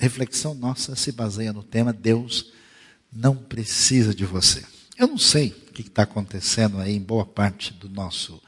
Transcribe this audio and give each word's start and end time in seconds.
reflexão 0.00 0.54
nossa 0.54 0.96
se 0.96 1.12
baseia 1.12 1.52
no 1.52 1.62
tema 1.62 1.92
Deus 1.92 2.52
não 3.12 3.36
precisa 3.36 4.14
de 4.14 4.24
você. 4.24 4.64
Eu 4.98 5.06
não 5.06 5.18
sei 5.18 5.48
o 5.68 5.72
que 5.72 5.82
está 5.82 6.02
acontecendo 6.02 6.78
aí 6.78 6.96
em 6.96 7.00
boa 7.00 7.26
parte 7.26 7.72
do 7.74 7.88
nosso 7.88 8.40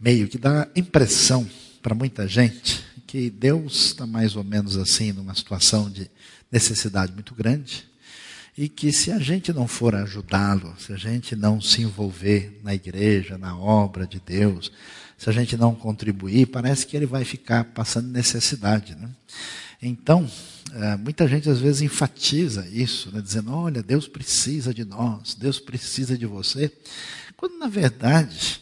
meio, 0.00 0.28
que 0.28 0.38
dá 0.38 0.68
impressão 0.74 1.48
para 1.82 1.94
muita 1.94 2.26
gente 2.26 2.82
que 3.06 3.28
Deus 3.28 3.86
está 3.86 4.06
mais 4.06 4.36
ou 4.36 4.42
menos 4.42 4.76
assim, 4.78 5.12
numa 5.12 5.34
situação 5.34 5.90
de 5.90 6.10
necessidade 6.50 7.12
muito 7.12 7.34
grande, 7.34 7.86
e 8.56 8.68
que 8.68 8.92
se 8.92 9.12
a 9.12 9.18
gente 9.18 9.52
não 9.52 9.68
for 9.68 9.94
ajudá-lo, 9.94 10.74
se 10.78 10.92
a 10.92 10.96
gente 10.96 11.36
não 11.36 11.60
se 11.60 11.82
envolver 11.82 12.58
na 12.62 12.74
igreja, 12.74 13.36
na 13.36 13.56
obra 13.56 14.06
de 14.06 14.18
Deus, 14.18 14.72
se 15.18 15.28
a 15.28 15.32
gente 15.32 15.56
não 15.56 15.74
contribuir, 15.74 16.46
parece 16.46 16.86
que 16.86 16.96
ele 16.96 17.06
vai 17.06 17.24
ficar 17.24 17.64
passando 17.64 18.08
necessidade. 18.08 18.94
Né? 18.94 19.10
Então, 19.82 20.30
é, 20.74 20.96
muita 20.96 21.26
gente 21.26 21.50
às 21.50 21.58
vezes 21.58 21.82
enfatiza 21.82 22.68
isso, 22.68 23.10
né, 23.12 23.20
dizendo: 23.20 23.52
olha, 23.52 23.82
Deus 23.82 24.06
precisa 24.06 24.72
de 24.72 24.84
nós, 24.84 25.34
Deus 25.34 25.58
precisa 25.58 26.16
de 26.16 26.24
você, 26.24 26.70
quando 27.36 27.58
na 27.58 27.66
verdade 27.66 28.60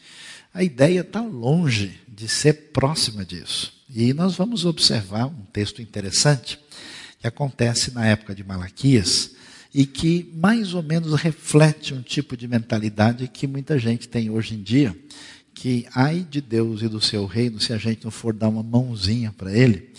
a 0.52 0.64
ideia 0.64 1.00
está 1.00 1.20
longe 1.20 2.00
de 2.08 2.26
ser 2.26 2.70
próxima 2.72 3.24
disso. 3.24 3.72
E 3.88 4.14
nós 4.14 4.34
vamos 4.34 4.64
observar 4.64 5.26
um 5.26 5.44
texto 5.52 5.82
interessante 5.82 6.58
que 7.20 7.26
acontece 7.26 7.92
na 7.92 8.06
época 8.06 8.34
de 8.34 8.42
Malaquias 8.42 9.32
e 9.74 9.84
que 9.84 10.30
mais 10.34 10.74
ou 10.74 10.82
menos 10.82 11.14
reflete 11.20 11.92
um 11.92 12.02
tipo 12.02 12.36
de 12.36 12.48
mentalidade 12.48 13.28
que 13.28 13.46
muita 13.46 13.78
gente 13.78 14.08
tem 14.08 14.30
hoje 14.30 14.54
em 14.54 14.62
dia, 14.62 14.96
que 15.54 15.86
ai 15.94 16.26
de 16.28 16.40
Deus 16.40 16.82
e 16.82 16.88
do 16.88 17.00
seu 17.00 17.26
reino 17.26 17.60
se 17.60 17.72
a 17.72 17.78
gente 17.78 18.04
não 18.04 18.10
for 18.10 18.32
dar 18.32 18.48
uma 18.48 18.62
mãozinha 18.62 19.32
para 19.36 19.52
ele, 19.52 19.92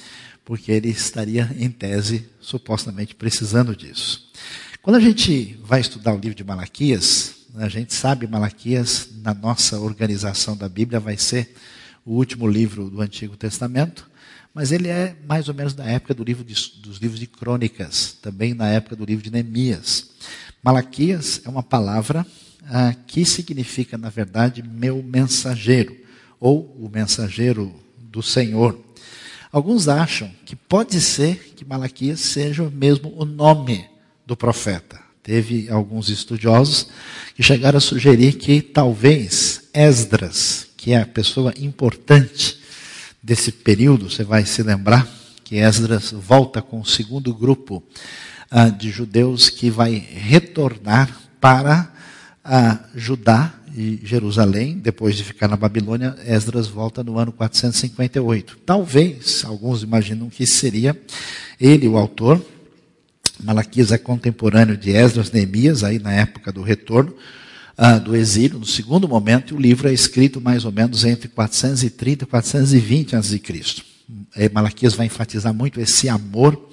porque 0.44 0.72
ele 0.72 0.90
estaria 0.90 1.50
em 1.58 1.70
tese 1.70 2.28
supostamente 2.40 3.16
precisando 3.16 3.76
disso. 3.76 4.30
Quando 4.82 4.96
a 4.96 5.00
gente 5.00 5.60
vai 5.64 5.80
estudar 5.80 6.14
o 6.14 6.20
livro 6.20 6.36
de 6.36 6.44
Malaquias, 6.44 7.36
a 7.56 7.70
gente 7.70 7.94
sabe 7.94 8.28
Malaquias 8.28 9.10
na 9.22 9.34
nossa 9.34 9.80
organização 9.80 10.58
da 10.58 10.68
Bíblia 10.68 11.00
vai 11.00 11.18
ser 11.18 11.54
o 12.06 12.14
último 12.14 12.48
livro 12.48 12.90
do 12.90 13.02
Antigo 13.02 13.38
Testamento 13.38 14.10
mas 14.54 14.72
ele 14.72 14.90
é 14.90 15.16
mais 15.28 15.48
ou 15.48 15.54
menos 15.54 15.74
da 15.74 15.86
época 15.86 16.14
do 16.14 16.24
livro 16.24 16.44
de, 16.44 16.54
dos 16.82 16.98
livros 16.98 17.20
de 17.20 17.28
crônicas, 17.28 18.18
também 18.22 18.54
na 18.54 18.68
época 18.68 18.96
do 18.96 19.06
livro 19.06 19.24
de 19.24 19.32
Neemias. 19.32 20.10
Malaquias 20.62 21.42
é 21.46 21.50
uma 21.50 21.64
palavra 21.64 22.26
ah, 22.66 22.94
que 23.08 23.26
significa, 23.26 23.98
na 23.98 24.10
verdade, 24.10 24.62
meu 24.62 25.02
mensageiro, 25.02 25.96
ou 26.40 26.66
o 26.80 26.90
mensageiro 26.90 27.74
do 27.98 28.22
Senhor. 28.22 28.78
Alguns 29.52 29.90
acham 29.90 30.32
que 30.46 30.56
pode 30.56 31.02
ser 31.02 31.54
que 31.56 31.66
Malaquias 31.66 32.22
seja 32.22 32.70
mesmo 32.70 33.14
o 33.18 33.26
nome 33.26 33.86
do 34.26 34.38
profeta. 34.38 35.00
Teve 35.22 35.70
alguns 35.70 36.10
estudiosos 36.10 36.88
que 37.36 37.44
chegaram 37.44 37.78
a 37.78 37.82
sugerir 37.82 38.34
que 38.34 38.62
talvez 38.62 39.70
Esdras, 39.74 40.68
que 40.78 40.94
é 40.94 41.02
a 41.02 41.06
pessoa 41.06 41.54
importante 41.58 42.60
desse 43.22 43.52
período, 43.52 44.10
você 44.10 44.24
vai 44.24 44.46
se 44.46 44.64
lembrar 44.64 45.08
que 45.44 45.58
Esdras 45.58 46.12
volta 46.12 46.62
com 46.62 46.80
o 46.80 46.86
segundo 46.86 47.34
grupo 47.34 47.84
uh, 48.52 48.72
de 48.72 48.90
judeus 48.90 49.50
que 49.50 49.70
vai 49.70 49.96
retornar 49.96 51.16
para 51.42 51.92
uh, 52.46 52.98
Judá 52.98 53.54
e 53.76 54.00
Jerusalém, 54.04 54.78
depois 54.78 55.16
de 55.16 55.24
ficar 55.24 55.48
na 55.48 55.56
Babilônia, 55.56 56.16
Esdras 56.26 56.68
volta 56.68 57.04
no 57.04 57.18
ano 57.18 57.32
458. 57.32 58.60
Talvez, 58.66 59.44
alguns 59.46 59.84
imaginam 59.84 60.30
que 60.30 60.46
seria 60.46 61.00
ele 61.60 61.88
o 61.88 61.98
autor. 61.98 62.44
Malaquias 63.44 63.92
é 63.92 63.98
contemporâneo 63.98 64.78
de 64.78 64.92
Esdras, 64.92 65.32
Neemias, 65.32 65.84
aí 65.84 66.00
na 66.00 66.14
época 66.14 66.52
do 66.52 66.62
retorno 66.62 67.16
ah, 67.78 67.98
do 67.98 68.16
exílio, 68.16 68.60
no 68.60 68.66
segundo 68.66 69.08
momento, 69.08 69.54
e 69.54 69.58
o 69.58 69.60
livro 69.60 69.90
é 69.90 69.94
escrito 69.94 70.40
mais 70.40 70.66
ou 70.66 70.72
menos 70.72 71.04
entre 71.04 71.28
430 71.28 72.24
e 72.24 72.28
420 72.28 73.16
a.C. 73.16 73.42
Malaquias 74.52 74.94
vai 74.94 75.08
enfatizar 75.08 75.54
muito 75.54 75.80
esse 75.80 76.08
amor 76.08 76.70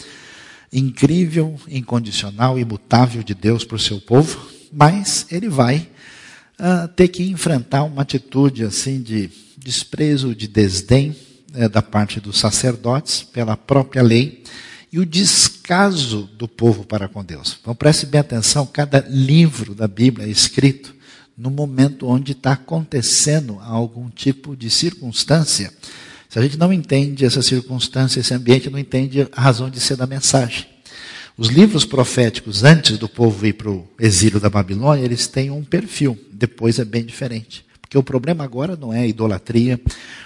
incrível, 0.72 1.58
incondicional, 1.68 2.58
imutável 2.58 3.22
de 3.22 3.34
Deus 3.34 3.64
para 3.64 3.76
o 3.76 3.80
seu 3.80 4.00
povo, 4.00 4.48
mas 4.72 5.26
ele 5.30 5.48
vai 5.48 5.88
ah, 6.58 6.88
ter 6.88 7.08
que 7.08 7.22
enfrentar 7.22 7.84
uma 7.84 8.02
atitude 8.02 8.64
assim 8.64 9.00
de 9.00 9.30
desprezo, 9.56 10.34
de 10.34 10.48
desdém 10.48 11.14
eh, 11.54 11.68
da 11.68 11.80
parte 11.80 12.20
dos 12.20 12.38
sacerdotes 12.38 13.22
pela 13.22 13.56
própria 13.56 14.02
lei 14.02 14.42
e 14.92 14.98
o 14.98 15.06
descaso 15.06 16.28
do 16.36 16.48
povo 16.48 16.84
para 16.84 17.08
com 17.08 17.24
Deus. 17.24 17.56
Então 17.60 17.74
preste 17.74 18.06
bem 18.06 18.20
atenção, 18.20 18.66
cada 18.66 19.04
livro 19.08 19.74
da 19.74 19.86
Bíblia 19.86 20.26
é 20.26 20.30
escrito 20.30 20.94
no 21.36 21.50
momento 21.50 22.08
onde 22.08 22.32
está 22.32 22.52
acontecendo 22.52 23.58
algum 23.60 24.08
tipo 24.10 24.56
de 24.56 24.68
circunstância. 24.68 25.72
Se 26.28 26.38
a 26.38 26.42
gente 26.42 26.58
não 26.58 26.72
entende 26.72 27.24
essa 27.24 27.40
circunstância, 27.40 28.20
esse 28.20 28.34
ambiente, 28.34 28.68
não 28.68 28.78
entende 28.78 29.28
a 29.32 29.40
razão 29.40 29.70
de 29.70 29.78
ser 29.78 29.96
da 29.96 30.06
mensagem. 30.06 30.66
Os 31.38 31.46
livros 31.46 31.84
proféticos, 31.84 32.64
antes 32.64 32.98
do 32.98 33.08
povo 33.08 33.46
ir 33.46 33.52
para 33.52 33.70
o 33.70 33.88
exílio 33.96 34.40
da 34.40 34.50
Babilônia, 34.50 35.04
eles 35.04 35.28
têm 35.28 35.52
um 35.52 35.62
perfil, 35.62 36.18
depois 36.32 36.80
é 36.80 36.84
bem 36.84 37.04
diferente. 37.04 37.64
Porque 37.80 37.96
o 37.96 38.02
problema 38.02 38.42
agora 38.42 38.74
não 38.74 38.92
é 38.92 39.06
idolatria, 39.06 39.80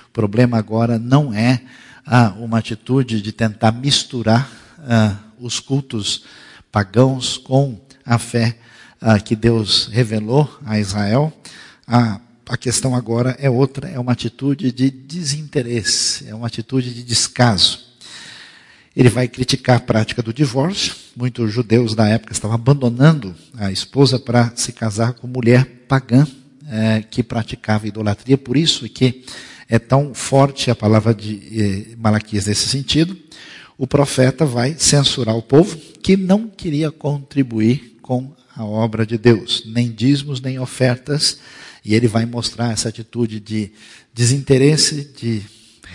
o 0.09 0.11
problema 0.11 0.57
agora 0.57 0.99
não 0.99 1.35
é 1.35 1.61
ah, 2.07 2.35
uma 2.39 2.57
atitude 2.57 3.21
de 3.21 3.31
tentar 3.31 3.73
misturar 3.73 4.51
ah, 4.79 5.19
os 5.39 5.61
cultos 5.61 6.25
pagãos 6.73 7.37
com 7.37 7.79
a 8.07 8.19
fé 8.19 8.57
ah, 8.99 9.21
que 9.21 9.37
Deus 9.37 9.89
revelou 9.93 10.59
a 10.65 10.79
Israel, 10.79 11.31
a, 11.87 12.23
a 12.49 12.57
questão 12.57 12.97
agora 12.97 13.37
é 13.39 13.51
outra, 13.51 13.87
é 13.87 13.99
uma 13.99 14.13
atitude 14.13 14.73
de 14.73 14.91
desinteresse, 14.91 16.27
é 16.27 16.35
uma 16.35 16.47
atitude 16.47 16.95
de 16.95 17.03
descaso. 17.03 17.92
Ele 18.97 19.09
vai 19.09 19.27
criticar 19.27 19.77
a 19.77 19.81
prática 19.81 20.23
do 20.23 20.33
divórcio. 20.33 20.95
Muitos 21.17 21.53
judeus 21.53 21.95
da 21.95 22.09
época 22.09 22.33
estavam 22.33 22.55
abandonando 22.55 23.35
a 23.57 23.73
esposa 23.73 24.19
para 24.19 24.53
se 24.55 24.73
casar 24.73 25.15
com 25.15 25.27
mulher 25.27 25.65
pagã 25.89 26.27
é, 26.69 27.03
que 27.03 27.23
praticava 27.23 27.87
idolatria. 27.87 28.37
Por 28.37 28.57
isso 28.57 28.89
que 28.89 29.25
é 29.69 29.79
tão 29.79 30.13
forte 30.13 30.71
a 30.71 30.75
palavra 30.75 31.15
de 31.15 31.41
eh, 31.51 31.97
Malaquias 31.97 32.47
nesse 32.47 32.69
sentido. 32.69 33.17
O 33.79 33.87
profeta 33.87 34.45
vai 34.45 34.77
censurar 34.79 35.35
o 35.35 35.41
povo 35.41 35.79
que 36.03 36.15
não 36.15 36.47
queria 36.47 36.91
contribuir 36.91 37.97
com 38.03 38.31
a 38.55 38.65
obra 38.65 39.07
de 39.07 39.17
Deus, 39.17 39.63
nem 39.67 39.91
dízimos, 39.91 40.43
nem 40.43 40.59
ofertas, 40.59 41.39
e 41.83 41.95
ele 41.95 42.07
vai 42.07 42.27
mostrar 42.27 42.71
essa 42.71 42.91
atitude 42.91 43.41
de 43.41 43.73
desinteresse, 44.13 45.11
de 45.19 45.43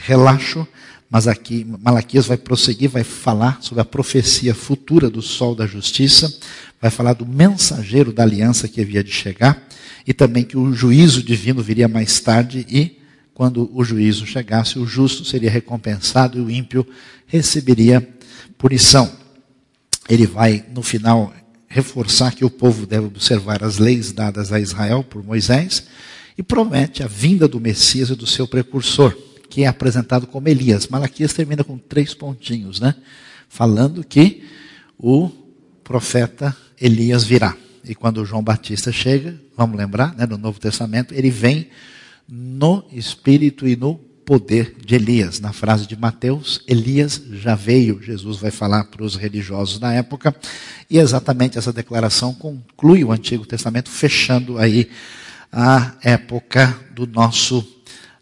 relaxo, 0.06 0.68
mas 1.10 1.28
aqui 1.28 1.66
Malaquias 1.82 2.26
vai 2.26 2.38
prosseguir, 2.38 2.90
vai 2.90 3.04
falar 3.04 3.60
sobre 3.62 3.82
a 3.82 3.86
profecia 3.86 4.54
futura 4.54 5.10
do 5.10 5.22
sol 5.22 5.56
da 5.56 5.66
justiça, 5.66 6.38
vai 6.82 6.92
falar 6.92 7.14
do 7.14 7.26
mensageiro 7.26 8.12
da 8.12 8.24
aliança 8.24 8.68
que 8.68 8.82
havia 8.82 9.04
de 9.04 9.12
chegar, 9.12 9.68
e 10.06 10.14
também 10.14 10.44
que 10.44 10.58
o 10.58 10.74
juízo 10.74 11.24
divino 11.24 11.62
viria 11.62 11.88
mais 11.88 12.20
tarde 12.20 12.66
e 12.70 12.98
quando 13.34 13.70
o 13.74 13.84
juízo 13.84 14.26
chegasse, 14.26 14.80
o 14.80 14.86
justo 14.88 15.24
seria 15.24 15.52
recompensado 15.52 16.40
e 16.40 16.42
o 16.42 16.50
ímpio 16.50 16.88
receberia 17.28 18.02
punição. 18.58 19.12
Ele 20.10 20.26
vai, 20.26 20.66
no 20.74 20.82
final, 20.82 21.32
reforçar 21.68 22.34
que 22.34 22.44
o 22.44 22.50
povo 22.50 22.88
deve 22.88 23.06
observar 23.06 23.64
as 23.64 23.78
leis 23.78 24.12
dadas 24.12 24.52
a 24.52 24.60
Israel 24.60 25.04
por 25.04 25.24
Moisés 25.24 25.84
e 26.38 26.42
promete 26.42 27.04
a 27.04 27.08
vinda 27.08 27.48
do 27.48 27.60
Messias 27.60 28.10
e 28.10 28.16
do 28.16 28.26
seu 28.26 28.48
precursor, 28.48 29.16
que 29.50 29.64
é 29.64 29.68
apresentado 29.68 30.28
como 30.28 30.48
Elias. 30.48 30.88
Malaquias 30.88 31.34
termina 31.34 31.64
com 31.64 31.78
três 31.78 32.14
pontinhos, 32.14 32.80
né? 32.80 32.96
Falando 33.50 34.04
que 34.04 34.44
o 34.98 35.30
profeta 35.84 36.56
Elias 36.80 37.24
virá. 37.24 37.56
E 37.84 37.96
quando 37.96 38.26
João 38.26 38.44
Batista 38.44 38.92
chega, 38.92 39.40
vamos 39.56 39.78
lembrar, 39.78 40.14
né, 40.16 40.26
no 40.26 40.38
Novo 40.38 40.60
Testamento, 40.60 41.14
ele 41.14 41.30
vem 41.30 41.70
no 42.28 42.84
espírito 42.92 43.68
e 43.68 43.76
no 43.76 43.96
poder 43.96 44.76
de 44.86 44.96
Elias. 44.96 45.40
Na 45.40 45.54
frase 45.54 45.88
de 45.88 45.96
Mateus, 45.96 46.62
Elias 46.68 47.22
já 47.32 47.56
veio, 47.56 48.02
Jesus 48.04 48.38
vai 48.38 48.52
falar 48.52 48.84
para 48.86 49.04
os 49.04 49.16
religiosos 49.16 49.80
na 49.80 49.94
época, 49.94 50.36
e 50.90 50.98
exatamente 50.98 51.58
essa 51.58 51.72
declaração 51.72 52.34
conclui 52.34 53.06
o 53.06 53.12
Antigo 53.14 53.46
Testamento, 53.46 53.90
fechando 53.90 54.58
aí 54.58 54.90
a 55.50 55.94
época 56.04 56.78
do 56.94 57.08
nosso 57.08 57.66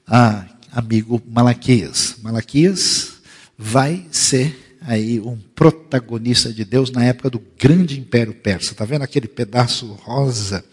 ah, 0.08 0.46
amigo 0.76 1.20
Malaquias. 1.28 2.18
Malaquias 2.22 3.14
vai 3.58 4.06
ser 4.12 4.78
aí 4.82 5.20
um 5.20 5.38
protagonista 5.56 6.54
de 6.54 6.64
Deus 6.64 6.92
na 6.92 7.04
época 7.04 7.32
do 7.32 7.42
grande 7.58 8.00
império 8.00 8.36
persa. 8.36 8.74
Está 8.74 8.86
vendo 8.86 9.02
aquele 9.02 9.28
pedaço 9.28 9.88
rosa 10.04 10.64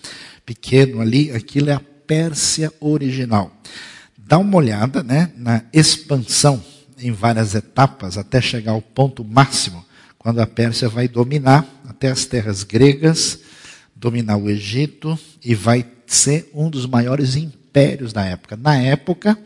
pequeno 0.45 1.01
ali? 1.01 1.31
Aquilo 1.31 1.71
é 1.71 1.73
a 1.73 1.81
Pérsia 2.05 2.71
original 2.81 3.63
dá 4.33 4.39
uma 4.39 4.57
olhada 4.57 5.03
né, 5.03 5.31
na 5.37 5.63
expansão 5.75 6.65
em 6.99 7.13
várias 7.13 7.55
etapas 7.55 8.17
até 8.17 8.41
chegar 8.41 8.73
ao 8.73 8.81
ponto 8.81 9.23
máximo, 9.23 9.85
quando 10.19 10.41
a 10.41 10.47
Pérsia 10.47 10.89
vai 10.89 11.07
dominar 11.07 11.67
até 11.87 12.11
as 12.11 12.25
terras 12.25 12.63
gregas, 12.63 13.41
dominar 13.95 14.39
o 14.39 14.49
Egito 14.49 15.19
e 15.45 15.55
vai 15.55 15.85
ser 16.07 16.49
um 16.55 16.71
dos 16.71 16.87
maiores 16.87 17.37
impérios 17.37 18.11
da 18.11 18.25
época. 18.25 18.57
Na 18.57 18.75
época, 18.75 19.37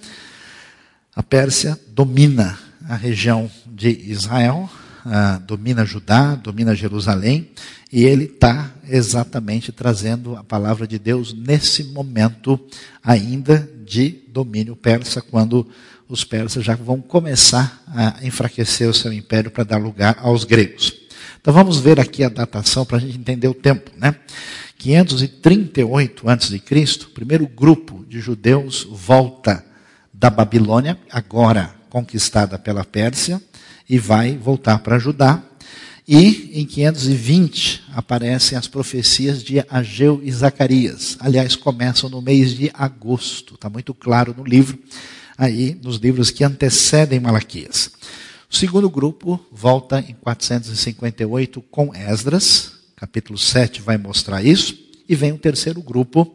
a 1.16 1.22
Pérsia 1.22 1.80
domina 1.88 2.58
a 2.86 2.94
região 2.94 3.50
de 3.66 3.88
Israel, 3.88 4.68
uh, 5.06 5.40
domina 5.46 5.82
Judá, 5.86 6.34
domina 6.34 6.74
Jerusalém, 6.74 7.50
e 7.90 8.04
ele 8.04 8.24
está 8.24 8.70
exatamente 8.86 9.72
trazendo 9.72 10.36
a 10.36 10.44
palavra 10.44 10.86
de 10.86 10.98
Deus 10.98 11.32
nesse 11.32 11.84
momento 11.84 12.60
ainda 13.02 13.66
de 13.86 14.20
domínio 14.28 14.76
persa, 14.76 15.22
quando 15.22 15.66
os 16.06 16.22
persas 16.22 16.62
já 16.62 16.76
vão 16.76 17.00
começar 17.00 17.82
a 17.88 18.18
enfraquecer 18.22 18.86
o 18.86 18.94
seu 18.94 19.10
império 19.10 19.50
para 19.50 19.64
dar 19.64 19.78
lugar 19.78 20.18
aos 20.20 20.44
gregos. 20.44 20.92
Então 21.40 21.54
vamos 21.54 21.78
ver 21.78 21.98
aqui 21.98 22.22
a 22.22 22.28
datação 22.28 22.84
para 22.84 22.98
a 22.98 23.00
gente 23.00 23.16
entender 23.16 23.48
o 23.48 23.54
tempo, 23.54 23.90
né? 23.96 24.14
538 24.78 26.28
a.C., 26.28 26.62
o 27.06 27.10
primeiro 27.10 27.46
grupo 27.48 28.04
de 28.06 28.20
judeus 28.20 28.86
volta 28.90 29.64
da 30.18 30.30
Babilônia, 30.30 30.98
agora 31.10 31.74
conquistada 31.90 32.58
pela 32.58 32.84
Pérsia, 32.84 33.40
e 33.88 33.98
vai 33.98 34.36
voltar 34.36 34.78
para 34.78 34.98
Judá. 34.98 35.42
E 36.08 36.52
em 36.54 36.64
520 36.64 37.84
aparecem 37.92 38.56
as 38.56 38.68
profecias 38.68 39.42
de 39.42 39.64
Ageu 39.68 40.20
e 40.22 40.30
Zacarias. 40.32 41.16
Aliás, 41.20 41.56
começam 41.56 42.08
no 42.08 42.22
mês 42.22 42.54
de 42.54 42.70
agosto, 42.72 43.54
está 43.54 43.68
muito 43.68 43.92
claro 43.92 44.34
no 44.36 44.44
livro, 44.44 44.78
aí 45.36 45.78
nos 45.82 45.96
livros 45.96 46.30
que 46.30 46.44
antecedem 46.44 47.20
Malaquias. 47.20 47.90
O 48.48 48.56
segundo 48.56 48.88
grupo 48.88 49.44
volta 49.50 49.98
em 50.00 50.14
458 50.14 51.60
com 51.62 51.92
Esdras, 51.94 52.72
capítulo 52.94 53.38
7 53.38 53.82
vai 53.82 53.98
mostrar 53.98 54.44
isso, 54.44 54.78
e 55.08 55.14
vem 55.14 55.32
o 55.32 55.38
terceiro 55.38 55.82
grupo 55.82 56.32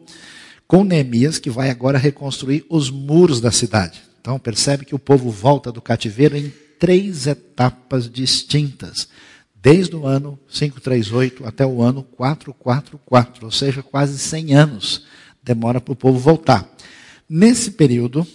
com 0.72 0.84
Neemias, 0.84 1.38
que 1.38 1.50
vai 1.50 1.68
agora 1.68 1.98
reconstruir 1.98 2.64
os 2.66 2.88
muros 2.88 3.42
da 3.42 3.52
cidade. 3.52 4.00
Então 4.22 4.38
percebe 4.38 4.86
que 4.86 4.94
o 4.94 4.98
povo 4.98 5.30
volta 5.30 5.70
do 5.70 5.82
cativeiro 5.82 6.34
em 6.34 6.50
três 6.78 7.26
etapas 7.26 8.10
distintas, 8.10 9.06
desde 9.54 9.94
o 9.94 10.06
ano 10.06 10.38
538 10.48 11.46
até 11.46 11.66
o 11.66 11.82
ano 11.82 12.02
444, 12.02 13.44
ou 13.44 13.52
seja, 13.52 13.82
quase 13.82 14.18
100 14.18 14.54
anos 14.54 15.04
demora 15.42 15.78
para 15.78 15.92
o 15.92 15.96
povo 15.96 16.18
voltar. 16.18 16.66
Nesse 17.28 17.72
período 17.72 18.26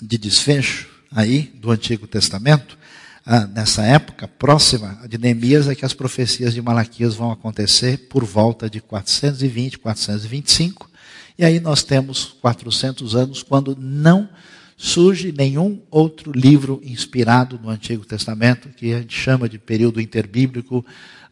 de 0.00 0.16
desfecho 0.16 0.88
aí 1.12 1.52
do 1.56 1.70
Antigo 1.70 2.06
Testamento, 2.06 2.78
ah, 3.26 3.46
nessa 3.46 3.84
época 3.84 4.26
próxima 4.26 5.06
de 5.06 5.18
Neemias, 5.18 5.68
é 5.68 5.74
que 5.74 5.84
as 5.84 5.92
profecias 5.92 6.54
de 6.54 6.62
Malaquias 6.62 7.14
vão 7.14 7.30
acontecer 7.30 8.08
por 8.08 8.24
volta 8.24 8.70
de 8.70 8.80
420, 8.80 9.78
425, 9.80 10.95
e 11.38 11.44
aí 11.44 11.60
nós 11.60 11.82
temos 11.82 12.36
400 12.40 13.14
anos 13.14 13.42
quando 13.42 13.76
não 13.78 14.28
surge 14.76 15.32
nenhum 15.32 15.80
outro 15.90 16.32
livro 16.32 16.80
inspirado 16.84 17.58
no 17.62 17.70
Antigo 17.70 18.04
Testamento, 18.04 18.68
que 18.70 18.92
a 18.92 18.98
gente 18.98 19.16
chama 19.16 19.48
de 19.48 19.58
período 19.58 20.00
interbíblico, 20.00 20.84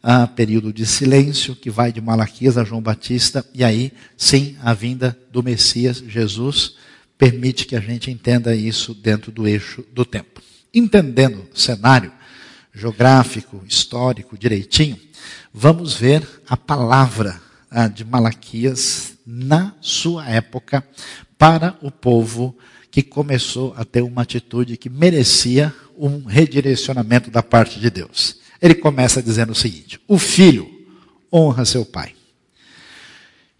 uh, 0.03 0.27
período 0.29 0.73
de 0.73 0.85
silêncio, 0.85 1.55
que 1.55 1.69
vai 1.69 1.91
de 1.91 2.01
Malaquias 2.01 2.57
a 2.57 2.63
João 2.63 2.81
Batista, 2.81 3.45
e 3.53 3.63
aí, 3.63 3.91
sim, 4.17 4.55
a 4.61 4.73
vinda 4.73 5.17
do 5.31 5.43
Messias, 5.43 5.97
Jesus, 5.97 6.75
permite 7.17 7.65
que 7.65 7.75
a 7.75 7.79
gente 7.79 8.09
entenda 8.11 8.55
isso 8.55 8.93
dentro 8.93 9.31
do 9.31 9.47
eixo 9.47 9.83
do 9.93 10.03
tempo. 10.03 10.41
Entendendo 10.73 11.47
o 11.53 11.57
cenário 11.57 12.11
geográfico, 12.73 13.63
histórico 13.67 14.37
direitinho, 14.37 14.99
vamos 15.53 15.93
ver 15.93 16.27
a 16.47 16.57
palavra 16.57 17.39
uh, 17.71 17.89
de 17.89 18.03
Malaquias 18.03 19.14
na 19.25 19.73
sua 19.81 20.29
época 20.29 20.87
para 21.37 21.77
o 21.81 21.89
povo 21.89 22.55
que 22.91 23.01
começou 23.01 23.73
a 23.75 23.83
ter 23.83 24.01
uma 24.01 24.21
atitude 24.21 24.77
que 24.77 24.89
merecia 24.89 25.73
um 25.97 26.23
redirecionamento 26.23 27.31
da 27.31 27.43
parte 27.43 27.79
de 27.79 27.89
Deus. 27.89 28.37
Ele 28.61 28.75
começa 28.75 29.21
dizendo 29.21 29.51
o 29.51 29.55
seguinte: 29.55 29.99
o 30.07 30.17
filho 30.17 30.69
honra 31.31 31.65
seu 31.65 31.85
pai, 31.85 32.13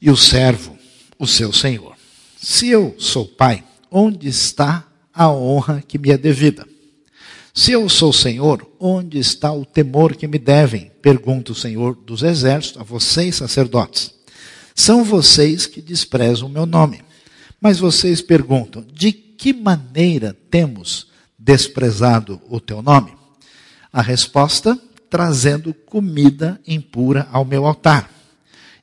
e 0.02 0.10
o 0.10 0.16
servo 0.16 0.76
o 1.18 1.28
seu 1.28 1.52
senhor. 1.52 1.96
Se 2.38 2.70
eu 2.70 2.96
sou 2.98 3.26
pai, 3.26 3.64
onde 3.90 4.28
está 4.28 4.86
a 5.14 5.30
honra 5.30 5.84
que 5.86 5.98
me 5.98 6.12
é 6.12 6.18
devida? 6.18 6.68
Se 7.54 7.72
eu 7.72 7.88
sou 7.88 8.12
senhor, 8.12 8.70
onde 8.80 9.18
está 9.18 9.52
o 9.52 9.66
temor 9.66 10.16
que 10.16 10.28
me 10.28 10.38
devem? 10.38 10.92
Pergunta 11.02 11.54
o 11.54 11.56
Senhor 11.56 11.96
dos 11.96 12.22
exércitos 12.22 12.82
a 12.82 12.84
vocês, 12.84 13.36
sacerdotes. 13.36 14.14
São 14.76 15.06
vocês 15.06 15.66
que 15.66 15.82
desprezam 15.82 16.50
o 16.50 16.52
meu 16.52 16.66
nome. 16.66 17.02
Mas 17.62 17.80
vocês 17.80 18.22
perguntam: 18.22 18.86
de 18.94 19.14
que 19.14 19.54
maneira 19.54 20.36
temos 20.52 21.08
desprezado 21.40 22.42
o 22.50 22.60
teu 22.60 22.82
nome? 22.82 23.14
A 23.92 24.02
resposta, 24.02 24.78
trazendo 25.10 25.74
comida 25.74 26.60
impura 26.68 27.26
ao 27.32 27.46
meu 27.46 27.66
altar. 27.66 28.12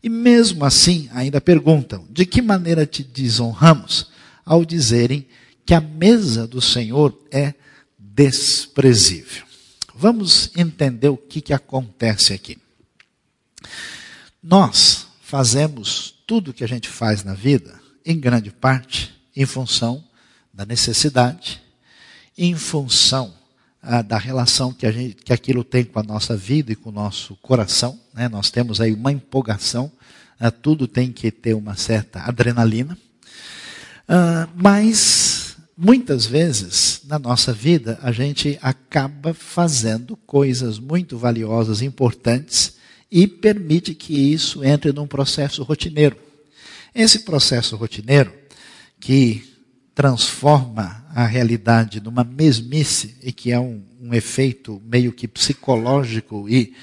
E 0.02 0.08
mesmo 0.08 0.64
assim, 0.64 1.10
ainda 1.12 1.42
perguntam: 1.42 2.06
de 2.10 2.24
que 2.24 2.40
maneira 2.40 2.86
te 2.86 3.04
desonramos? 3.04 4.10
Ao 4.44 4.64
dizerem 4.64 5.28
que 5.64 5.74
a 5.74 5.80
mesa 5.80 6.46
do 6.46 6.60
Senhor 6.60 7.16
é 7.30 7.54
desprezível. 7.96 9.44
Vamos 9.94 10.50
entender 10.56 11.08
o 11.10 11.16
que, 11.16 11.40
que 11.40 11.52
acontece 11.52 12.32
aqui. 12.32 12.58
Nós 14.42 15.06
fazemos 15.32 16.12
tudo 16.26 16.50
o 16.50 16.52
que 16.52 16.62
a 16.62 16.68
gente 16.68 16.90
faz 16.90 17.24
na 17.24 17.32
vida, 17.32 17.80
em 18.04 18.20
grande 18.20 18.50
parte, 18.50 19.14
em 19.34 19.46
função 19.46 20.04
da 20.52 20.66
necessidade, 20.66 21.62
em 22.36 22.54
função 22.54 23.32
ah, 23.82 24.02
da 24.02 24.18
relação 24.18 24.74
que, 24.74 24.84
a 24.84 24.92
gente, 24.92 25.14
que 25.14 25.32
aquilo 25.32 25.64
tem 25.64 25.86
com 25.86 25.98
a 25.98 26.02
nossa 26.02 26.36
vida 26.36 26.70
e 26.70 26.76
com 26.76 26.90
o 26.90 26.92
nosso 26.92 27.34
coração. 27.36 27.98
Né? 28.12 28.28
Nós 28.28 28.50
temos 28.50 28.78
aí 28.78 28.92
uma 28.92 29.10
empolgação, 29.10 29.90
ah, 30.38 30.50
tudo 30.50 30.86
tem 30.86 31.10
que 31.10 31.30
ter 31.30 31.54
uma 31.54 31.76
certa 31.76 32.20
adrenalina. 32.20 32.98
Ah, 34.06 34.46
mas, 34.54 35.56
muitas 35.74 36.26
vezes, 36.26 37.00
na 37.06 37.18
nossa 37.18 37.54
vida, 37.54 37.98
a 38.02 38.12
gente 38.12 38.58
acaba 38.60 39.32
fazendo 39.32 40.14
coisas 40.14 40.78
muito 40.78 41.16
valiosas, 41.16 41.80
importantes, 41.80 42.81
e 43.12 43.26
permite 43.26 43.94
que 43.94 44.14
isso 44.32 44.64
entre 44.64 44.90
num 44.90 45.06
processo 45.06 45.62
rotineiro. 45.62 46.16
Esse 46.94 47.18
processo 47.18 47.76
rotineiro, 47.76 48.32
que 48.98 49.44
transforma 49.94 51.04
a 51.14 51.26
realidade 51.26 52.00
numa 52.00 52.24
mesmice 52.24 53.18
e 53.22 53.30
que 53.30 53.52
é 53.52 53.60
um, 53.60 53.82
um 54.00 54.14
efeito 54.14 54.80
meio 54.86 55.12
que 55.12 55.28
psicológico 55.28 56.48
e 56.48 56.74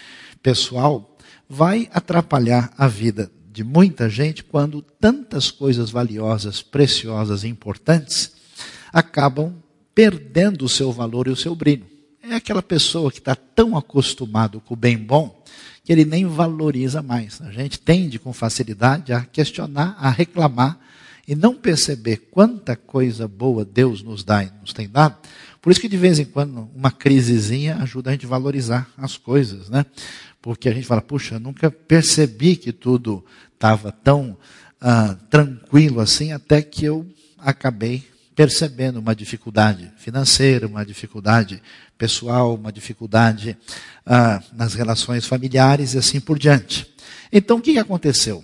pessoal, 0.44 1.18
vai 1.50 1.90
atrapalhar 1.92 2.72
a 2.78 2.88
vida 2.88 3.32
de 3.52 3.64
muita 3.64 4.08
gente 4.08 4.44
quando 4.44 4.84
tantas 4.84 5.50
coisas 5.50 5.90
valiosas, 5.90 6.62
preciosas 6.62 7.44
e 7.44 7.48
importantes 7.48 8.34
acabam 8.94 9.56
perdendo 9.96 10.64
o 10.64 10.70
seu 10.70 10.92
valor 10.92 11.28
e 11.28 11.32
o 11.32 11.36
seu 11.36 11.56
brilho. 11.56 11.88
É 12.22 12.36
aquela 12.36 12.62
pessoa 12.62 13.12
que 13.12 13.18
está 13.18 13.34
tão 13.34 13.76
acostumado 13.76 14.62
com 14.62 14.76
o 14.76 14.78
bem 14.78 14.96
bom 14.96 15.39
que 15.84 15.92
ele 15.92 16.06
nem 16.06 16.26
valoriza 16.26 17.02
mais. 17.02 17.42
A 17.42 17.52
gente 17.52 17.80
tende 17.80 18.20
com 18.20 18.32
facilidade 18.34 19.14
a 19.14 19.22
questionar, 19.22 19.96
a 20.00 20.10
reclamar 20.10 20.80
e 21.28 21.36
não 21.36 21.54
perceber 21.54 22.28
quanta 22.32 22.76
coisa 22.76 23.28
boa 23.28 23.64
Deus 23.64 24.02
nos 24.02 24.24
dá 24.24 24.44
e 24.44 24.52
nos 24.62 24.74
tem 24.74 24.90
dado, 24.90 25.18
por 25.62 25.72
isso 25.72 25.82
que 25.82 25.90
de 25.90 25.98
vez 25.98 26.20
em 26.20 26.26
quando 26.26 26.70
uma 26.74 26.90
crisezinha 26.90 27.78
ajuda 27.78 28.10
a 28.10 28.14
gente 28.14 28.26
a 28.26 28.30
valorizar 28.30 28.90
as 28.98 29.18
coisas, 29.18 29.70
né? 29.70 29.86
Porque 30.42 30.70
a 30.70 30.74
gente 30.74 30.88
fala, 30.88 31.02
puxa, 31.02 31.38
nunca 31.38 31.70
percebi 31.70 32.56
que 32.56 32.72
tudo 32.72 33.24
estava 33.54 33.92
tão 33.92 34.38
ah, 34.80 35.18
tranquilo 35.30 36.00
assim, 36.00 36.32
até 36.32 36.62
que 36.62 36.86
eu 36.86 37.06
acabei 37.38 38.08
percebendo 38.34 39.00
uma 39.00 39.14
dificuldade 39.14 39.92
financeira, 39.98 40.66
uma 40.66 40.86
dificuldade 40.86 41.62
pessoal, 42.00 42.56
uma 42.56 42.72
dificuldade 42.72 43.58
ah, 44.06 44.42
nas 44.54 44.74
relações 44.74 45.26
familiares 45.26 45.94
e 45.94 45.98
assim 45.98 46.22
por 46.22 46.40
diante. 46.40 46.90
Então, 47.32 47.58
o 47.58 47.62
que 47.62 47.78
aconteceu? 47.78 48.44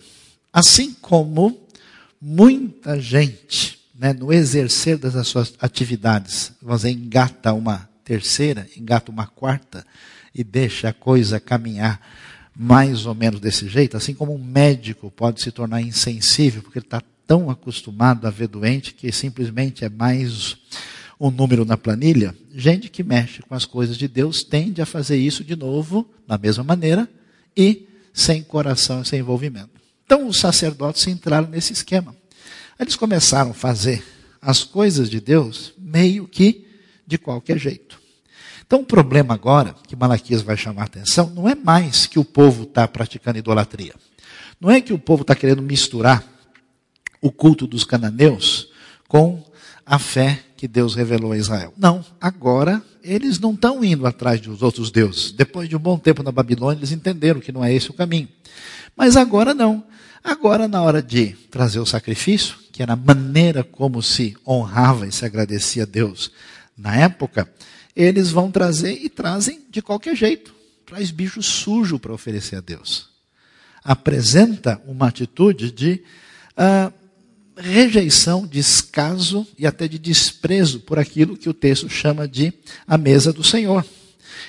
Assim 0.51 0.93
como 1.01 1.57
muita 2.21 2.99
gente, 2.99 3.79
né, 3.97 4.11
no 4.11 4.33
exercer 4.33 4.97
das 4.97 5.25
suas 5.25 5.53
atividades, 5.59 6.51
você 6.61 6.89
engata 6.89 7.53
uma 7.53 7.89
terceira, 8.03 8.67
engata 8.75 9.09
uma 9.09 9.25
quarta 9.25 9.87
e 10.33 10.43
deixa 10.43 10.89
a 10.89 10.93
coisa 10.93 11.39
caminhar 11.39 12.01
mais 12.53 13.05
ou 13.05 13.15
menos 13.15 13.39
desse 13.39 13.69
jeito, 13.69 13.95
assim 13.95 14.13
como 14.13 14.33
um 14.33 14.43
médico 14.43 15.09
pode 15.11 15.41
se 15.41 15.51
tornar 15.51 15.81
insensível, 15.81 16.61
porque 16.61 16.79
ele 16.79 16.85
está 16.85 17.01
tão 17.25 17.49
acostumado 17.49 18.27
a 18.27 18.29
ver 18.29 18.47
doente 18.47 18.93
que 18.93 19.11
simplesmente 19.11 19.83
é 19.83 19.89
mais 19.89 20.57
um 21.19 21.31
número 21.31 21.63
na 21.63 21.77
planilha, 21.77 22.35
gente 22.53 22.89
que 22.89 23.03
mexe 23.03 23.41
com 23.41 23.55
as 23.55 23.65
coisas 23.65 23.97
de 23.97 24.07
Deus 24.07 24.43
tende 24.43 24.81
a 24.81 24.85
fazer 24.85 25.17
isso 25.17 25.43
de 25.43 25.55
novo, 25.55 26.09
da 26.27 26.37
mesma 26.37 26.63
maneira, 26.63 27.09
e 27.55 27.87
sem 28.13 28.43
coração 28.43 29.01
e 29.01 29.05
sem 29.05 29.19
envolvimento. 29.19 29.69
Então 30.05 30.27
os 30.27 30.39
sacerdotes 30.39 31.07
entraram 31.07 31.47
nesse 31.47 31.73
esquema. 31.73 32.15
Eles 32.79 32.95
começaram 32.95 33.51
a 33.51 33.53
fazer 33.55 34.03
as 34.41 34.63
coisas 34.63 35.09
de 35.09 35.19
Deus 35.19 35.73
meio 35.77 36.27
que 36.27 36.67
de 37.07 37.17
qualquer 37.17 37.57
jeito. 37.57 37.99
Então 38.65 38.81
o 38.81 38.85
problema 38.85 39.33
agora, 39.33 39.75
que 39.87 39.95
Malaquias 39.95 40.41
vai 40.41 40.57
chamar 40.57 40.83
a 40.83 40.85
atenção, 40.85 41.29
não 41.29 41.47
é 41.47 41.55
mais 41.55 42.05
que 42.05 42.19
o 42.19 42.25
povo 42.25 42.63
está 42.63 42.87
praticando 42.87 43.37
idolatria. 43.37 43.93
Não 44.59 44.69
é 44.69 44.81
que 44.81 44.93
o 44.93 44.99
povo 44.99 45.21
está 45.21 45.35
querendo 45.35 45.61
misturar 45.61 46.23
o 47.21 47.31
culto 47.31 47.67
dos 47.67 47.83
cananeus 47.83 48.69
com 49.07 49.43
a 49.85 49.99
fé 49.99 50.43
que 50.65 50.67
Deus 50.67 50.95
revelou 50.95 51.31
a 51.31 51.37
Israel. 51.37 51.71
Não, 51.77 52.03
agora 52.19 52.81
eles 53.03 53.39
não 53.39 53.53
estão 53.53 53.85
indo 53.85 54.07
atrás 54.07 54.41
dos 54.41 54.63
outros 54.63 54.89
deuses. 54.89 55.31
Depois 55.31 55.69
de 55.69 55.75
um 55.75 55.79
bom 55.79 55.95
tempo 55.95 56.23
na 56.23 56.31
Babilônia, 56.31 56.79
eles 56.79 56.91
entenderam 56.91 57.39
que 57.39 57.51
não 57.51 57.63
é 57.63 57.71
esse 57.71 57.91
o 57.91 57.93
caminho. 57.93 58.27
Mas 58.97 59.15
agora 59.15 59.53
não. 59.53 59.83
Agora, 60.23 60.67
na 60.67 60.81
hora 60.81 61.03
de 61.03 61.35
trazer 61.51 61.79
o 61.79 61.85
sacrifício, 61.85 62.57
que 62.71 62.81
era 62.81 62.93
a 62.93 62.95
maneira 62.95 63.63
como 63.63 64.01
se 64.01 64.35
honrava 64.45 65.05
e 65.05 65.11
se 65.11 65.23
agradecia 65.23 65.83
a 65.83 65.85
Deus 65.85 66.31
na 66.75 66.95
época, 66.95 67.47
eles 67.95 68.31
vão 68.31 68.49
trazer 68.49 68.93
e 68.93 69.07
trazem 69.07 69.61
de 69.69 69.83
qualquer 69.83 70.15
jeito. 70.15 70.51
Traz 70.83 71.11
bicho 71.11 71.43
sujo 71.43 71.99
para 71.99 72.11
oferecer 72.11 72.55
a 72.55 72.61
Deus. 72.61 73.07
Apresenta 73.83 74.81
uma 74.87 75.09
atitude 75.09 75.71
de 75.71 76.01
uh, 76.57 76.91
rejeição, 77.57 78.45
descaso 78.45 79.47
e 79.57 79.65
até 79.65 79.87
de 79.87 79.97
desprezo 79.97 80.79
por 80.81 80.99
aquilo 80.99 81.37
que 81.37 81.49
o 81.49 81.53
texto 81.53 81.89
chama 81.89 82.27
de 82.27 82.53
a 82.87 82.97
mesa 82.97 83.31
do 83.31 83.43
Senhor. 83.43 83.85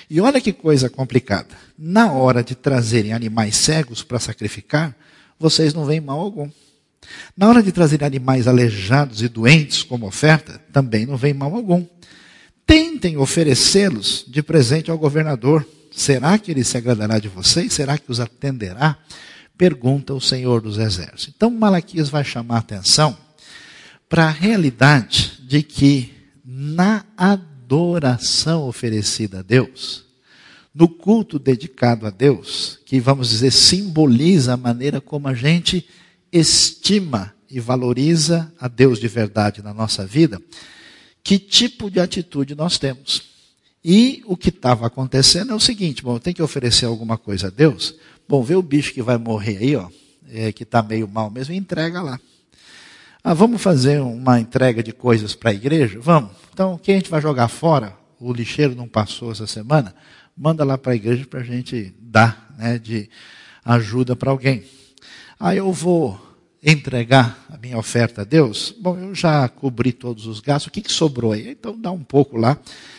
E 0.09 0.21
olha 0.21 0.41
que 0.41 0.53
coisa 0.53 0.89
complicada. 0.89 1.55
Na 1.77 2.11
hora 2.11 2.43
de 2.43 2.55
trazerem 2.55 3.13
animais 3.13 3.55
cegos 3.55 4.03
para 4.03 4.19
sacrificar, 4.19 4.95
vocês 5.39 5.73
não 5.73 5.85
veem 5.85 6.01
mal 6.01 6.19
algum. 6.19 6.49
Na 7.35 7.47
hora 7.47 7.61
de 7.61 7.71
trazer 7.71 8.03
animais 8.03 8.47
aleijados 8.47 9.21
e 9.21 9.27
doentes 9.27 9.83
como 9.83 10.07
oferta, 10.07 10.61
também 10.73 11.05
não 11.05 11.15
vem 11.17 11.33
mal 11.33 11.53
algum. 11.53 11.85
Tentem 12.65 13.17
oferecê-los 13.17 14.25
de 14.27 14.41
presente 14.41 14.91
ao 14.91 14.97
governador. 14.97 15.65
Será 15.91 16.37
que 16.37 16.51
ele 16.51 16.63
se 16.63 16.77
agradará 16.77 17.17
de 17.19 17.27
vocês? 17.27 17.71
Será 17.73 17.97
que 17.97 18.11
os 18.11 18.19
atenderá? 18.19 18.97
Pergunta 19.57 20.13
o 20.13 20.21
Senhor 20.21 20.61
dos 20.61 20.77
Exércitos. 20.77 21.33
Então, 21.35 21.49
Malaquias 21.49 22.09
vai 22.09 22.23
chamar 22.23 22.59
atenção 22.59 23.17
para 24.07 24.25
a 24.25 24.31
realidade 24.31 25.41
de 25.47 25.63
que 25.63 26.13
na 26.45 27.05
adoração 27.17 28.67
oferecida 28.67 29.39
a 29.39 29.41
Deus, 29.41 30.05
no 30.73 30.87
culto 30.87 31.39
dedicado 31.39 32.05
a 32.05 32.09
Deus, 32.09 32.79
que 32.85 32.99
vamos 32.99 33.29
dizer 33.29 33.51
simboliza 33.51 34.53
a 34.53 34.57
maneira 34.57 35.01
como 35.01 35.27
a 35.27 35.33
gente 35.33 35.87
estima 36.31 37.33
e 37.49 37.59
valoriza 37.59 38.53
a 38.59 38.67
Deus 38.67 38.99
de 38.99 39.07
verdade 39.07 39.61
na 39.61 39.73
nossa 39.73 40.05
vida, 40.05 40.39
que 41.23 41.39
tipo 41.39 41.89
de 41.89 41.99
atitude 41.99 42.53
nós 42.55 42.77
temos. 42.77 43.23
E 43.83 44.21
o 44.25 44.35
que 44.35 44.49
estava 44.49 44.85
acontecendo 44.85 45.51
é 45.51 45.55
o 45.55 45.59
seguinte: 45.59 46.03
bom, 46.03 46.19
tem 46.19 46.33
que 46.33 46.41
oferecer 46.41 46.85
alguma 46.85 47.17
coisa 47.17 47.47
a 47.47 47.49
Deus. 47.49 47.95
Bom, 48.27 48.43
vê 48.43 48.55
o 48.55 48.61
bicho 48.61 48.93
que 48.93 49.01
vai 49.01 49.17
morrer 49.17 49.57
aí, 49.57 49.75
ó, 49.75 49.87
é, 50.29 50.51
que 50.51 50.63
está 50.63 50.83
meio 50.83 51.07
mal 51.07 51.29
mesmo, 51.29 51.53
entrega 51.53 52.01
lá. 52.01 52.19
Ah, 53.23 53.33
vamos 53.33 53.61
fazer 53.61 54.01
uma 54.01 54.39
entrega 54.39 54.83
de 54.83 54.91
coisas 54.91 55.33
para 55.33 55.51
a 55.51 55.53
igreja? 55.53 55.99
Vamos. 56.01 56.31
Então, 56.53 56.73
o 56.73 56.77
que 56.77 56.91
a 56.91 56.95
gente 56.95 57.09
vai 57.09 57.21
jogar 57.21 57.47
fora? 57.47 57.95
O 58.19 58.33
lixeiro 58.33 58.75
não 58.75 58.87
passou 58.87 59.31
essa 59.31 59.47
semana? 59.47 59.93
Manda 60.35 60.63
lá 60.63 60.77
para 60.77 60.91
a 60.91 60.95
igreja 60.95 61.25
para 61.25 61.39
a 61.39 61.43
gente 61.43 61.93
dar 61.99 62.53
né, 62.57 62.77
de 62.77 63.09
ajuda 63.63 64.15
para 64.15 64.31
alguém. 64.31 64.63
Aí 65.39 65.57
eu 65.57 65.71
vou 65.71 66.19
entregar 66.61 67.45
a 67.49 67.57
minha 67.57 67.77
oferta 67.77 68.21
a 68.21 68.25
Deus. 68.25 68.73
Bom, 68.79 68.97
eu 68.97 69.15
já 69.15 69.47
cobri 69.47 69.91
todos 69.93 70.25
os 70.25 70.39
gastos. 70.39 70.67
O 70.67 70.71
que, 70.71 70.81
que 70.81 70.91
sobrou 70.91 71.31
aí? 71.31 71.51
Então 71.51 71.79
dá 71.79 71.91
um 71.91 72.03
pouco 72.03 72.37
lá, 72.37 72.57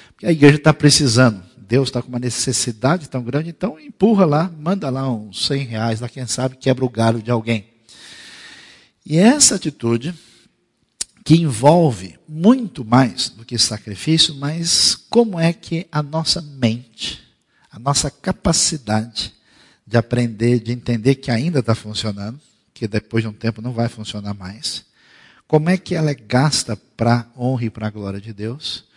porque 0.09 0.27
a 0.27 0.33
igreja 0.33 0.57
está 0.57 0.73
precisando. 0.73 1.48
Deus 1.69 1.89
está 1.89 2.01
com 2.01 2.09
uma 2.09 2.19
necessidade 2.19 3.11
tão 3.11 3.23
grande, 3.23 3.51
então 3.51 3.79
empurra 3.79 4.25
lá, 4.25 4.51
manda 4.59 4.89
lá 4.89 5.07
uns 5.13 5.47
100 5.47 5.65
reais, 5.67 6.01
lá 6.01 6.09
quem 6.09 6.27
sabe 6.27 6.57
quebra 6.57 6.83
o 6.83 6.89
galho 6.89 7.23
de 7.23 7.31
alguém. 7.31 7.69
E 9.05 9.19
essa 9.19 9.57
atitude, 9.57 10.15
que 11.23 11.35
envolve 11.35 12.19
muito 12.27 12.87
mais 12.87 13.29
do 13.29 13.45
que 13.45 13.59
sacrifício, 13.59 14.35
mas 14.35 14.95
como 15.11 15.39
é 15.39 15.53
que 15.53 15.87
a 15.93 16.03
nossa 16.03 16.41
mente, 16.41 17.23
a 17.71 17.79
nossa 17.79 18.11
capacidade 18.11 19.35
de 19.87 19.99
aprender, 19.99 20.61
de 20.61 20.73
entender 20.73 21.17
que 21.17 21.31
ainda 21.31 21.59
está 21.59 21.75
funcionando, 21.75 22.41
que 22.73 22.89
depois 22.89 23.23
de 23.23 23.29
um 23.29 23.33
tempo 23.33 23.61
não 23.61 23.73
vai 23.73 23.89
funcionar 23.89 24.33
mais. 24.33 24.87
Como 25.47 25.69
é 25.69 25.77
que 25.77 25.95
ela 25.95 26.11
é 26.11 26.15
gasta 26.15 26.77
para 26.97 27.27
honra 27.37 27.67
e 27.67 27.71
para 27.71 27.89
a 27.89 27.91
glória 27.91 28.21
de 28.21 28.33
Deus? 28.33 28.88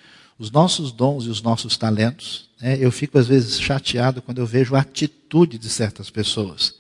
Os 0.42 0.50
nossos 0.50 0.92
dons 0.92 1.26
e 1.26 1.30
os 1.30 1.40
nossos 1.40 1.78
talentos. 1.78 2.50
Né? 2.60 2.76
Eu 2.80 2.92
fico 2.92 3.20
às 3.20 3.28
vezes 3.28 3.62
chateado 3.62 4.24
quando 4.24 4.40
eu 4.40 4.46
vejo 4.48 4.74
a 4.74 4.80
atitude 4.80 5.60
de 5.60 5.70
certas 5.70 6.10
pessoas. 6.10 6.74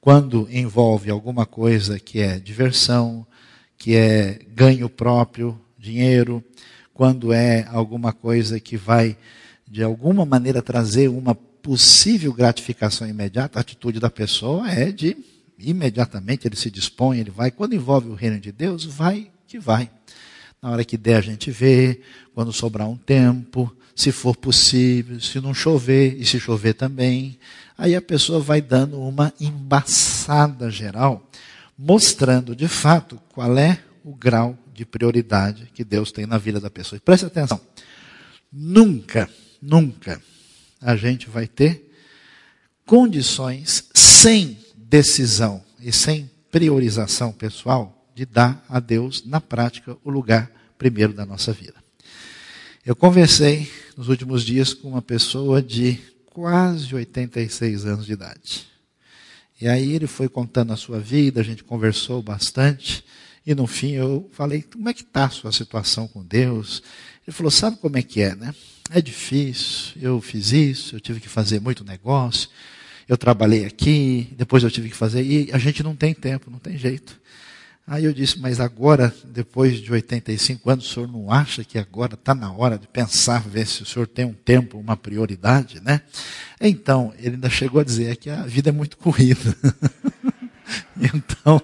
Quando 0.00 0.48
envolve 0.50 1.10
alguma 1.10 1.44
coisa 1.44 2.00
que 2.00 2.20
é 2.20 2.38
diversão, 2.38 3.26
que 3.76 3.94
é 3.94 4.40
ganho 4.54 4.88
próprio, 4.88 5.60
dinheiro, 5.78 6.42
quando 6.94 7.34
é 7.34 7.68
alguma 7.70 8.14
coisa 8.14 8.58
que 8.58 8.78
vai 8.78 9.14
de 9.68 9.82
alguma 9.82 10.24
maneira 10.24 10.62
trazer 10.62 11.08
uma 11.08 11.34
possível 11.34 12.32
gratificação 12.32 13.06
imediata, 13.06 13.58
a 13.58 13.60
atitude 13.60 14.00
da 14.00 14.08
pessoa 14.08 14.70
é 14.70 14.90
de 14.90 15.18
imediatamente 15.58 16.48
ele 16.48 16.56
se 16.56 16.70
dispõe, 16.70 17.18
ele 17.18 17.30
vai. 17.30 17.50
Quando 17.50 17.74
envolve 17.74 18.08
o 18.08 18.14
reino 18.14 18.40
de 18.40 18.50
Deus, 18.50 18.86
vai 18.86 19.30
que 19.46 19.58
vai. 19.58 19.90
Na 20.62 20.70
hora 20.70 20.84
que 20.84 20.96
der, 20.96 21.16
a 21.16 21.20
gente 21.20 21.50
vê, 21.50 22.00
quando 22.32 22.52
sobrar 22.52 22.88
um 22.88 22.96
tempo, 22.96 23.74
se 23.96 24.12
for 24.12 24.36
possível, 24.36 25.20
se 25.20 25.40
não 25.40 25.52
chover, 25.52 26.16
e 26.20 26.24
se 26.24 26.38
chover 26.38 26.74
também. 26.74 27.36
Aí 27.76 27.96
a 27.96 28.00
pessoa 28.00 28.38
vai 28.38 28.60
dando 28.60 29.00
uma 29.00 29.32
embaçada 29.40 30.70
geral, 30.70 31.28
mostrando 31.76 32.54
de 32.54 32.68
fato 32.68 33.20
qual 33.32 33.58
é 33.58 33.82
o 34.04 34.14
grau 34.14 34.56
de 34.72 34.84
prioridade 34.84 35.68
que 35.74 35.82
Deus 35.82 36.12
tem 36.12 36.26
na 36.26 36.38
vida 36.38 36.60
da 36.60 36.70
pessoa. 36.70 36.96
E 36.96 37.00
preste 37.00 37.26
atenção: 37.26 37.60
nunca, 38.52 39.28
nunca 39.60 40.22
a 40.80 40.94
gente 40.94 41.28
vai 41.28 41.48
ter 41.48 41.92
condições 42.86 43.88
sem 43.92 44.56
decisão 44.76 45.60
e 45.80 45.92
sem 45.92 46.30
priorização 46.52 47.32
pessoal 47.32 48.01
de 48.14 48.26
dar 48.26 48.64
a 48.68 48.80
Deus, 48.80 49.24
na 49.24 49.40
prática, 49.40 49.96
o 50.04 50.10
lugar 50.10 50.50
primeiro 50.76 51.12
da 51.12 51.24
nossa 51.24 51.52
vida. 51.52 51.74
Eu 52.84 52.96
conversei 52.96 53.70
nos 53.96 54.08
últimos 54.08 54.44
dias 54.44 54.74
com 54.74 54.88
uma 54.88 55.02
pessoa 55.02 55.62
de 55.62 55.98
quase 56.26 56.94
86 56.94 57.86
anos 57.86 58.06
de 58.06 58.12
idade. 58.12 58.66
E 59.60 59.68
aí 59.68 59.92
ele 59.92 60.08
foi 60.08 60.28
contando 60.28 60.72
a 60.72 60.76
sua 60.76 60.98
vida, 60.98 61.40
a 61.40 61.44
gente 61.44 61.62
conversou 61.62 62.20
bastante, 62.20 63.04
e 63.46 63.54
no 63.54 63.66
fim 63.66 63.92
eu 63.92 64.28
falei, 64.32 64.62
como 64.62 64.88
é 64.88 64.92
que 64.94 65.02
está 65.02 65.26
a 65.26 65.30
sua 65.30 65.52
situação 65.52 66.08
com 66.08 66.24
Deus? 66.24 66.82
Ele 67.24 67.32
falou, 67.32 67.50
sabe 67.50 67.76
como 67.76 67.96
é 67.96 68.02
que 68.02 68.20
é, 68.20 68.34
né? 68.34 68.52
É 68.90 69.00
difícil, 69.00 69.92
eu 70.02 70.20
fiz 70.20 70.50
isso, 70.50 70.96
eu 70.96 71.00
tive 71.00 71.20
que 71.20 71.28
fazer 71.28 71.60
muito 71.60 71.84
negócio, 71.84 72.48
eu 73.08 73.16
trabalhei 73.16 73.64
aqui, 73.64 74.28
depois 74.36 74.64
eu 74.64 74.70
tive 74.70 74.88
que 74.88 74.96
fazer, 74.96 75.22
e 75.22 75.52
a 75.52 75.58
gente 75.58 75.82
não 75.82 75.94
tem 75.94 76.12
tempo, 76.12 76.50
não 76.50 76.58
tem 76.58 76.76
jeito. 76.76 77.21
Aí 77.86 78.04
eu 78.04 78.12
disse, 78.12 78.38
mas 78.38 78.60
agora, 78.60 79.12
depois 79.24 79.80
de 79.80 79.92
85 79.92 80.70
anos, 80.70 80.88
o 80.88 80.94
senhor 80.94 81.08
não 81.08 81.32
acha 81.32 81.64
que 81.64 81.76
agora 81.76 82.14
está 82.14 82.32
na 82.34 82.52
hora 82.52 82.78
de 82.78 82.86
pensar, 82.86 83.42
ver 83.42 83.66
se 83.66 83.82
o 83.82 83.86
senhor 83.86 84.06
tem 84.06 84.24
um 84.24 84.32
tempo, 84.32 84.78
uma 84.78 84.96
prioridade, 84.96 85.80
né? 85.80 86.00
Então, 86.60 87.12
ele 87.18 87.34
ainda 87.34 87.50
chegou 87.50 87.80
a 87.80 87.84
dizer 87.84 88.16
que 88.16 88.30
a 88.30 88.42
vida 88.42 88.68
é 88.68 88.72
muito 88.72 88.96
corrida. 88.96 89.56
então, 90.96 91.60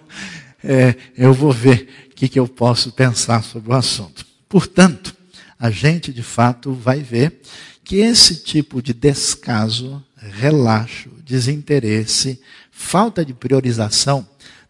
é, 0.63 0.97
eu 1.17 1.33
vou 1.33 1.53
ver 1.53 1.89
o 2.11 2.15
que, 2.15 2.29
que 2.29 2.39
eu 2.39 2.49
posso 2.49 2.91
pensar 2.91 3.45
sobre 3.45 3.71
o 3.71 3.77
assunto. 3.77 4.27
Portanto, 4.49 5.17
a 5.59 5.71
gente 5.71 6.13
de 6.13 6.23
fato 6.23 6.73
vai 6.73 7.01
ver 7.01 7.41
que 7.85 7.97
esse 7.97 8.43
tipo 8.43 8.83
de 8.83 8.93
descaso, 8.93 10.05
relaxo, 10.17 11.11
desinteresse, 11.25 12.41
falta 12.73 13.25
de 13.25 13.33
priorização 13.33 14.29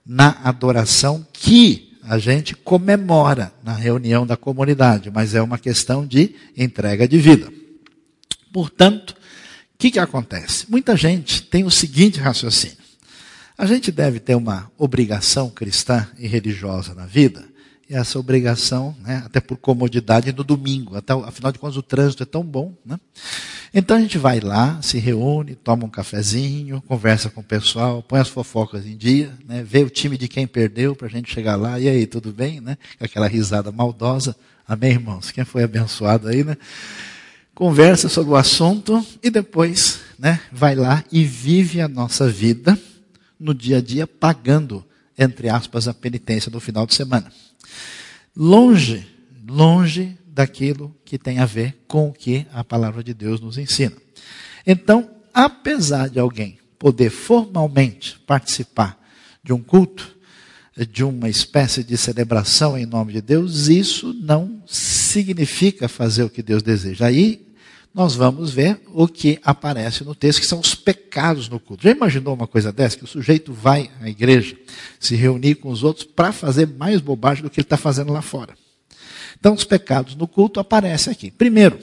na 0.08 0.38
adoração 0.42 1.26
que 1.34 1.98
a 2.02 2.18
gente 2.18 2.56
comemora 2.56 3.52
na 3.62 3.74
reunião 3.74 4.26
da 4.26 4.34
comunidade, 4.34 5.10
mas 5.10 5.34
é 5.34 5.42
uma 5.42 5.58
questão 5.58 6.06
de 6.06 6.34
entrega 6.56 7.06
de 7.06 7.18
vida. 7.18 7.52
Portanto, 8.50 9.10
o 9.10 9.14
que, 9.78 9.90
que 9.90 9.98
acontece? 9.98 10.64
Muita 10.70 10.96
gente 10.96 11.42
tem 11.42 11.64
o 11.64 11.70
seguinte 11.70 12.18
raciocínio: 12.18 12.78
a 13.58 13.66
gente 13.66 13.92
deve 13.92 14.18
ter 14.18 14.34
uma 14.34 14.72
obrigação 14.78 15.50
cristã 15.50 16.08
e 16.18 16.26
religiosa 16.26 16.94
na 16.94 17.04
vida, 17.04 17.44
essa 17.90 18.18
obrigação, 18.18 18.94
né, 19.00 19.22
até 19.24 19.40
por 19.40 19.56
comodidade, 19.56 20.32
no 20.32 20.44
domingo. 20.44 20.96
Até, 20.96 21.14
afinal 21.14 21.50
de 21.50 21.58
contas, 21.58 21.76
o 21.76 21.82
trânsito 21.82 22.22
é 22.22 22.26
tão 22.26 22.44
bom. 22.44 22.74
Né? 22.84 22.98
Então 23.72 23.96
a 23.96 24.00
gente 24.00 24.18
vai 24.18 24.40
lá, 24.40 24.80
se 24.82 24.98
reúne, 24.98 25.54
toma 25.54 25.86
um 25.86 25.88
cafezinho, 25.88 26.82
conversa 26.82 27.30
com 27.30 27.40
o 27.40 27.44
pessoal, 27.44 28.02
põe 28.02 28.20
as 28.20 28.28
fofocas 28.28 28.86
em 28.86 28.96
dia, 28.96 29.32
né, 29.46 29.62
vê 29.62 29.82
o 29.82 29.90
time 29.90 30.18
de 30.18 30.28
quem 30.28 30.46
perdeu 30.46 30.94
para 30.94 31.06
a 31.06 31.10
gente 31.10 31.32
chegar 31.32 31.56
lá. 31.56 31.80
E 31.80 31.88
aí, 31.88 32.06
tudo 32.06 32.30
bem? 32.30 32.60
Né? 32.60 32.76
Aquela 33.00 33.26
risada 33.26 33.72
maldosa. 33.72 34.36
Amém, 34.66 34.92
irmãos? 34.92 35.30
Quem 35.30 35.44
foi 35.44 35.62
abençoado 35.62 36.28
aí, 36.28 36.44
né? 36.44 36.56
Conversa 37.54 38.08
sobre 38.08 38.32
o 38.32 38.36
assunto 38.36 39.04
e 39.22 39.30
depois 39.30 40.00
né, 40.18 40.40
vai 40.52 40.76
lá 40.76 41.02
e 41.10 41.24
vive 41.24 41.80
a 41.80 41.88
nossa 41.88 42.28
vida 42.28 42.78
no 43.40 43.54
dia 43.54 43.78
a 43.78 43.80
dia, 43.80 44.06
pagando, 44.06 44.84
entre 45.18 45.48
aspas, 45.48 45.88
a 45.88 45.94
penitência 45.94 46.50
do 46.50 46.60
final 46.60 46.86
de 46.86 46.94
semana 46.94 47.32
longe, 48.36 49.06
longe 49.48 50.16
daquilo 50.26 50.94
que 51.04 51.18
tem 51.18 51.38
a 51.38 51.46
ver 51.46 51.84
com 51.88 52.08
o 52.08 52.12
que 52.12 52.46
a 52.52 52.62
palavra 52.62 53.02
de 53.02 53.12
Deus 53.12 53.40
nos 53.40 53.58
ensina. 53.58 53.96
Então, 54.66 55.10
apesar 55.34 56.08
de 56.08 56.20
alguém 56.20 56.58
poder 56.78 57.10
formalmente 57.10 58.18
participar 58.20 58.98
de 59.42 59.52
um 59.52 59.60
culto, 59.60 60.16
de 60.92 61.02
uma 61.02 61.28
espécie 61.28 61.82
de 61.82 61.96
celebração 61.96 62.78
em 62.78 62.86
nome 62.86 63.12
de 63.12 63.20
Deus, 63.20 63.66
isso 63.66 64.14
não 64.14 64.62
significa 64.66 65.88
fazer 65.88 66.22
o 66.22 66.30
que 66.30 66.42
Deus 66.42 66.62
deseja. 66.62 67.06
Aí 67.06 67.47
nós 67.98 68.14
vamos 68.14 68.52
ver 68.52 68.80
o 68.94 69.08
que 69.08 69.40
aparece 69.42 70.04
no 70.04 70.14
texto, 70.14 70.38
que 70.38 70.46
são 70.46 70.60
os 70.60 70.72
pecados 70.72 71.48
no 71.48 71.58
culto. 71.58 71.82
Já 71.82 71.90
imaginou 71.90 72.32
uma 72.32 72.46
coisa 72.46 72.70
dessa? 72.70 72.96
Que 72.96 73.02
o 73.02 73.08
sujeito 73.08 73.52
vai 73.52 73.90
à 74.00 74.08
igreja 74.08 74.56
se 75.00 75.16
reunir 75.16 75.56
com 75.56 75.68
os 75.68 75.82
outros 75.82 76.06
para 76.06 76.30
fazer 76.30 76.68
mais 76.68 77.00
bobagem 77.00 77.42
do 77.42 77.50
que 77.50 77.58
ele 77.58 77.64
está 77.64 77.76
fazendo 77.76 78.12
lá 78.12 78.22
fora. 78.22 78.54
Então, 79.36 79.52
os 79.52 79.64
pecados 79.64 80.14
no 80.14 80.28
culto 80.28 80.60
aparecem 80.60 81.12
aqui. 81.12 81.28
Primeiro, 81.28 81.76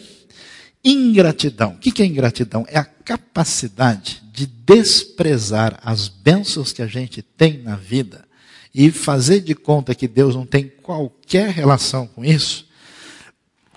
ingratidão. 0.81 1.71
O 1.71 1.77
que 1.79 2.01
é 2.01 2.05
ingratidão? 2.05 2.65
É 2.69 2.79
a 2.79 2.85
capacidade 2.85 4.23
de 4.31 4.45
desprezar 4.45 5.77
as 5.83 6.07
bênçãos 6.07 6.71
que 6.71 6.81
a 6.81 6.87
gente 6.87 7.21
tem 7.21 7.57
na 7.57 7.75
vida 7.75 8.23
e 8.73 8.89
fazer 8.89 9.41
de 9.41 9.53
conta 9.53 9.93
que 9.93 10.07
Deus 10.07 10.33
não 10.33 10.45
tem 10.45 10.71
qualquer 10.81 11.49
relação 11.49 12.07
com 12.07 12.23
isso 12.23 12.65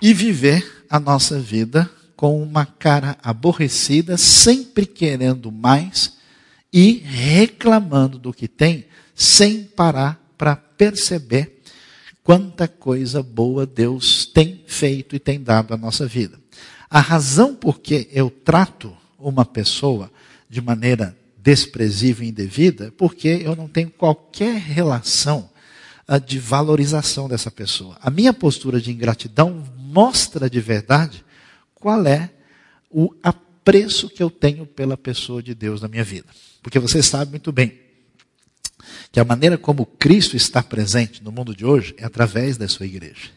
e 0.01 0.13
viver 0.13 0.85
a 0.89 1.01
nossa 1.01 1.37
vida 1.37 1.98
com 2.19 2.43
uma 2.43 2.65
cara 2.65 3.17
aborrecida, 3.23 4.17
sempre 4.17 4.85
querendo 4.85 5.49
mais 5.53 6.17
e 6.73 6.97
reclamando 6.97 8.19
do 8.19 8.33
que 8.33 8.45
tem, 8.45 8.87
sem 9.15 9.63
parar 9.63 10.21
para 10.37 10.53
perceber 10.53 11.61
quanta 12.21 12.67
coisa 12.67 13.23
boa 13.23 13.65
Deus 13.65 14.25
tem 14.25 14.61
feito 14.67 15.15
e 15.15 15.19
tem 15.19 15.41
dado 15.41 15.73
à 15.73 15.77
nossa 15.77 16.05
vida. 16.05 16.37
A 16.89 16.99
razão 16.99 17.55
por 17.55 17.79
que 17.79 18.09
eu 18.11 18.29
trato 18.29 18.93
uma 19.17 19.45
pessoa 19.45 20.11
de 20.49 20.59
maneira 20.59 21.17
desprezível 21.37 22.25
e 22.25 22.31
indevida 22.31 22.87
é 22.87 22.91
porque 22.91 23.29
eu 23.45 23.55
não 23.55 23.69
tenho 23.69 23.91
qualquer 23.91 24.59
relação 24.59 25.49
ah, 26.05 26.17
de 26.19 26.37
valorização 26.37 27.29
dessa 27.29 27.49
pessoa. 27.49 27.97
A 28.01 28.09
minha 28.09 28.33
postura 28.33 28.81
de 28.81 28.91
ingratidão 28.91 29.63
mostra 29.77 30.49
de 30.49 30.59
verdade 30.59 31.23
qual 31.79 32.05
é 32.05 32.29
o 32.89 33.13
apreço 33.23 34.09
que 34.09 34.21
eu 34.21 34.29
tenho 34.29 34.65
pela 34.65 34.97
pessoa 34.97 35.41
de 35.41 35.53
Deus 35.53 35.81
na 35.81 35.87
minha 35.87 36.03
vida. 36.03 36.27
Porque 36.61 36.79
você 36.79 37.01
sabe 37.01 37.31
muito 37.31 37.51
bem 37.51 37.79
que 39.11 39.19
a 39.19 39.25
maneira 39.25 39.57
como 39.57 39.85
Cristo 39.85 40.35
está 40.35 40.61
presente 40.61 41.23
no 41.23 41.31
mundo 41.31 41.55
de 41.55 41.65
hoje 41.65 41.95
é 41.97 42.05
através 42.05 42.57
da 42.57 42.67
sua 42.67 42.85
igreja. 42.85 43.31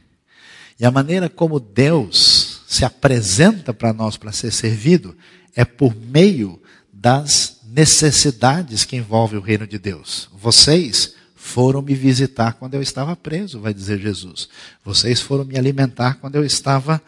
E 0.78 0.84
a 0.84 0.90
maneira 0.90 1.28
como 1.28 1.60
Deus 1.60 2.62
se 2.66 2.84
apresenta 2.84 3.72
para 3.72 3.92
nós 3.92 4.16
para 4.16 4.32
ser 4.32 4.50
servido 4.50 5.16
é 5.54 5.64
por 5.64 5.94
meio 5.94 6.60
das 6.92 7.60
necessidades 7.64 8.84
que 8.84 8.96
envolvem 8.96 9.38
o 9.38 9.42
reino 9.42 9.66
de 9.66 9.78
Deus. 9.78 10.28
Vocês 10.32 11.14
foram 11.34 11.82
me 11.82 11.94
visitar 11.94 12.54
quando 12.54 12.74
eu 12.74 12.82
estava 12.82 13.16
preso, 13.16 13.60
vai 13.60 13.74
dizer 13.74 13.98
Jesus. 14.00 14.48
Vocês 14.84 15.20
foram 15.20 15.44
me 15.44 15.58
alimentar 15.58 16.14
quando 16.14 16.36
eu 16.36 16.44
estava 16.44 17.02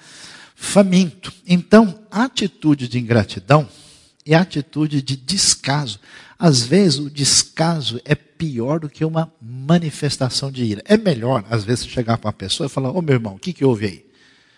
faminto. 0.55 1.33
Então, 1.47 2.01
atitude 2.11 2.89
de 2.89 2.99
ingratidão 2.99 3.69
e 4.25 4.35
a 4.35 4.41
atitude 4.41 5.03
de 5.03 5.17
descaso. 5.17 5.99
Às 6.39 6.63
vezes, 6.63 6.99
o 6.99 7.11
descaso 7.11 8.01
é 8.05 8.15
pior 8.15 8.81
do 8.81 8.89
que 8.89 9.05
uma 9.05 9.33
manifestação 9.41 10.51
de 10.51 10.65
ira. 10.65 10.83
É 10.85 10.97
melhor, 10.97 11.45
às 11.51 11.65
vezes, 11.65 11.87
chegar 11.87 12.19
para 12.19 12.29
uma 12.29 12.33
pessoa 12.33 12.67
e 12.67 12.71
falar: 12.71 12.91
Ô 12.91 13.03
meu 13.03 13.15
irmão, 13.15 13.35
o 13.35 13.39
que, 13.39 13.53
que 13.53 13.65
houve 13.65 13.87
aí? 13.87 14.07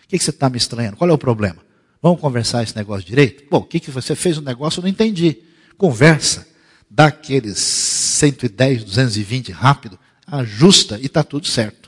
O 0.05 0.07
que, 0.07 0.17
que 0.17 0.23
você 0.23 0.29
está 0.29 0.49
me 0.49 0.57
estranhando? 0.57 0.97
Qual 0.97 1.09
é 1.09 1.13
o 1.13 1.17
problema? 1.17 1.57
Vamos 2.01 2.21
conversar 2.21 2.63
esse 2.63 2.75
negócio 2.75 3.05
direito? 3.05 3.43
Bom, 3.49 3.57
o 3.57 3.63
que, 3.65 3.79
que 3.79 3.91
você 3.91 4.15
fez 4.15 4.37
um 4.37 4.41
negócio? 4.41 4.79
Eu 4.79 4.83
não 4.83 4.89
entendi. 4.89 5.37
Conversa, 5.77 6.47
dá 6.89 7.07
aqueles 7.07 7.57
110, 7.59 8.83
220 8.83 9.51
rápido, 9.51 9.99
ajusta 10.25 10.97
e 10.99 11.07
está 11.07 11.23
tudo 11.23 11.47
certo 11.47 11.86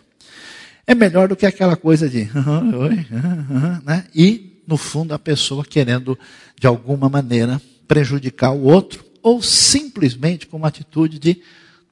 é 0.90 0.96
melhor 0.96 1.28
do 1.28 1.36
que 1.36 1.46
aquela 1.46 1.76
coisa 1.76 2.10
de 2.10 2.28
oi, 2.76 3.06
né? 3.86 4.08
E, 4.14 4.64
no 4.66 4.76
fundo, 4.76 5.14
a 5.14 5.20
pessoa 5.20 5.64
querendo, 5.64 6.18
de 6.60 6.66
alguma 6.66 7.08
maneira, 7.08 7.62
prejudicar 7.88 8.54
o 8.54 8.64
outro, 8.64 9.06
ou 9.22 9.40
simplesmente 9.40 10.48
com 10.48 10.58
uma 10.58 10.70
atitude 10.70 11.20
de 11.20 11.44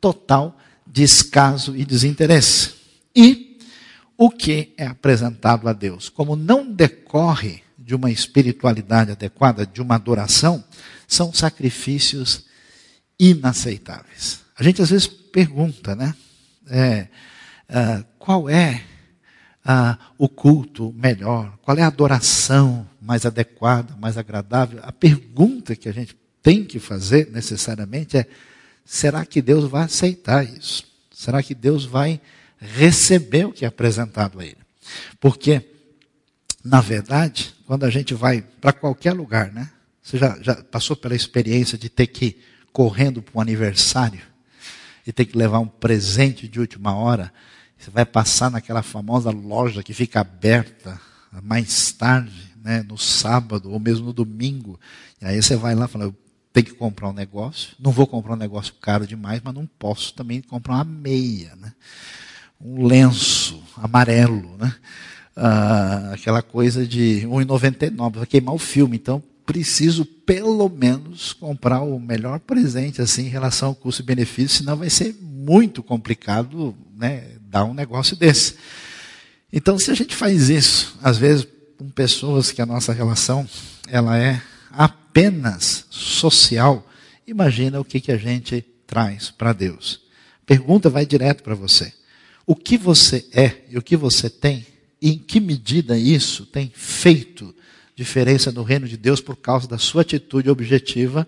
total 0.01 0.57
descaso 0.83 1.75
e 1.75 1.85
desinteresse. 1.85 2.73
E 3.15 3.59
o 4.17 4.31
que 4.31 4.73
é 4.75 4.87
apresentado 4.87 5.69
a 5.69 5.73
Deus, 5.73 6.09
como 6.09 6.35
não 6.35 6.67
decorre 6.67 7.61
de 7.77 7.93
uma 7.93 8.09
espiritualidade 8.09 9.11
adequada, 9.11 9.63
de 9.63 9.79
uma 9.79 9.93
adoração, 9.93 10.63
são 11.07 11.31
sacrifícios 11.31 12.45
inaceitáveis. 13.19 14.39
A 14.57 14.63
gente 14.63 14.81
às 14.81 14.89
vezes 14.89 15.05
pergunta, 15.05 15.95
né? 15.95 16.15
É, 16.67 17.07
ah, 17.69 18.03
qual 18.27 18.49
é 18.49 18.83
ah, 19.63 19.97
o 20.17 20.27
culto 20.27 20.93
melhor, 20.97 21.57
qual 21.61 21.77
é 21.77 21.81
a 21.81 21.87
adoração 21.87 22.85
mais 23.01 23.25
adequada, 23.25 23.95
mais 23.95 24.17
agradável. 24.17 24.81
A 24.83 24.91
pergunta 24.91 25.77
que 25.77 25.87
a 25.87 25.93
gente 25.93 26.13
tem 26.43 26.65
que 26.65 26.77
fazer 26.77 27.31
necessariamente 27.31 28.17
é: 28.17 28.27
será 28.83 29.25
que 29.25 29.41
Deus 29.41 29.63
vai 29.71 29.85
aceitar 29.85 30.43
isso? 30.43 30.83
Será 31.09 31.41
que 31.41 31.55
Deus 31.55 31.85
vai 31.85 32.19
receber 32.57 33.45
o 33.45 33.53
que 33.53 33.63
é 33.63 33.69
apresentado 33.69 34.41
a 34.41 34.45
Ele? 34.45 34.57
Porque, 35.21 35.61
na 36.61 36.81
verdade, 36.81 37.55
quando 37.65 37.85
a 37.85 37.89
gente 37.89 38.13
vai 38.13 38.41
para 38.41 38.73
qualquer 38.73 39.13
lugar, 39.13 39.53
né? 39.53 39.71
Você 40.03 40.17
já, 40.17 40.37
já 40.41 40.55
passou 40.55 40.97
pela 40.97 41.15
experiência 41.15 41.77
de 41.77 41.87
ter 41.87 42.07
que 42.07 42.25
ir 42.25 42.43
correndo 42.73 43.21
para 43.21 43.37
um 43.37 43.41
aniversário 43.41 44.21
e 45.05 45.13
ter 45.13 45.23
que 45.23 45.37
levar 45.37 45.59
um 45.59 45.67
presente 45.67 46.45
de 46.45 46.59
última 46.59 46.93
hora? 46.93 47.31
Você 47.77 47.91
vai 47.91 48.05
passar 48.05 48.49
naquela 48.51 48.81
famosa 48.81 49.29
loja 49.29 49.83
que 49.83 49.93
fica 49.93 50.21
aberta 50.21 50.99
mais 51.43 51.91
tarde, 51.91 52.53
né, 52.63 52.83
no 52.87 52.97
sábado 52.97 53.71
ou 53.71 53.79
mesmo 53.79 54.07
no 54.07 54.13
domingo. 54.13 54.79
E 55.21 55.25
aí 55.25 55.41
você 55.41 55.55
vai 55.55 55.75
lá 55.75 55.85
e 55.85 55.87
fala, 55.87 56.05
eu 56.05 56.15
tenho 56.51 56.65
que 56.65 56.73
comprar 56.73 57.09
um 57.09 57.13
negócio. 57.13 57.75
Não 57.79 57.91
vou 57.91 58.07
comprar 58.07 58.33
um 58.33 58.37
negócio 58.37 58.73
caro 58.81 59.05
demais, 59.05 59.41
mas 59.43 59.53
não 59.53 59.65
posso 59.65 60.13
também 60.13 60.41
comprar 60.41 60.75
uma 60.75 60.83
meia, 60.83 61.55
né? 61.55 61.73
um 62.59 62.85
lenço 62.85 63.61
amarelo, 63.75 64.57
né? 64.57 64.73
Ah, 65.35 66.11
aquela 66.13 66.41
coisa 66.41 66.85
de 66.85 67.19
R$ 67.19 67.27
1,99, 67.27 68.15
vai 68.15 68.25
queimar 68.25 68.55
o 68.55 68.59
filme, 68.59 68.97
então 68.97 69.21
preciso 69.45 70.03
pelo 70.03 70.67
menos 70.67 71.31
comprar 71.31 71.81
o 71.81 71.99
melhor 71.99 72.39
presente 72.39 73.01
assim 73.01 73.27
em 73.27 73.29
relação 73.29 73.69
ao 73.69 73.75
custo-benefício, 73.75 74.57
senão 74.57 74.75
vai 74.75 74.89
ser 74.89 75.15
muito 75.21 75.81
complicado 75.83 76.75
né, 76.97 77.36
dar 77.57 77.65
um 77.65 77.73
negócio 77.73 78.15
desse. 78.15 78.55
Então, 79.51 79.79
se 79.79 79.89
a 79.89 79.93
gente 79.95 80.15
faz 80.15 80.49
isso, 80.49 80.97
às 81.01 81.17
vezes 81.17 81.47
com 81.77 81.89
pessoas 81.89 82.51
que 82.51 82.61
a 82.61 82.65
nossa 82.65 82.91
relação 82.91 83.47
ela 83.87 84.17
é 84.17 84.41
apenas 84.71 85.85
social, 85.89 86.87
imagina 87.25 87.79
o 87.79 87.85
que, 87.85 87.99
que 87.99 88.11
a 88.11 88.17
gente 88.17 88.63
traz 88.85 89.31
para 89.31 89.53
Deus. 89.53 90.01
Pergunta 90.45 90.89
vai 90.89 91.05
direto 91.05 91.43
para 91.43 91.55
você. 91.55 91.93
O 92.45 92.55
que 92.55 92.77
você 92.77 93.25
é 93.33 93.63
e 93.69 93.77
o 93.77 93.81
que 93.81 93.97
você 93.97 94.29
tem, 94.29 94.65
e 95.01 95.11
em 95.11 95.17
que 95.17 95.39
medida 95.39 95.97
isso 95.97 96.45
tem 96.45 96.71
feito 96.73 97.53
diferença 97.95 98.51
no 98.51 98.63
reino 98.63 98.87
de 98.87 98.95
Deus 98.95 99.19
por 99.19 99.35
causa 99.35 99.67
da 99.67 99.77
sua 99.77 100.03
atitude 100.03 100.49
objetiva 100.49 101.27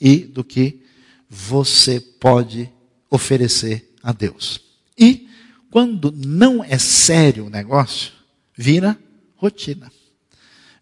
e 0.00 0.18
do 0.18 0.44
que 0.44 0.80
você 1.28 2.00
pode 2.00 2.70
oferecer 3.10 3.92
a 4.02 4.12
Deus. 4.12 4.60
E 4.96 5.26
quando 5.70 6.12
não 6.12 6.62
é 6.62 6.78
sério 6.78 7.46
o 7.46 7.50
negócio, 7.50 8.12
vira 8.56 8.98
rotina. 9.36 9.90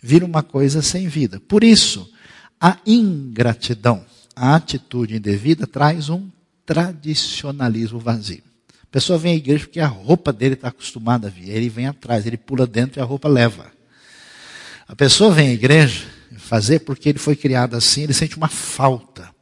Vira 0.03 0.25
uma 0.25 0.43
coisa 0.43 0.83
sem 0.83 1.09
vida. 1.09 1.41
Por 1.41 1.65
isso, 1.65 2.11
a 2.61 2.79
ingratidão, 2.87 4.05
a 4.37 4.55
atitude 4.55 5.17
indevida, 5.17 5.67
traz 5.67 6.09
um 6.09 6.29
tradicionalismo 6.67 7.99
vazio. 7.99 8.43
pessoa 8.91 9.19
vem 9.19 9.33
à 9.33 9.37
igreja 9.37 9.67
porque 9.67 9.81
a 9.81 9.87
roupa 9.87 10.33
dele 10.33 10.55
está 10.55 10.69
acostumada 10.69 11.29
a 11.29 11.31
vir. 11.31 11.51
Ele 11.51 11.69
vem 11.69 11.87
atrás, 11.87 12.27
ele 12.27 12.37
pula 12.37 12.67
dentro 12.67 13.01
e 13.01 13.03
a 13.03 13.05
roupa 13.05 13.29
leva. 13.29 13.73
A 14.87 14.95
pessoa 14.95 15.33
vem 15.33 15.49
à 15.49 15.53
igreja 15.53 16.05
fazer 16.37 16.81
porque 16.81 17.09
ele 17.09 17.19
foi 17.19 17.35
criado 17.35 17.75
assim, 17.75 18.03
ele 18.03 18.13
sente 18.13 18.37
uma 18.37 18.49
falta. 18.49 19.35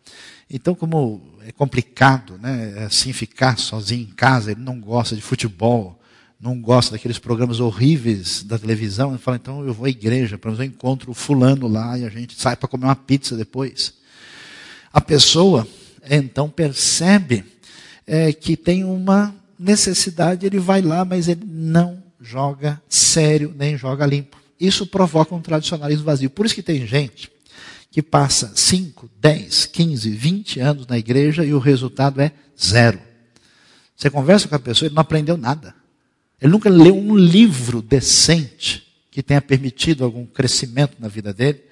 Então, 0.48 0.74
como 0.74 1.20
é 1.52 1.58
complicado, 1.58 2.38
né, 2.38 2.84
assim 2.86 3.12
ficar 3.12 3.58
sozinho 3.58 4.02
em 4.02 4.14
casa, 4.14 4.50
ele 4.52 4.60
não 4.60 4.80
gosta 4.80 5.14
de 5.14 5.20
futebol, 5.20 6.00
não 6.40 6.60
gosta 6.60 6.92
daqueles 6.92 7.18
programas 7.18 7.60
horríveis 7.60 8.42
da 8.42 8.58
televisão, 8.58 9.10
ele 9.10 9.18
fala, 9.18 9.36
então 9.36 9.64
eu 9.64 9.72
vou 9.72 9.86
à 9.86 9.90
igreja, 9.90 10.40
menos 10.42 10.58
eu 10.58 10.64
encontro 10.64 11.10
o 11.10 11.14
fulano 11.14 11.68
lá 11.68 11.96
e 11.98 12.04
a 12.04 12.08
gente 12.08 12.40
sai 12.40 12.56
para 12.56 12.68
comer 12.68 12.86
uma 12.86 12.96
pizza 12.96 13.36
depois. 13.36 13.94
A 14.92 15.00
pessoa, 15.00 15.68
então, 16.10 16.48
percebe 16.48 17.44
é, 18.06 18.32
que 18.32 18.56
tem 18.56 18.82
uma 18.82 19.34
necessidade, 19.58 20.44
ele 20.44 20.58
vai 20.58 20.82
lá, 20.82 21.04
mas 21.04 21.28
ele 21.28 21.44
não 21.46 22.02
joga 22.20 22.80
sério, 22.88 23.54
nem 23.56 23.76
joga 23.76 24.04
limpo. 24.04 24.36
Isso 24.58 24.86
provoca 24.86 25.34
um 25.34 25.40
tradicionalismo 25.40 26.04
vazio. 26.04 26.30
Por 26.30 26.46
isso 26.46 26.54
que 26.54 26.62
tem 26.62 26.86
gente 26.86 27.30
que 27.92 28.02
passa 28.02 28.52
5, 28.56 29.08
10, 29.20 29.66
15, 29.66 30.10
20 30.10 30.60
anos 30.60 30.86
na 30.86 30.98
igreja 30.98 31.44
e 31.44 31.52
o 31.52 31.58
resultado 31.58 32.22
é 32.22 32.32
zero. 32.60 32.98
Você 33.94 34.08
conversa 34.08 34.48
com 34.48 34.54
a 34.54 34.58
pessoa, 34.58 34.88
ele 34.88 34.94
não 34.94 35.02
aprendeu 35.02 35.36
nada. 35.36 35.74
Ele 36.40 36.50
nunca 36.50 36.70
leu 36.70 36.96
um 36.96 37.14
livro 37.14 37.82
decente 37.82 38.82
que 39.10 39.22
tenha 39.22 39.42
permitido 39.42 40.04
algum 40.04 40.24
crescimento 40.24 40.96
na 40.98 41.06
vida 41.06 41.34
dele. 41.34 41.62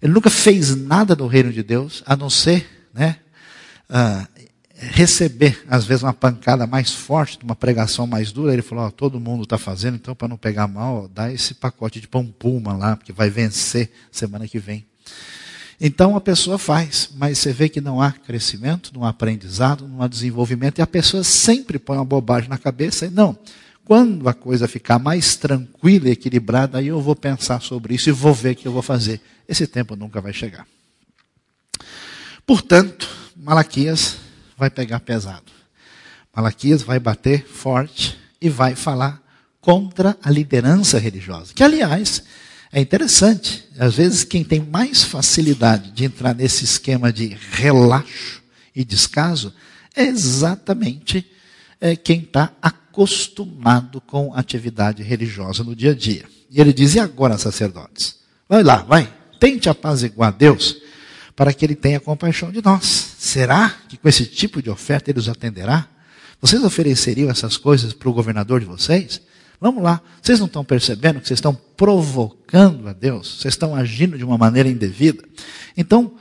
Ele 0.00 0.12
nunca 0.12 0.28
fez 0.28 0.76
nada 0.76 1.16
no 1.16 1.26
reino 1.26 1.50
de 1.50 1.62
Deus, 1.62 2.02
a 2.04 2.14
não 2.14 2.28
ser 2.28 2.88
né, 2.92 3.16
uh, 3.88 4.28
receber, 4.74 5.64
às 5.68 5.86
vezes, 5.86 6.02
uma 6.02 6.12
pancada 6.12 6.66
mais 6.66 6.92
forte, 6.92 7.38
uma 7.42 7.56
pregação 7.56 8.06
mais 8.06 8.30
dura, 8.30 8.52
ele 8.52 8.60
falou: 8.60 8.86
oh, 8.86 8.90
todo 8.90 9.18
mundo 9.18 9.44
está 9.44 9.56
fazendo, 9.56 9.94
então, 9.94 10.14
para 10.14 10.28
não 10.28 10.36
pegar 10.36 10.68
mal, 10.68 11.08
dá 11.08 11.32
esse 11.32 11.54
pacote 11.54 11.98
de 11.98 12.06
pão 12.06 12.26
puma 12.26 12.76
lá, 12.76 12.94
porque 12.94 13.10
vai 13.10 13.30
vencer 13.30 13.90
semana 14.12 14.46
que 14.46 14.58
vem. 14.58 14.86
Então 15.80 16.16
a 16.16 16.20
pessoa 16.20 16.58
faz, 16.58 17.10
mas 17.16 17.38
você 17.38 17.52
vê 17.52 17.68
que 17.68 17.80
não 17.80 18.00
há 18.00 18.10
crescimento, 18.10 18.90
não 18.94 19.04
há 19.04 19.10
aprendizado, 19.10 19.86
não 19.86 20.02
há 20.02 20.08
desenvolvimento, 20.08 20.78
e 20.78 20.82
a 20.82 20.86
pessoa 20.86 21.22
sempre 21.22 21.78
põe 21.78 21.98
uma 21.98 22.04
bobagem 22.04 22.48
na 22.48 22.56
cabeça 22.56 23.06
e 23.06 23.10
não. 23.10 23.36
Quando 23.84 24.28
a 24.28 24.34
coisa 24.34 24.66
ficar 24.66 24.98
mais 24.98 25.36
tranquila 25.36 26.08
e 26.08 26.12
equilibrada, 26.12 26.78
aí 26.78 26.88
eu 26.88 27.00
vou 27.00 27.14
pensar 27.14 27.60
sobre 27.60 27.94
isso 27.94 28.08
e 28.08 28.12
vou 28.12 28.34
ver 28.34 28.52
o 28.52 28.56
que 28.56 28.66
eu 28.66 28.72
vou 28.72 28.82
fazer. 28.82 29.20
Esse 29.48 29.66
tempo 29.66 29.94
nunca 29.94 30.20
vai 30.20 30.32
chegar. 30.32 30.66
Portanto, 32.44 33.08
Malaquias 33.36 34.16
vai 34.56 34.70
pegar 34.70 35.00
pesado. 35.00 35.52
Malaquias 36.34 36.82
vai 36.82 36.98
bater 36.98 37.46
forte 37.46 38.18
e 38.40 38.48
vai 38.48 38.74
falar 38.74 39.22
contra 39.60 40.16
a 40.22 40.30
liderança 40.30 40.98
religiosa. 40.98 41.52
Que, 41.54 41.62
aliás, 41.62 42.22
é 42.72 42.80
interessante. 42.80 43.64
Às 43.78 43.94
vezes, 43.94 44.24
quem 44.24 44.42
tem 44.42 44.60
mais 44.60 45.02
facilidade 45.02 45.90
de 45.90 46.04
entrar 46.04 46.34
nesse 46.34 46.64
esquema 46.64 47.12
de 47.12 47.36
relaxo 47.52 48.42
e 48.74 48.84
descaso 48.84 49.52
é 49.94 50.04
exatamente 50.04 51.26
é, 51.80 51.96
quem 51.96 52.20
está 52.20 52.52
acostumado 52.60 54.00
com 54.00 54.34
atividade 54.34 55.02
religiosa 55.02 55.64
no 55.64 55.74
dia 55.74 55.92
a 55.92 55.94
dia. 55.94 56.24
E 56.50 56.60
ele 56.60 56.72
diz: 56.72 56.94
e 56.94 57.00
agora, 57.00 57.38
sacerdotes? 57.38 58.16
Vai 58.48 58.62
lá, 58.62 58.76
vai, 58.82 59.12
tente 59.40 59.68
apaziguar 59.68 60.32
Deus 60.32 60.76
para 61.34 61.52
que 61.52 61.64
ele 61.64 61.74
tenha 61.74 62.00
compaixão 62.00 62.50
de 62.50 62.62
nós. 62.62 62.84
Será 63.18 63.74
que 63.88 63.96
com 63.96 64.08
esse 64.08 64.24
tipo 64.24 64.62
de 64.62 64.70
oferta 64.70 65.10
ele 65.10 65.18
os 65.18 65.28
atenderá? 65.28 65.86
Vocês 66.40 66.62
ofereceriam 66.62 67.30
essas 67.30 67.56
coisas 67.56 67.92
para 67.92 68.08
o 68.08 68.12
governador 68.12 68.60
de 68.60 68.66
vocês? 68.66 69.20
Vamos 69.60 69.82
lá, 69.82 70.02
vocês 70.20 70.38
não 70.38 70.46
estão 70.46 70.64
percebendo 70.64 71.20
que 71.20 71.26
vocês 71.26 71.38
estão 71.38 71.54
provocando 71.54 72.88
a 72.88 72.92
Deus? 72.92 73.40
Vocês 73.40 73.54
estão 73.54 73.74
agindo 73.74 74.18
de 74.18 74.24
uma 74.24 74.36
maneira 74.36 74.68
indevida? 74.68 75.22
Então, 75.76 76.14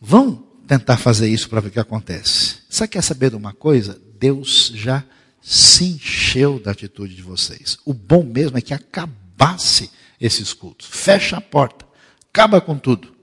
vão 0.00 0.44
tentar 0.66 0.96
fazer 0.96 1.28
isso 1.28 1.48
para 1.48 1.60
ver 1.60 1.68
o 1.68 1.72
que 1.72 1.80
acontece. 1.80 2.58
Você 2.68 2.86
quer 2.86 3.02
saber 3.02 3.30
de 3.30 3.36
uma 3.36 3.52
coisa? 3.52 4.00
Deus 4.18 4.72
já 4.74 5.04
se 5.40 5.84
encheu 5.84 6.58
da 6.58 6.70
atitude 6.70 7.14
de 7.14 7.22
vocês. 7.22 7.78
O 7.84 7.92
bom 7.92 8.22
mesmo 8.22 8.58
é 8.58 8.60
que 8.60 8.74
acabasse 8.74 9.90
esses 10.20 10.52
cultos. 10.52 10.88
Fecha 10.90 11.36
a 11.36 11.40
porta, 11.40 11.84
acaba 12.30 12.60
com 12.60 12.78
tudo 12.78 13.16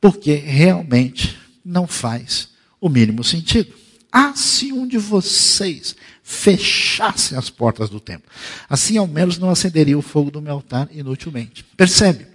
porque 0.00 0.34
realmente 0.34 1.38
não 1.64 1.86
faz 1.86 2.48
o 2.80 2.88
mínimo 2.88 3.22
sentido. 3.22 3.74
Ah, 4.12 4.34
se 4.34 4.72
um 4.72 4.86
de 4.86 4.98
vocês 4.98 5.94
fechasse 6.22 7.34
as 7.34 7.50
portas 7.50 7.88
do 7.88 8.00
templo, 8.00 8.30
assim 8.68 8.96
ao 8.96 9.06
menos 9.06 9.38
não 9.38 9.50
acenderia 9.50 9.98
o 9.98 10.02
fogo 10.02 10.30
do 10.30 10.42
meu 10.42 10.54
altar 10.54 10.88
inutilmente. 10.92 11.64
Percebe? 11.76 12.26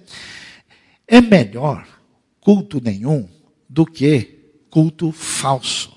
É 1.08 1.22
melhor 1.22 1.88
culto 2.40 2.82
nenhum 2.82 3.28
do 3.70 3.86
que 3.86 4.40
culto 4.70 5.12
falso. 5.12 5.94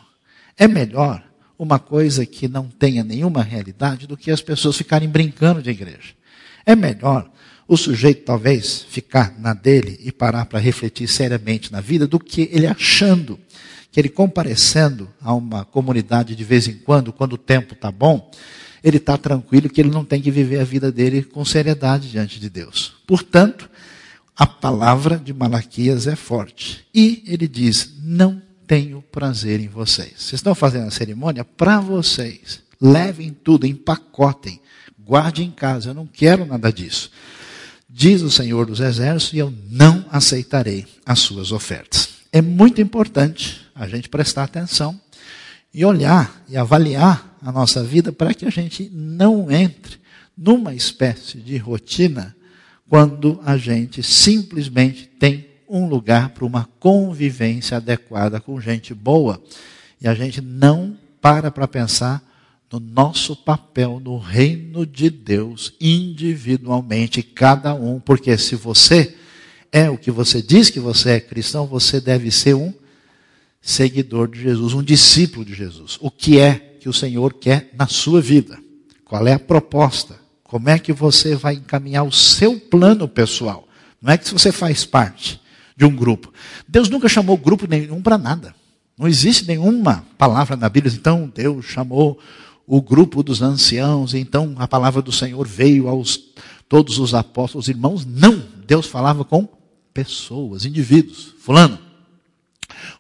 É 0.57 0.67
melhor 0.67 1.23
uma 1.59 1.79
coisa 1.79 2.25
que 2.25 2.47
não 2.47 2.69
tenha 2.69 3.03
nenhuma 3.03 3.43
realidade 3.43 4.07
do 4.07 4.17
que 4.17 4.31
as 4.31 4.41
pessoas 4.41 4.77
ficarem 4.77 5.09
brincando 5.09 5.61
de 5.61 5.71
igreja. 5.71 6.14
É 6.64 6.77
melhor 6.77 7.31
o 7.67 7.77
sujeito 7.77 8.25
talvez 8.25 8.83
ficar 8.88 9.38
na 9.38 9.53
dele 9.53 9.99
e 10.01 10.11
parar 10.11 10.47
para 10.47 10.59
refletir 10.59 11.07
seriamente 11.07 11.71
na 11.71 11.81
vida 11.81 12.07
do 12.07 12.19
que 12.19 12.49
ele 12.53 12.67
achando 12.67 13.38
que 13.90 14.01
ele 14.01 14.09
comparecendo 14.09 15.09
a 15.20 15.35
uma 15.35 15.64
comunidade 15.64 16.37
de 16.37 16.44
vez 16.44 16.68
em 16.68 16.74
quando, 16.74 17.12
quando 17.12 17.35
o 17.35 17.38
tempo 17.38 17.74
está 17.74 17.90
bom, 17.90 18.31
ele 18.83 18.98
está 18.98 19.16
tranquilo 19.16 19.68
que 19.68 19.81
ele 19.81 19.90
não 19.90 20.05
tem 20.05 20.20
que 20.20 20.31
viver 20.31 20.61
a 20.61 20.64
vida 20.64 20.92
dele 20.92 21.22
com 21.22 21.44
seriedade 21.44 22.11
diante 22.11 22.38
de 22.38 22.48
Deus. 22.48 22.94
Portanto, 23.07 23.68
a 24.37 24.46
palavra 24.46 25.16
de 25.16 25.33
Malaquias 25.33 26.07
é 26.07 26.14
forte. 26.14 26.87
E 26.94 27.24
ele 27.27 27.48
diz: 27.48 27.94
Não 28.03 28.40
tenho 28.66 29.03
prazer 29.03 29.61
em 29.61 29.68
vocês. 29.68 30.12
Vocês 30.16 30.35
estão 30.35 30.55
fazendo 30.55 30.87
a 30.87 30.92
cerimônia 30.92 31.44
para 31.44 31.81
vocês. 31.81 32.61
Levem 32.81 33.31
tudo, 33.31 33.66
empacotem, 33.66 34.61
guardem 35.05 35.48
em 35.48 35.51
casa. 35.51 35.90
Eu 35.90 35.94
não 35.94 36.07
quero 36.07 36.46
nada 36.46 36.72
disso 36.72 37.11
diz 37.98 38.22
o 38.22 38.31
Senhor 38.31 38.64
dos 38.64 38.79
Exércitos, 38.79 39.33
e 39.33 39.38
eu 39.38 39.53
não 39.68 40.05
aceitarei 40.11 40.87
as 41.05 41.18
suas 41.18 41.51
ofertas. 41.51 42.11
É 42.31 42.40
muito 42.40 42.81
importante 42.81 43.67
a 43.79 43.87
gente 43.87 44.09
prestar 44.09 44.45
atenção 44.45 45.01
e 45.73 45.85
olhar 45.85 46.43
e 46.49 46.57
avaliar 46.57 47.37
a 47.41 47.53
nossa 47.53 47.83
vida 47.85 48.12
para 48.12 48.35
que 48.35 48.45
a 48.45 48.51
gente 48.51 48.91
não 48.93 49.51
entre 49.51 49.99
numa 50.37 50.75
espécie 50.75 51.38
de 51.38 51.57
rotina 51.57 52.37
quando 52.88 53.41
a 53.45 53.57
gente 53.57 54.03
simplesmente 54.03 55.07
tem 55.07 55.47
um 55.69 55.87
lugar 55.87 56.31
para 56.31 56.45
uma 56.45 56.69
convivência 56.81 57.77
adequada 57.77 58.41
com 58.41 58.61
gente 58.61 58.95
boa. 58.95 59.41
E 60.01 60.09
a 60.09 60.14
gente 60.14 60.41
não 60.41 60.97
para 61.21 61.51
para 61.51 61.69
pensar 61.69 62.23
no 62.73 62.81
nosso 62.81 63.37
papel 63.37 64.01
no 64.01 64.19
reino 64.19 64.87
de 64.87 65.11
Deus, 65.11 65.75
individualmente, 65.81 67.23
cada 67.23 67.75
um, 67.75 68.01
porque 68.01 68.37
se 68.37 68.55
você 68.57 69.14
é 69.71 69.88
o 69.91 69.99
que 69.99 70.11
você 70.11 70.41
diz 70.41 70.71
que 70.71 70.81
você 70.81 71.12
é 71.12 71.21
cristão, 71.21 71.67
você 71.67 72.01
deve 72.01 72.31
ser 72.31 72.55
um 72.55 72.73
seguidor 73.61 74.29
de 74.29 74.40
Jesus, 74.40 74.73
um 74.73 74.83
discípulo 74.83 75.44
de 75.44 75.55
Jesus. 75.55 75.99
O 76.01 76.11
que 76.11 76.38
é 76.38 76.77
que 76.81 76.88
o 76.88 76.92
Senhor 76.92 77.35
quer 77.35 77.71
na 77.77 77.87
sua 77.87 78.21
vida? 78.21 78.59
Qual 79.05 79.27
é 79.27 79.35
a 79.35 79.38
proposta? 79.38 80.18
Como 80.44 80.68
é 80.68 80.79
que 80.79 80.92
você 80.92 81.35
vai 81.35 81.55
encaminhar 81.55 82.05
o 82.05 82.12
seu 82.12 82.59
plano 82.59 83.07
pessoal? 83.07 83.68
Não 84.01 84.12
é 84.12 84.18
que 84.18 84.33
você 84.33 84.53
faz 84.53 84.85
parte 84.85 85.40
de 85.77 85.85
um 85.85 85.94
grupo. 85.94 86.33
Deus 86.66 86.88
nunca 86.88 87.09
chamou 87.09 87.37
grupo 87.37 87.66
nenhum 87.66 88.01
para 88.01 88.16
nada. 88.16 88.55
Não 88.99 89.07
existe 89.07 89.47
nenhuma 89.47 90.05
palavra 90.16 90.57
na 90.57 90.68
Bíblia, 90.68 90.92
então 90.94 91.31
Deus 91.33 91.66
chamou 91.66 92.18
o 92.66 92.83
grupo 92.83 93.23
dos 93.23 93.40
anciãos, 93.40 94.12
então 94.12 94.55
a 94.59 94.66
palavra 94.66 95.01
do 95.01 95.12
Senhor 95.12 95.47
veio 95.47 95.88
aos 95.88 96.21
todos 96.68 96.99
os 96.99 97.14
apóstolos, 97.14 97.68
irmãos. 97.68 98.05
Não, 98.05 98.42
Deus 98.66 98.87
falava 98.87 99.25
com 99.25 99.49
pessoas, 99.94 100.64
indivíduos. 100.64 101.35
Fulano, 101.40 101.79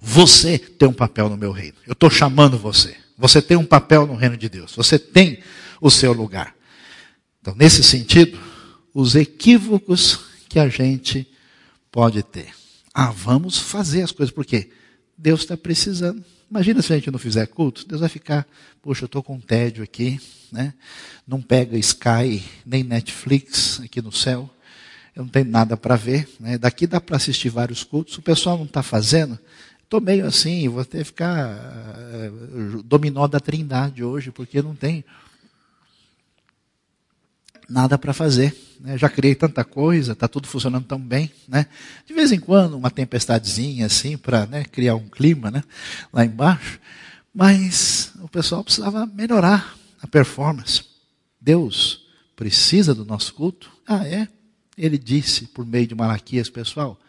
você 0.00 0.58
tem 0.58 0.88
um 0.88 0.92
papel 0.92 1.28
no 1.28 1.36
meu 1.36 1.52
reino. 1.52 1.76
Eu 1.86 1.92
estou 1.92 2.10
chamando 2.10 2.58
você. 2.58 2.96
Você 3.16 3.42
tem 3.42 3.56
um 3.56 3.64
papel 3.64 4.06
no 4.06 4.14
reino 4.14 4.36
de 4.36 4.48
Deus. 4.48 4.74
Você 4.74 4.98
tem 4.98 5.42
o 5.80 5.90
seu 5.90 6.12
lugar. 6.12 6.54
Então, 7.40 7.54
nesse 7.56 7.82
sentido, 7.82 8.38
os 8.94 9.14
equívocos 9.14 10.20
que 10.48 10.58
a 10.58 10.68
gente 10.68 11.26
pode 11.90 12.22
ter. 12.22 12.48
Ah, 12.94 13.10
vamos 13.10 13.58
fazer 13.58 14.02
as 14.02 14.12
coisas, 14.12 14.34
porque 14.34 14.70
Deus 15.16 15.40
está 15.40 15.56
precisando. 15.56 16.24
Imagina 16.50 16.80
se 16.80 16.92
a 16.92 16.96
gente 16.96 17.10
não 17.10 17.18
fizer 17.18 17.46
culto, 17.46 17.86
Deus 17.86 18.00
vai 18.00 18.08
ficar, 18.08 18.46
poxa, 18.80 19.04
eu 19.04 19.06
estou 19.06 19.22
com 19.22 19.38
tédio 19.38 19.84
aqui, 19.84 20.18
né? 20.50 20.72
não 21.26 21.42
pega 21.42 21.76
Sky 21.76 22.42
nem 22.64 22.82
Netflix 22.82 23.80
aqui 23.80 24.00
no 24.00 24.10
céu, 24.10 24.48
eu 25.14 25.24
não 25.24 25.28
tenho 25.28 25.44
nada 25.44 25.76
para 25.76 25.94
ver. 25.94 26.28
Né? 26.40 26.56
Daqui 26.56 26.86
dá 26.86 27.00
para 27.00 27.16
assistir 27.16 27.50
vários 27.50 27.84
cultos, 27.84 28.16
o 28.16 28.22
pessoal 28.22 28.56
não 28.56 28.64
está 28.64 28.82
fazendo, 28.82 29.38
Estou 29.88 30.02
meio 30.02 30.26
assim, 30.26 30.68
vou 30.68 30.84
que 30.84 31.02
ficar 31.02 31.48
uh, 31.48 32.82
dominó 32.82 33.26
da 33.26 33.40
trindade 33.40 34.04
hoje, 34.04 34.30
porque 34.30 34.60
não 34.60 34.74
tem 34.74 35.02
nada 37.66 37.96
para 37.96 38.12
fazer. 38.12 38.54
Né? 38.80 38.98
Já 38.98 39.08
criei 39.08 39.34
tanta 39.34 39.64
coisa, 39.64 40.12
está 40.12 40.28
tudo 40.28 40.46
funcionando 40.46 40.84
tão 40.84 41.00
bem. 41.00 41.32
Né? 41.48 41.64
De 42.06 42.12
vez 42.12 42.32
em 42.32 42.38
quando, 42.38 42.76
uma 42.76 42.90
tempestadezinha 42.90 43.86
assim, 43.86 44.18
para 44.18 44.44
né, 44.44 44.62
criar 44.62 44.94
um 44.94 45.08
clima 45.08 45.50
né, 45.50 45.64
lá 46.12 46.22
embaixo. 46.22 46.78
Mas 47.32 48.12
o 48.20 48.28
pessoal 48.28 48.62
precisava 48.62 49.06
melhorar 49.06 49.74
a 50.02 50.06
performance. 50.06 50.84
Deus 51.40 52.06
precisa 52.36 52.94
do 52.94 53.06
nosso 53.06 53.32
culto? 53.32 53.72
Ah, 53.86 54.06
é? 54.06 54.28
Ele 54.76 54.98
disse 54.98 55.46
por 55.46 55.64
meio 55.64 55.86
de 55.86 55.94
Malaquias, 55.94 56.50
pessoal, 56.50 57.00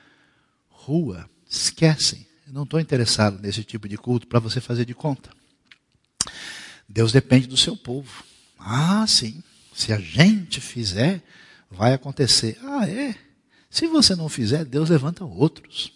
rua, 0.69 1.29
esquecem 1.45 2.28
eu 2.49 2.53
não 2.53 2.63
estou 2.63 2.79
interessado 2.79 3.39
nesse 3.39 3.63
tipo 3.63 3.87
de 3.87 3.95
culto 3.95 4.25
para 4.25 4.39
você 4.39 4.59
fazer 4.59 4.83
de 4.83 4.95
conta. 4.95 5.29
Deus 6.87 7.11
depende 7.11 7.45
do 7.45 7.55
seu 7.55 7.77
povo. 7.77 8.23
Ah, 8.57 9.05
sim. 9.07 9.43
Se 9.71 9.93
a 9.93 9.99
gente 9.99 10.59
fizer, 10.59 11.23
vai 11.69 11.93
acontecer. 11.93 12.57
Ah, 12.63 12.89
é? 12.89 13.15
Se 13.69 13.85
você 13.85 14.15
não 14.15 14.27
fizer, 14.27 14.65
Deus 14.65 14.89
levanta 14.89 15.23
outros. 15.23 15.93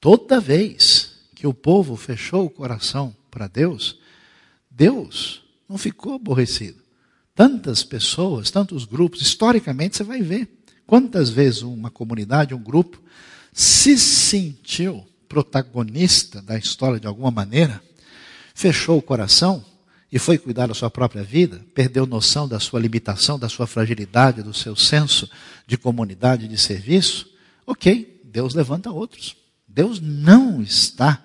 Toda 0.00 0.40
vez 0.40 1.12
que 1.34 1.46
o 1.46 1.52
povo 1.52 1.94
fechou 1.94 2.46
o 2.46 2.50
coração 2.50 3.14
para 3.30 3.46
Deus, 3.46 3.98
Deus 4.70 5.42
não 5.68 5.76
ficou 5.76 6.14
aborrecido. 6.14 6.82
Tantas 7.34 7.84
pessoas, 7.84 8.50
tantos 8.50 8.86
grupos, 8.86 9.20
historicamente 9.20 9.98
você 9.98 10.04
vai 10.04 10.22
ver 10.22 10.48
quantas 10.86 11.28
vezes 11.28 11.60
uma 11.60 11.90
comunidade, 11.90 12.54
um 12.54 12.62
grupo, 12.62 13.02
se 13.52 13.98
sentiu 13.98 15.06
protagonista 15.28 16.40
da 16.42 16.56
história 16.56 17.00
de 17.00 17.06
alguma 17.06 17.30
maneira, 17.30 17.82
fechou 18.54 18.98
o 18.98 19.02
coração 19.02 19.64
e 20.10 20.18
foi 20.18 20.38
cuidar 20.38 20.66
da 20.66 20.74
sua 20.74 20.90
própria 20.90 21.22
vida, 21.22 21.64
perdeu 21.74 22.06
noção 22.06 22.48
da 22.48 22.60
sua 22.60 22.80
limitação, 22.80 23.38
da 23.38 23.48
sua 23.48 23.66
fragilidade, 23.66 24.42
do 24.42 24.54
seu 24.54 24.76
senso 24.76 25.28
de 25.66 25.76
comunidade, 25.76 26.48
de 26.48 26.56
serviço, 26.56 27.28
ok, 27.66 28.20
Deus 28.24 28.54
levanta 28.54 28.90
outros. 28.90 29.36
Deus 29.66 30.00
não 30.00 30.62
está 30.62 31.22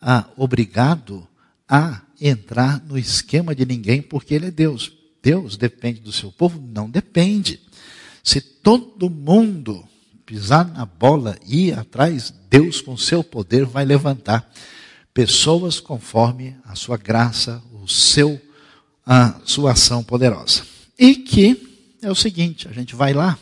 ah, 0.00 0.28
obrigado 0.36 1.26
a 1.68 2.02
entrar 2.20 2.80
no 2.84 2.98
esquema 2.98 3.54
de 3.54 3.64
ninguém 3.64 4.02
porque 4.02 4.34
Ele 4.34 4.46
é 4.46 4.50
Deus. 4.50 4.92
Deus 5.22 5.56
depende 5.56 6.00
do 6.00 6.12
seu 6.12 6.30
povo? 6.30 6.60
Não 6.60 6.88
depende. 6.88 7.60
Se 8.22 8.40
todo 8.40 9.10
mundo 9.10 9.84
pisar 10.28 10.70
na 10.74 10.84
bola 10.84 11.38
e 11.46 11.68
ir 11.68 11.78
atrás, 11.78 12.34
Deus, 12.50 12.82
com 12.82 12.98
seu 12.98 13.24
poder, 13.24 13.64
vai 13.64 13.82
levantar 13.86 14.46
pessoas 15.14 15.80
conforme 15.80 16.54
a 16.66 16.74
sua 16.74 16.98
graça, 16.98 17.62
o 17.72 17.88
seu, 17.88 18.38
a 19.06 19.40
sua 19.46 19.72
ação 19.72 20.04
poderosa. 20.04 20.64
E 20.98 21.14
que 21.14 21.96
é 22.02 22.10
o 22.10 22.14
seguinte: 22.14 22.68
a 22.68 22.72
gente 22.72 22.94
vai 22.94 23.14
lá. 23.14 23.38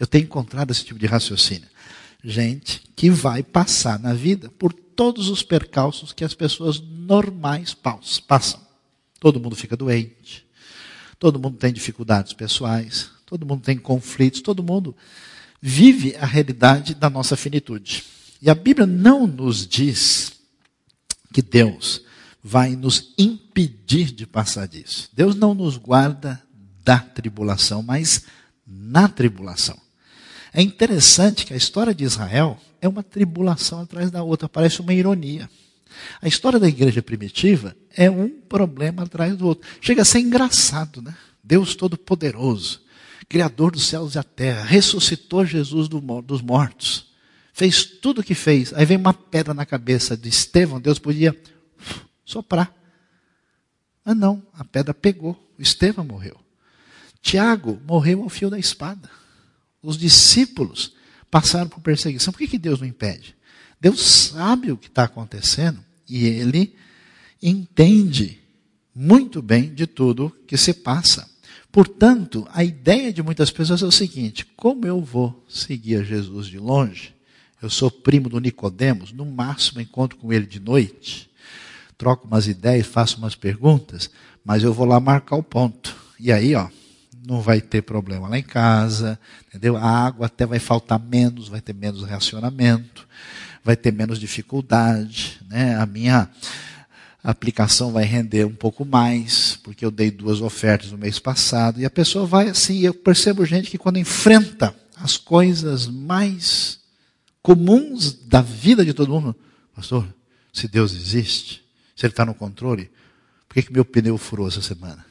Eu 0.00 0.06
tenho 0.06 0.24
encontrado 0.24 0.70
esse 0.70 0.82
tipo 0.82 0.98
de 0.98 1.04
raciocínio. 1.04 1.68
Gente 2.24 2.80
que 2.96 3.10
vai 3.10 3.42
passar 3.42 3.98
na 3.98 4.14
vida 4.14 4.48
por 4.58 4.72
todos 4.72 5.28
os 5.28 5.42
percalços 5.42 6.14
que 6.14 6.24
as 6.24 6.32
pessoas 6.32 6.80
normais 6.80 7.76
passam. 8.26 8.60
Todo 9.20 9.38
mundo 9.38 9.54
fica 9.54 9.76
doente, 9.76 10.46
todo 11.18 11.38
mundo 11.38 11.58
tem 11.58 11.70
dificuldades 11.70 12.32
pessoais, 12.32 13.10
todo 13.26 13.44
mundo 13.44 13.62
tem 13.62 13.76
conflitos, 13.76 14.40
todo 14.40 14.62
mundo 14.62 14.96
vive 15.60 16.16
a 16.16 16.26
realidade 16.26 16.94
da 16.94 17.10
nossa 17.10 17.36
finitude. 17.36 18.04
E 18.40 18.48
a 18.48 18.54
Bíblia 18.54 18.86
não 18.86 19.26
nos 19.26 19.66
diz 19.66 20.32
que 21.32 21.42
Deus 21.42 22.02
vai 22.42 22.76
nos 22.76 23.12
impedir 23.18 24.12
de 24.12 24.26
passar 24.26 24.66
disso. 24.68 25.10
Deus 25.12 25.34
não 25.34 25.54
nos 25.54 25.76
guarda 25.76 26.42
da 26.84 26.98
tribulação, 26.98 27.82
mas 27.82 28.24
na 28.66 29.08
tribulação. 29.08 29.78
É 30.52 30.62
interessante 30.62 31.44
que 31.44 31.52
a 31.52 31.56
história 31.56 31.94
de 31.94 32.04
Israel 32.04 32.58
é 32.80 32.88
uma 32.88 33.02
tribulação 33.02 33.80
atrás 33.80 34.10
da 34.10 34.22
outra, 34.22 34.48
parece 34.48 34.80
uma 34.80 34.94
ironia. 34.94 35.50
A 36.22 36.28
história 36.28 36.58
da 36.58 36.68
igreja 36.68 37.02
primitiva 37.02 37.76
é 37.94 38.10
um 38.10 38.28
problema 38.28 39.02
atrás 39.02 39.36
do 39.36 39.46
outro. 39.46 39.68
Chega 39.80 40.02
a 40.02 40.04
ser 40.04 40.20
engraçado, 40.20 41.02
né? 41.02 41.14
Deus 41.42 41.74
Todo-Poderoso 41.74 42.82
Criador 43.28 43.72
dos 43.72 43.86
céus 43.86 44.12
e 44.12 44.14
da 44.14 44.22
terra, 44.22 44.64
ressuscitou 44.64 45.44
Jesus 45.44 45.88
dos 45.88 46.40
mortos, 46.40 47.12
fez 47.52 47.84
tudo 47.84 48.20
o 48.20 48.24
que 48.24 48.34
fez. 48.34 48.72
Aí 48.72 48.86
vem 48.86 48.96
uma 48.96 49.12
pedra 49.12 49.52
na 49.52 49.66
cabeça 49.66 50.16
de 50.16 50.28
Estevão, 50.28 50.80
Deus 50.80 50.98
podia 50.98 51.38
soprar. 52.24 52.74
Mas 54.04 54.16
não, 54.16 54.42
a 54.54 54.64
pedra 54.64 54.94
pegou, 54.94 55.36
Estevão 55.58 56.04
morreu. 56.04 56.40
Tiago 57.20 57.80
morreu 57.86 58.22
ao 58.22 58.28
fio 58.28 58.48
da 58.48 58.58
espada. 58.58 59.10
Os 59.82 59.98
discípulos 59.98 60.94
passaram 61.30 61.68
por 61.68 61.80
perseguição. 61.80 62.32
Por 62.32 62.38
que, 62.38 62.48
que 62.48 62.58
Deus 62.58 62.80
não 62.80 62.86
impede? 62.86 63.36
Deus 63.80 64.00
sabe 64.00 64.72
o 64.72 64.76
que 64.76 64.88
está 64.88 65.04
acontecendo 65.04 65.84
e 66.08 66.26
ele 66.26 66.74
entende 67.42 68.40
muito 68.94 69.40
bem 69.40 69.72
de 69.72 69.86
tudo 69.86 70.34
que 70.46 70.56
se 70.56 70.72
passa. 70.72 71.28
Portanto, 71.78 72.44
a 72.52 72.64
ideia 72.64 73.12
de 73.12 73.22
muitas 73.22 73.52
pessoas 73.52 73.82
é 73.82 73.86
o 73.86 73.92
seguinte: 73.92 74.44
como 74.56 74.84
eu 74.84 75.00
vou 75.00 75.44
seguir 75.48 76.00
a 76.00 76.02
Jesus 76.02 76.48
de 76.48 76.58
longe? 76.58 77.14
Eu 77.62 77.70
sou 77.70 77.88
primo 77.88 78.28
do 78.28 78.40
Nicodemos, 78.40 79.12
no 79.12 79.24
máximo 79.24 79.80
encontro 79.80 80.18
com 80.18 80.32
ele 80.32 80.44
de 80.44 80.58
noite, 80.58 81.30
troco 81.96 82.26
umas 82.26 82.48
ideias, 82.48 82.84
faço 82.84 83.18
umas 83.18 83.36
perguntas, 83.36 84.10
mas 84.44 84.64
eu 84.64 84.74
vou 84.74 84.86
lá 84.86 84.98
marcar 84.98 85.36
o 85.36 85.42
ponto. 85.42 85.94
E 86.18 86.32
aí, 86.32 86.52
ó, 86.56 86.66
não 87.24 87.40
vai 87.40 87.60
ter 87.60 87.82
problema 87.82 88.28
lá 88.28 88.36
em 88.36 88.42
casa, 88.42 89.16
entendeu? 89.46 89.76
A 89.76 89.88
água 89.88 90.26
até 90.26 90.44
vai 90.44 90.58
faltar 90.58 90.98
menos, 90.98 91.46
vai 91.46 91.60
ter 91.60 91.76
menos 91.76 92.02
reacionamento, 92.02 93.06
vai 93.62 93.76
ter 93.76 93.92
menos 93.92 94.18
dificuldade, 94.18 95.38
né? 95.48 95.76
A 95.76 95.86
minha 95.86 96.28
a 97.28 97.32
aplicação 97.32 97.92
vai 97.92 98.04
render 98.04 98.46
um 98.46 98.54
pouco 98.54 98.86
mais, 98.86 99.58
porque 99.62 99.84
eu 99.84 99.90
dei 99.90 100.10
duas 100.10 100.40
ofertas 100.40 100.90
no 100.90 100.96
mês 100.96 101.18
passado, 101.18 101.78
e 101.78 101.84
a 101.84 101.90
pessoa 101.90 102.24
vai 102.24 102.48
assim, 102.48 102.78
eu 102.78 102.94
percebo 102.94 103.44
gente 103.44 103.70
que 103.70 103.76
quando 103.76 103.98
enfrenta 103.98 104.74
as 104.96 105.18
coisas 105.18 105.86
mais 105.86 106.80
comuns 107.42 108.14
da 108.14 108.40
vida 108.40 108.82
de 108.82 108.94
todo 108.94 109.12
mundo, 109.12 109.36
pastor, 109.76 110.08
se 110.54 110.66
Deus 110.66 110.94
existe, 110.94 111.62
se 111.94 112.06
Ele 112.06 112.14
está 112.14 112.24
no 112.24 112.32
controle, 112.32 112.90
por 113.46 113.56
que, 113.56 113.64
que 113.64 113.72
meu 113.74 113.84
pneu 113.84 114.16
furou 114.16 114.48
essa 114.48 114.62
semana? 114.62 115.04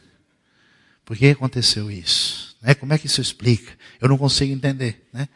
Por 1.06 1.16
que 1.16 1.28
aconteceu 1.28 1.92
isso? 1.92 2.58
Né? 2.64 2.74
Como 2.74 2.94
é 2.94 2.98
que 2.98 3.06
isso 3.06 3.22
explica? 3.22 3.74
Eu 4.02 4.10
não 4.10 4.18
consigo 4.18 4.52
entender. 4.52 5.08
Né? 5.14 5.30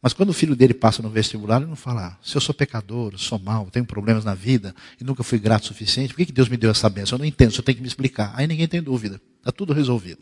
Mas 0.00 0.12
quando 0.12 0.30
o 0.30 0.34
filho 0.34 0.54
dele 0.54 0.74
passa 0.74 1.02
no 1.02 1.10
vestibular, 1.10 1.56
ele 1.56 1.66
não 1.66 1.76
fala: 1.76 2.18
se 2.22 2.36
eu 2.36 2.40
sou 2.40 2.54
pecador, 2.54 3.18
sou 3.18 3.38
mau, 3.38 3.70
tenho 3.70 3.84
problemas 3.84 4.24
na 4.24 4.34
vida 4.34 4.74
e 5.00 5.04
nunca 5.04 5.22
fui 5.22 5.38
grato 5.38 5.64
o 5.64 5.66
suficiente, 5.66 6.14
por 6.14 6.24
que 6.24 6.32
Deus 6.32 6.48
me 6.48 6.56
deu 6.56 6.70
essa 6.70 6.88
bênção? 6.88 7.16
Eu 7.16 7.20
não 7.20 7.26
entendo, 7.26 7.52
só 7.52 7.62
tem 7.62 7.74
que 7.74 7.80
me 7.80 7.88
explicar. 7.88 8.32
Aí 8.36 8.46
ninguém 8.46 8.68
tem 8.68 8.82
dúvida, 8.82 9.20
está 9.38 9.50
tudo 9.50 9.72
resolvido. 9.72 10.20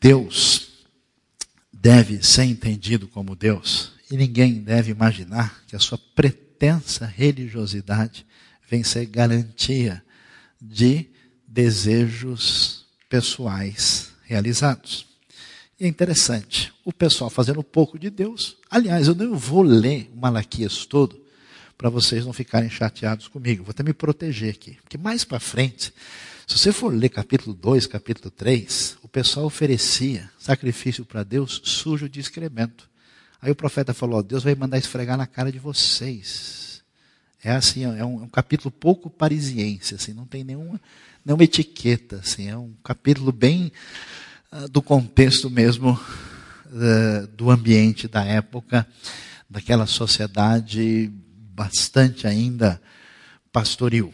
Deus 0.00 0.68
deve 1.72 2.22
ser 2.22 2.44
entendido 2.44 3.08
como 3.08 3.34
Deus 3.34 3.92
e 4.10 4.16
ninguém 4.16 4.54
deve 4.54 4.90
imaginar 4.90 5.62
que 5.66 5.76
a 5.76 5.78
sua 5.78 5.98
pretensa 5.98 7.06
religiosidade 7.06 8.26
vem 8.68 8.82
ser 8.82 9.06
garantia 9.06 10.02
de 10.60 11.06
desejos 11.46 12.86
pessoais 13.08 14.12
realizados. 14.24 15.07
E 15.80 15.84
é 15.84 15.88
interessante, 15.88 16.72
o 16.84 16.92
pessoal 16.92 17.30
fazendo 17.30 17.62
pouco 17.62 17.98
de 17.98 18.10
Deus. 18.10 18.56
Aliás, 18.68 19.06
eu 19.06 19.14
não 19.14 19.36
vou 19.36 19.62
ler 19.62 20.10
o 20.12 20.16
Malaquias 20.16 20.84
todo 20.84 21.20
para 21.76 21.88
vocês 21.88 22.26
não 22.26 22.32
ficarem 22.32 22.68
chateados 22.68 23.28
comigo. 23.28 23.62
Vou 23.62 23.70
até 23.70 23.84
me 23.84 23.92
proteger 23.92 24.52
aqui. 24.52 24.76
Porque 24.82 24.98
mais 24.98 25.24
para 25.24 25.38
frente, 25.38 25.94
se 26.44 26.58
você 26.58 26.72
for 26.72 26.92
ler 26.92 27.10
capítulo 27.10 27.54
2, 27.54 27.86
capítulo 27.86 28.28
3, 28.28 28.98
o 29.02 29.08
pessoal 29.08 29.46
oferecia 29.46 30.28
sacrifício 30.36 31.04
para 31.04 31.22
Deus 31.22 31.60
sujo 31.62 32.08
de 32.08 32.18
excremento. 32.18 32.90
Aí 33.40 33.52
o 33.52 33.54
profeta 33.54 33.94
falou: 33.94 34.20
Deus 34.20 34.42
vai 34.42 34.56
mandar 34.56 34.78
esfregar 34.78 35.16
na 35.16 35.28
cara 35.28 35.52
de 35.52 35.60
vocês. 35.60 36.82
É 37.40 37.52
assim, 37.52 37.84
é 37.84 38.04
um, 38.04 38.20
é 38.20 38.24
um 38.24 38.28
capítulo 38.28 38.72
pouco 38.72 39.08
parisiense, 39.08 39.94
assim, 39.94 40.12
não 40.12 40.26
tem 40.26 40.42
nenhuma, 40.42 40.80
nenhuma 41.24 41.44
etiqueta, 41.44 42.16
assim, 42.16 42.48
é 42.48 42.56
um 42.56 42.72
capítulo 42.82 43.30
bem 43.30 43.70
do 44.70 44.80
contexto 44.80 45.50
mesmo 45.50 45.98
do 47.34 47.50
ambiente 47.50 48.06
da 48.08 48.24
época, 48.24 48.86
daquela 49.48 49.86
sociedade 49.86 51.10
bastante 51.54 52.26
ainda 52.26 52.80
pastoril. 53.52 54.12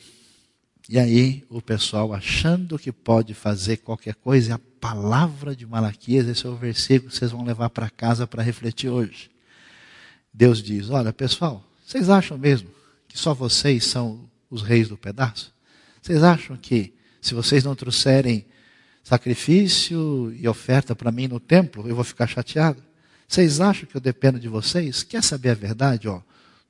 E 0.89 0.99
aí 0.99 1.45
o 1.49 1.63
pessoal 1.63 2.13
achando 2.13 2.79
que 2.79 2.93
pode 2.93 3.35
fazer 3.35 3.79
qualquer 3.79 4.15
coisa, 4.15 4.51
e 4.51 4.53
a 4.53 4.61
palavra 4.81 5.57
de 5.57 5.67
Malaquias, 5.67 6.29
esse 6.29 6.47
é 6.47 6.49
o 6.49 6.57
versículo 6.57 7.11
que 7.11 7.17
vocês 7.17 7.31
vão 7.31 7.45
levar 7.45 7.71
para 7.71 7.89
casa 7.89 8.27
para 8.27 8.43
refletir 8.43 8.91
hoje. 8.91 9.31
Deus 10.33 10.63
diz: 10.63 10.91
Olha, 10.91 11.13
pessoal, 11.13 11.65
vocês 11.85 12.11
acham 12.11 12.37
mesmo 12.37 12.69
que 13.09 13.19
só 13.19 13.33
vocês 13.33 13.87
são 13.87 14.29
os 14.51 14.63
reis 14.63 14.89
do 14.89 14.97
pedaço? 14.97 15.53
Vocês 16.03 16.23
acham 16.23 16.57
que 16.57 16.93
se 17.21 17.33
vocês 17.33 17.65
não 17.65 17.75
trouxerem 17.75 18.45
sacrifício 19.05 20.35
e 20.35 20.49
oferta 20.49 20.97
para 20.97 21.13
mim 21.13 21.29
no 21.29 21.39
templo, 21.39 21.87
eu 21.87 21.95
vou 21.95 22.05
ficar 22.05 22.27
chateado? 22.27 22.83
Vocês 23.29 23.61
acham 23.61 23.87
que 23.87 23.95
eu 23.95 24.01
dependo 24.01 24.41
de 24.41 24.49
vocês? 24.49 25.03
Quer 25.03 25.23
saber 25.23 25.51
a 25.51 25.55
verdade? 25.55 26.09
Ó, 26.09 26.21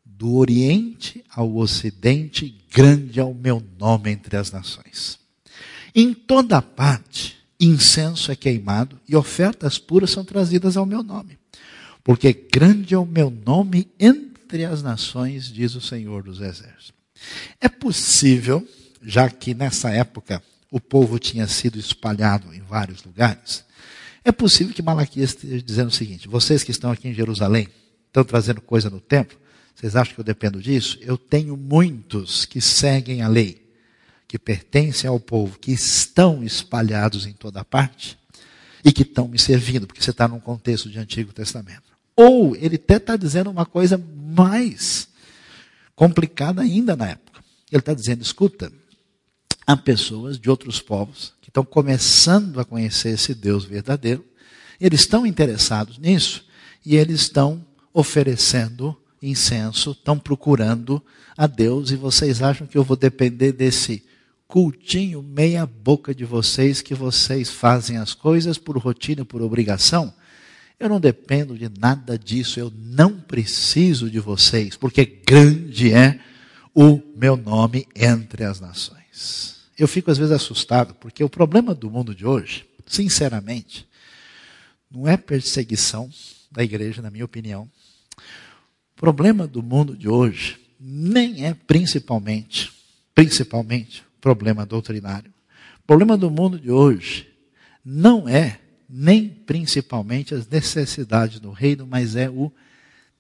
do 0.05 0.35
Oriente 0.35 1.25
ao 1.31 1.57
Ocidente, 1.57 2.59
grande 2.73 3.21
é 3.21 3.25
o 3.25 3.33
meu 3.33 3.63
nome 3.79 4.11
entre 4.11 4.37
as 4.37 4.51
nações. 4.51 5.19
Em 5.95 6.13
toda 6.13 6.61
parte, 6.61 7.39
incenso 7.59 8.33
é 8.33 8.37
queimado 8.37 9.01
e 9.09 9.15
ofertas 9.15 9.79
puras 9.79 10.11
são 10.11 10.25
trazidas 10.25 10.77
ao 10.77 10.85
meu 10.85 11.03
nome. 11.03 11.39
Porque 12.03 12.33
grande 12.33 12.95
é 12.95 12.99
o 12.99 13.07
meu 13.07 13.31
nome 13.31 13.89
entre 13.99 14.65
as 14.65 14.83
nações, 14.83 15.51
diz 15.51 15.75
o 15.75 15.81
Senhor 15.81 16.25
dos 16.25 16.41
Exércitos. 16.41 16.93
É 17.61 17.69
possível, 17.69 18.67
já 19.03 19.31
que 19.31 19.55
nessa 19.55 19.91
época 19.91 20.43
o 20.75 20.81
povo 20.81 21.21
tinha 21.21 21.47
sido 21.47 21.79
espalhado 21.79 22.53
em 22.53 22.59
vários 22.59 23.05
lugares, 23.05 23.65
é 24.25 24.33
possível 24.33 24.75
que 24.75 24.83
Malaquias 24.83 25.31
esteja 25.31 25.63
dizendo 25.63 25.87
o 25.87 25.93
seguinte: 25.93 26.27
vocês 26.27 26.65
que 26.65 26.73
estão 26.73 26.91
aqui 26.91 27.07
em 27.07 27.15
Jerusalém, 27.15 27.69
estão 28.09 28.25
trazendo 28.25 28.61
coisa 28.61 28.91
no 28.91 29.01
templo, 29.01 29.39
vocês 29.73 29.95
acham 29.95 30.13
que 30.13 30.21
eu 30.21 30.25
dependo 30.25 30.61
disso? 30.61 30.99
Eu 31.01 31.17
tenho 31.17 31.57
muitos 31.57 32.45
que 32.45 32.61
seguem 32.61 33.23
a 33.23 33.29
lei, 33.29 33.65
que 34.27 34.37
pertencem 34.37 35.09
ao 35.09 35.21
povo, 35.21 35.61
que 35.61 35.71
estão 35.71 36.43
espalhados 36.43 37.25
em 37.25 37.33
toda 37.33 37.65
parte 37.65 38.19
e 38.85 38.91
que 38.91 39.03
estão 39.03 39.29
me 39.29 39.39
servindo, 39.39 39.87
porque 39.87 40.03
você 40.03 40.11
está 40.11 40.27
num 40.27 40.41
contexto 40.41 40.91
de 40.91 40.99
Antigo 40.99 41.33
Testamento. 41.33 41.85
Ou 42.17 42.57
ele 42.57 42.75
até 42.75 42.97
está 42.97 43.17
dizendo 43.17 43.49
uma 43.49 43.65
coisa 43.65 43.97
mais 43.97 45.07
complicada 45.95 46.63
ainda 46.63 46.97
na 46.97 47.11
época. 47.11 47.45
Ele 47.71 47.79
está 47.79 47.95
dizendo: 47.95 48.23
escuta, 48.23 48.73
há 49.67 49.77
pessoas 49.77 50.39
de 50.39 50.51
outros 50.51 50.81
povos 50.81 51.33
que 51.41 51.49
estão 51.49 51.65
começando 51.65 52.61
a 52.61 52.65
conhecer 52.65 53.11
esse 53.11 53.35
Deus 53.35 53.65
verdadeiro, 53.65 54.25
eles 54.81 55.01
estão 55.01 55.27
interessados 55.27 55.99
nisso 55.99 56.45
e 56.85 56.97
eles 56.97 57.23
estão 57.23 57.65
oferecendo 57.93 58.97
incenso, 59.23 59.93
estão 59.93 60.19
procurando 60.19 61.03
a 61.37 61.47
Deus 61.47 61.91
e 61.91 61.97
vocês 61.97 62.43
acham 62.43 62.67
que 62.67 62.77
eu 62.77 62.85
vou 62.85 62.97
depender 62.97 63.53
desse 63.53 64.05
cultinho 64.47 65.23
meia 65.23 65.67
boca 65.67 66.15
de 66.15 66.25
vocês 66.25 66.83
que 66.83 66.95
vocês 66.95 67.51
fazem 67.51 67.97
as 67.97 68.13
coisas 68.13 68.59
por 68.59 68.77
rotina, 68.77 69.25
por 69.25 69.41
obrigação? 69.41 70.13
Eu 70.79 70.89
não 70.89 71.01
dependo 71.01 71.57
de 71.57 71.71
nada 71.79 72.19
disso, 72.19 72.61
eu 72.61 72.73
não 72.77 73.19
preciso 73.19 74.11
de 74.11 74.21
vocês, 74.21 74.77
porque 74.77 75.05
grande 75.05 75.93
é 75.93 76.21
o 76.75 77.01
meu 77.17 77.37
nome 77.37 77.87
entre 77.95 78.45
as 78.45 78.61
nações. 78.61 79.54
Eu 79.77 79.89
fico 79.89 80.11
às 80.11 80.19
vezes 80.19 80.33
assustado, 80.33 80.95
porque 80.95 81.25
o 81.25 81.29
problema 81.29 81.75
do 81.75 81.91
mundo 81.91 82.15
de 82.15 82.25
hoje, 82.25 82.65
sinceramente, 82.87 83.89
não 84.91 85.09
é 85.09 85.17
perseguição 85.17 86.09
da 86.51 86.63
igreja, 86.63 87.03
na 87.03 87.11
minha 87.11 87.25
opinião. 87.25 87.69
O 88.17 88.97
problema 88.97 89.47
do 89.47 89.63
mundo 89.63 89.97
de 89.97 90.09
hoje 90.09 90.61
nem 90.79 91.45
é 91.45 91.55
principalmente, 91.55 92.73
principalmente, 93.15 94.05
problema 94.21 94.65
doutrinário. 94.65 95.33
O 95.81 95.87
problema 95.87 96.17
do 96.17 96.31
mundo 96.31 96.59
de 96.59 96.71
hoje 96.71 97.29
não 97.85 98.29
é 98.29 98.61
nem 98.89 99.29
principalmente 99.29 100.35
as 100.35 100.47
necessidades 100.47 101.41
do 101.41 101.51
reino, 101.51 101.87
mas 101.87 102.15
é 102.15 102.31
o 102.31 102.53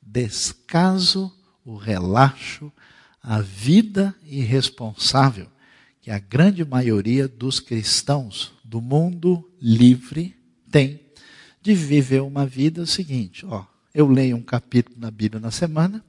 descaso, 0.00 1.32
o 1.64 1.76
relaxo, 1.76 2.72
a 3.20 3.40
vida 3.40 4.14
irresponsável 4.24 5.48
que 6.04 6.10
a 6.10 6.18
grande 6.18 6.62
maioria 6.66 7.26
dos 7.26 7.60
cristãos 7.60 8.52
do 8.62 8.78
mundo 8.78 9.50
livre 9.58 10.36
tem 10.70 11.00
de 11.62 11.72
viver 11.72 12.20
uma 12.20 12.44
vida 12.44 12.84
seguinte, 12.84 13.46
ó, 13.46 13.64
eu 13.94 14.06
leio 14.06 14.36
um 14.36 14.42
capítulo 14.42 14.98
na 15.00 15.10
Bíblia 15.10 15.40
na 15.40 15.50
semana, 15.50 16.04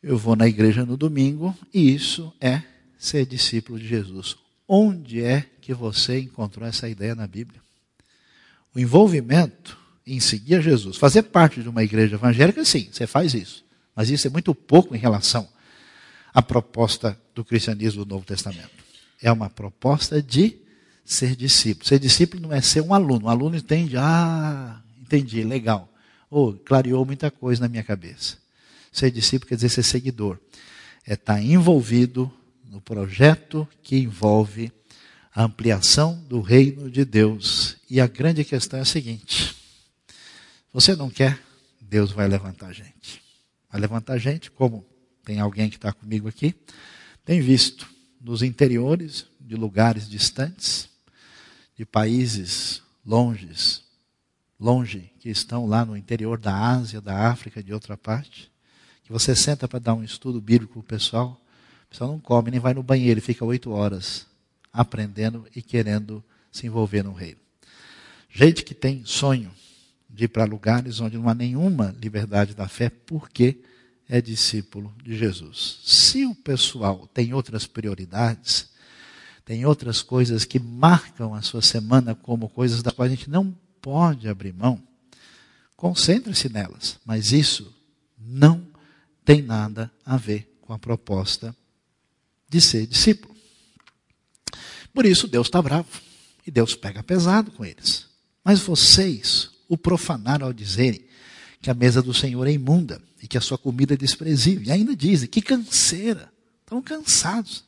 eu 0.00 0.16
vou 0.16 0.36
na 0.36 0.46
igreja 0.46 0.86
no 0.86 0.96
domingo, 0.96 1.52
e 1.74 1.92
isso 1.92 2.32
é 2.40 2.62
ser 2.96 3.26
discípulo 3.26 3.80
de 3.80 3.88
Jesus. 3.88 4.36
Onde 4.68 5.20
é 5.24 5.44
que 5.60 5.74
você 5.74 6.20
encontrou 6.20 6.64
essa 6.64 6.88
ideia 6.88 7.16
na 7.16 7.26
Bíblia? 7.26 7.60
O 8.72 8.78
envolvimento 8.78 9.76
em 10.06 10.20
seguir 10.20 10.62
Jesus, 10.62 10.96
fazer 10.96 11.24
parte 11.24 11.60
de 11.64 11.68
uma 11.68 11.82
igreja 11.82 12.14
evangélica, 12.14 12.64
sim, 12.64 12.88
você 12.92 13.08
faz 13.08 13.34
isso. 13.34 13.64
Mas 13.92 14.08
isso 14.08 14.28
é 14.28 14.30
muito 14.30 14.54
pouco 14.54 14.94
em 14.94 14.98
relação 14.98 15.48
à 16.32 16.40
proposta 16.40 17.20
do 17.34 17.44
cristianismo 17.44 18.04
do 18.04 18.14
Novo 18.14 18.24
Testamento. 18.24 18.70
É 19.20 19.30
uma 19.30 19.48
proposta 19.48 20.22
de 20.22 20.56
ser 21.04 21.36
discípulo. 21.36 21.86
Ser 21.86 21.98
discípulo 21.98 22.42
não 22.42 22.52
é 22.52 22.60
ser 22.60 22.80
um 22.80 22.94
aluno. 22.94 23.26
Um 23.26 23.28
aluno 23.28 23.56
entende, 23.56 23.96
ah, 23.96 24.80
entendi, 25.00 25.42
legal. 25.42 25.92
Ou 26.30 26.50
oh, 26.50 26.52
clareou 26.52 27.04
muita 27.04 27.30
coisa 27.30 27.60
na 27.60 27.68
minha 27.68 27.82
cabeça. 27.82 28.36
Ser 28.90 29.10
discípulo 29.10 29.48
quer 29.48 29.56
dizer 29.56 29.68
ser 29.68 29.82
seguidor. 29.82 30.38
É 31.06 31.14
estar 31.14 31.42
envolvido 31.42 32.32
no 32.68 32.80
projeto 32.80 33.68
que 33.82 33.96
envolve 33.96 34.72
a 35.34 35.44
ampliação 35.44 36.22
do 36.28 36.40
reino 36.40 36.90
de 36.90 37.04
Deus. 37.04 37.76
E 37.88 38.00
a 38.00 38.06
grande 38.06 38.44
questão 38.44 38.78
é 38.78 38.82
a 38.82 38.86
seguinte: 38.86 39.56
você 40.72 40.94
não 40.94 41.10
quer, 41.10 41.38
Deus 41.80 42.12
vai 42.12 42.28
levantar 42.28 42.68
a 42.68 42.72
gente. 42.72 43.22
Vai 43.70 43.80
levantar 43.80 44.14
a 44.14 44.18
gente, 44.18 44.50
como 44.50 44.84
tem 45.24 45.40
alguém 45.40 45.68
que 45.68 45.76
está 45.76 45.92
comigo 45.92 46.28
aqui, 46.28 46.54
tem 47.24 47.40
visto 47.40 47.88
nos 48.20 48.42
interiores 48.42 49.26
de 49.40 49.56
lugares 49.56 50.08
distantes, 50.08 50.88
de 51.76 51.84
países 51.84 52.82
longes, 53.04 53.82
longe, 54.58 55.10
que 55.18 55.28
estão 55.28 55.66
lá 55.66 55.84
no 55.84 55.96
interior 55.96 56.38
da 56.38 56.54
Ásia, 56.54 57.00
da 57.00 57.28
África, 57.28 57.62
de 57.62 57.72
outra 57.72 57.96
parte, 57.96 58.50
que 59.04 59.12
você 59.12 59.34
senta 59.34 59.66
para 59.66 59.78
dar 59.78 59.94
um 59.94 60.04
estudo 60.04 60.40
bíblico 60.40 60.78
o 60.78 60.82
pessoal, 60.82 61.40
o 61.86 61.90
pessoal 61.90 62.12
não 62.12 62.20
come, 62.20 62.50
nem 62.50 62.60
vai 62.60 62.74
no 62.74 62.82
banheiro, 62.82 63.20
fica 63.20 63.44
oito 63.44 63.70
horas 63.70 64.26
aprendendo 64.72 65.46
e 65.54 65.60
querendo 65.60 66.24
se 66.50 66.66
envolver 66.66 67.02
no 67.02 67.12
reino. 67.12 67.38
Gente 68.30 68.64
que 68.64 68.74
tem 68.74 69.04
sonho 69.04 69.50
de 70.08 70.24
ir 70.24 70.28
para 70.28 70.44
lugares 70.44 71.00
onde 71.00 71.18
não 71.18 71.28
há 71.28 71.34
nenhuma 71.34 71.94
liberdade 72.00 72.54
da 72.54 72.68
fé, 72.68 72.90
porque 72.90 73.58
é 74.08 74.20
discípulo 74.20 74.94
de 75.02 75.16
Jesus. 75.16 75.80
Se 75.84 76.26
o 76.26 76.34
pessoal 76.34 77.08
tem 77.12 77.32
outras 77.32 77.66
prioridades, 77.66 78.70
tem 79.44 79.64
outras 79.66 80.02
coisas 80.02 80.44
que 80.44 80.58
marcam 80.58 81.34
a 81.34 81.42
sua 81.42 81.62
semana 81.62 82.14
como 82.14 82.48
coisas 82.48 82.82
das 82.82 82.92
quais 82.92 83.12
a 83.12 83.14
gente 83.14 83.30
não 83.30 83.56
pode 83.80 84.28
abrir 84.28 84.52
mão, 84.52 84.80
concentre-se 85.76 86.48
nelas. 86.48 86.98
Mas 87.04 87.32
isso 87.32 87.74
não 88.18 88.66
tem 89.24 89.42
nada 89.42 89.90
a 90.04 90.16
ver 90.16 90.58
com 90.60 90.72
a 90.72 90.78
proposta 90.78 91.54
de 92.48 92.60
ser 92.60 92.86
discípulo. 92.86 93.34
Por 94.94 95.06
isso 95.06 95.26
Deus 95.26 95.46
está 95.46 95.60
bravo. 95.60 95.88
E 96.46 96.50
Deus 96.50 96.74
pega 96.74 97.02
pesado 97.02 97.50
com 97.52 97.64
eles. 97.64 98.06
Mas 98.44 98.60
vocês 98.60 99.50
o 99.68 99.78
profanaram 99.78 100.46
ao 100.46 100.52
dizerem 100.52 101.04
que 101.62 101.70
a 101.70 101.74
mesa 101.74 102.02
do 102.02 102.12
Senhor 102.12 102.46
é 102.46 102.52
imunda 102.52 103.00
e 103.22 103.26
que 103.26 103.38
a 103.38 103.40
sua 103.40 103.56
comida 103.56 103.94
é 103.94 103.96
desprezível. 103.96 104.64
E 104.64 104.70
ainda 104.70 104.94
dizem, 104.94 105.28
que 105.28 105.40
canseira. 105.40 106.30
Estão 106.60 106.82
cansados. 106.82 107.64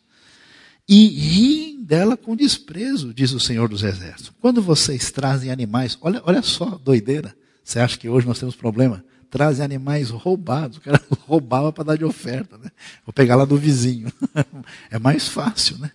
E 0.87 1.09
riem 1.09 1.83
dela 1.83 2.17
com 2.17 2.37
desprezo, 2.37 3.15
diz 3.15 3.33
o 3.33 3.41
Senhor 3.41 3.69
dos 3.69 3.83
Exércitos. 3.83 4.33
Quando 4.41 4.61
vocês 4.61 5.11
trazem 5.11 5.51
animais, 5.51 5.97
olha, 6.01 6.21
olha 6.27 6.43
só, 6.43 6.79
doideira. 6.85 7.35
Você 7.63 7.79
acha 7.79 7.97
que 7.97 8.09
hoje 8.09 8.27
nós 8.27 8.39
temos 8.39 8.55
problema? 8.55 9.03
trazem 9.35 9.65
animais 9.65 10.11
roubados. 10.11 10.77
O 10.77 10.81
cara 10.81 11.03
roubava 11.27 11.73
para 11.73 11.83
dar 11.83 11.99
de 11.99 12.05
oferta. 12.05 12.57
Né? 12.57 12.71
Vou 13.05 13.13
pegar 13.13 13.35
lá 13.35 13.45
do 13.45 13.57
vizinho. 13.57 14.13
É 14.91 14.99
mais 14.99 15.27
fácil, 15.27 15.77
né? 15.79 15.91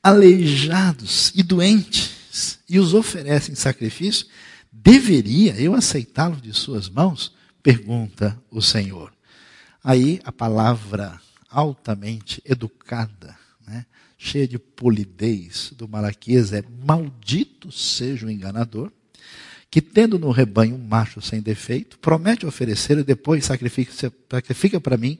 Aleijados 0.00 1.32
e 1.34 1.42
doentes, 1.42 2.60
e 2.68 2.78
os 2.78 2.94
oferecem 2.94 3.54
sacrifício, 3.56 4.26
deveria 4.72 5.60
eu 5.60 5.74
aceitá-los 5.74 6.40
de 6.40 6.52
suas 6.52 6.88
mãos? 6.88 7.33
Pergunta 7.64 8.38
o 8.50 8.60
Senhor. 8.60 9.10
Aí 9.82 10.20
a 10.22 10.30
palavra 10.30 11.18
altamente 11.48 12.42
educada, 12.44 13.34
né? 13.66 13.86
cheia 14.18 14.46
de 14.46 14.58
polidez 14.58 15.72
do 15.74 15.88
Malaquias 15.88 16.52
é: 16.52 16.62
Maldito 16.84 17.72
seja 17.72 18.26
o 18.26 18.30
enganador 18.30 18.92
que 19.70 19.80
tendo 19.80 20.18
no 20.18 20.30
rebanho 20.30 20.74
um 20.76 20.86
macho 20.86 21.22
sem 21.22 21.40
defeito, 21.40 21.98
promete 21.98 22.44
oferecer 22.44 22.98
e 22.98 23.02
depois 23.02 23.46
sacrifica, 23.46 24.78
para 24.78 24.98
mim 24.98 25.18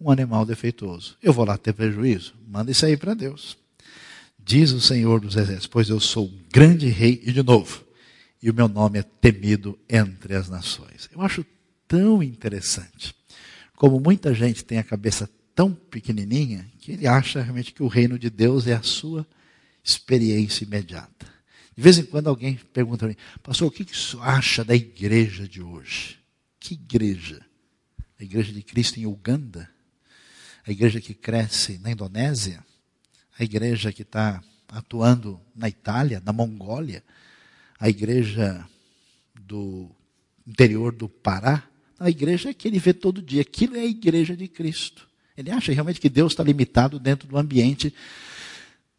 um 0.00 0.10
animal 0.10 0.46
defeituoso. 0.46 1.18
Eu 1.22 1.34
vou 1.34 1.44
lá 1.44 1.58
ter 1.58 1.74
prejuízo? 1.74 2.34
Manda 2.48 2.72
isso 2.72 2.84
aí 2.86 2.96
para 2.96 3.12
Deus. 3.12 3.58
Diz 4.42 4.72
o 4.72 4.80
Senhor 4.80 5.20
dos 5.20 5.36
Exércitos, 5.36 5.66
pois 5.66 5.90
eu 5.90 6.00
sou 6.00 6.26
um 6.26 6.40
grande 6.50 6.88
rei 6.88 7.22
e 7.24 7.30
de 7.30 7.42
novo, 7.42 7.84
e 8.42 8.50
o 8.50 8.54
meu 8.54 8.68
nome 8.68 8.98
é 8.98 9.02
temido 9.02 9.78
entre 9.88 10.34
as 10.34 10.48
nações. 10.48 11.08
Eu 11.12 11.20
acho 11.20 11.46
tão 11.94 12.20
interessante 12.20 13.14
como 13.76 14.00
muita 14.00 14.34
gente 14.34 14.64
tem 14.64 14.78
a 14.78 14.84
cabeça 14.84 15.30
tão 15.54 15.72
pequenininha 15.72 16.68
que 16.80 16.90
ele 16.90 17.06
acha 17.06 17.40
realmente 17.40 17.72
que 17.72 17.84
o 17.84 17.86
reino 17.86 18.18
de 18.18 18.28
Deus 18.28 18.66
é 18.66 18.74
a 18.74 18.82
sua 18.82 19.24
experiência 19.84 20.64
imediata. 20.64 21.32
De 21.76 21.80
vez 21.80 21.96
em 21.96 22.04
quando 22.04 22.26
alguém 22.26 22.56
pergunta 22.72 23.06
para 23.06 23.08
mim, 23.08 23.16
pastor, 23.44 23.68
o 23.68 23.70
que 23.70 23.84
você 23.84 24.16
acha 24.20 24.64
da 24.64 24.74
igreja 24.74 25.46
de 25.46 25.62
hoje? 25.62 26.18
Que 26.58 26.74
igreja? 26.74 27.40
A 28.18 28.24
igreja 28.24 28.52
de 28.52 28.62
Cristo 28.62 28.98
em 28.98 29.06
Uganda? 29.06 29.70
A 30.66 30.72
igreja 30.72 31.00
que 31.00 31.14
cresce 31.14 31.78
na 31.78 31.92
Indonésia? 31.92 32.64
A 33.38 33.44
igreja 33.44 33.92
que 33.92 34.02
está 34.02 34.42
atuando 34.68 35.40
na 35.54 35.68
Itália, 35.68 36.20
na 36.24 36.32
Mongólia? 36.32 37.04
A 37.78 37.88
igreja 37.88 38.66
do 39.40 39.88
interior 40.44 40.92
do 40.92 41.08
Pará? 41.08 41.68
A 41.98 42.10
igreja 42.10 42.50
é 42.50 42.54
que 42.54 42.66
ele 42.68 42.78
vê 42.78 42.92
todo 42.92 43.22
dia. 43.22 43.42
Aquilo 43.42 43.76
é 43.76 43.80
a 43.80 43.86
igreja 43.86 44.36
de 44.36 44.48
Cristo. 44.48 45.06
Ele 45.36 45.50
acha 45.50 45.72
realmente 45.72 46.00
que 46.00 46.08
Deus 46.08 46.32
está 46.32 46.42
limitado 46.42 46.98
dentro 46.98 47.26
do 47.28 47.36
ambiente 47.36 47.92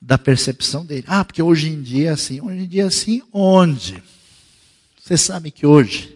da 0.02 0.18
percepção 0.18 0.86
dele. 0.86 1.06
Ah, 1.08 1.24
porque 1.24 1.42
hoje 1.42 1.70
em 1.70 1.82
dia 1.82 2.10
é 2.10 2.12
assim. 2.12 2.42
Hoje 2.42 2.60
em 2.60 2.68
dia 2.68 2.84
é 2.84 2.88
assim 2.88 3.22
onde? 3.32 4.02
Vocês 5.02 5.22
sabem 5.22 5.52
que 5.52 5.66
hoje 5.66 6.16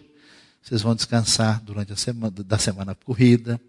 vocês 0.62 0.82
vão 0.82 0.94
descansar 0.94 1.60
durante 1.62 1.92
a 1.92 1.96
semana 1.96 2.30
da 2.44 2.58
semana 2.58 2.94
corrida, 2.94 3.60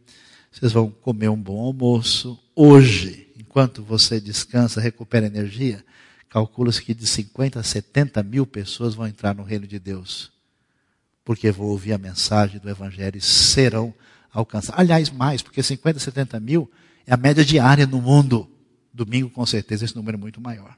vocês 0.52 0.72
vão 0.72 0.92
comer 0.92 1.30
um 1.30 1.42
bom 1.42 1.60
almoço. 1.60 2.38
Hoje, 2.56 3.28
enquanto 3.40 3.82
você 3.82 4.20
descansa, 4.20 4.82
recupera 4.82 5.26
energia, 5.26 5.84
calcula-se 6.30 6.82
que 6.82 6.94
de 6.94 7.08
50 7.08 7.60
a 7.60 7.64
70 7.64 8.22
mil 8.22 8.46
pessoas 8.46 8.94
vão 8.94 9.08
entrar 9.08 9.34
no 9.34 9.44
reino 9.44 9.66
de 9.66 9.80
Deus. 9.80 10.32
Porque 11.24 11.52
vão 11.52 11.68
ouvir 11.68 11.94
a 11.94 11.98
mensagem 11.98 12.60
do 12.60 12.70
Evangelho 12.70 13.18
e 13.18 13.22
serão 13.22 13.94
alcançados. 14.32 14.80
Aliás, 14.80 15.10
mais, 15.10 15.42
porque 15.42 15.62
50 15.62 15.98
a 15.98 16.02
70 16.02 16.40
mil 16.40 16.72
é 17.06 17.14
a 17.14 17.18
média 17.18 17.44
diária 17.44 17.86
no 17.86 18.02
mundo. 18.02 18.50
Domingo, 18.94 19.30
com 19.30 19.46
certeza, 19.46 19.86
esse 19.86 19.96
número 19.96 20.18
é 20.18 20.20
muito 20.20 20.42
maior. 20.42 20.76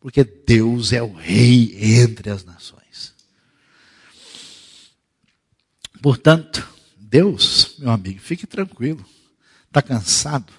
Porque 0.00 0.24
Deus 0.24 0.92
é 0.92 1.02
o 1.02 1.12
rei 1.12 1.76
entre 2.00 2.30
as 2.30 2.44
nações. 2.44 3.14
Portanto, 6.02 6.66
Deus, 6.96 7.76
meu 7.78 7.90
amigo, 7.90 8.20
fique 8.20 8.46
tranquilo. 8.46 9.04
Está 9.66 9.80
cansado? 9.80 10.52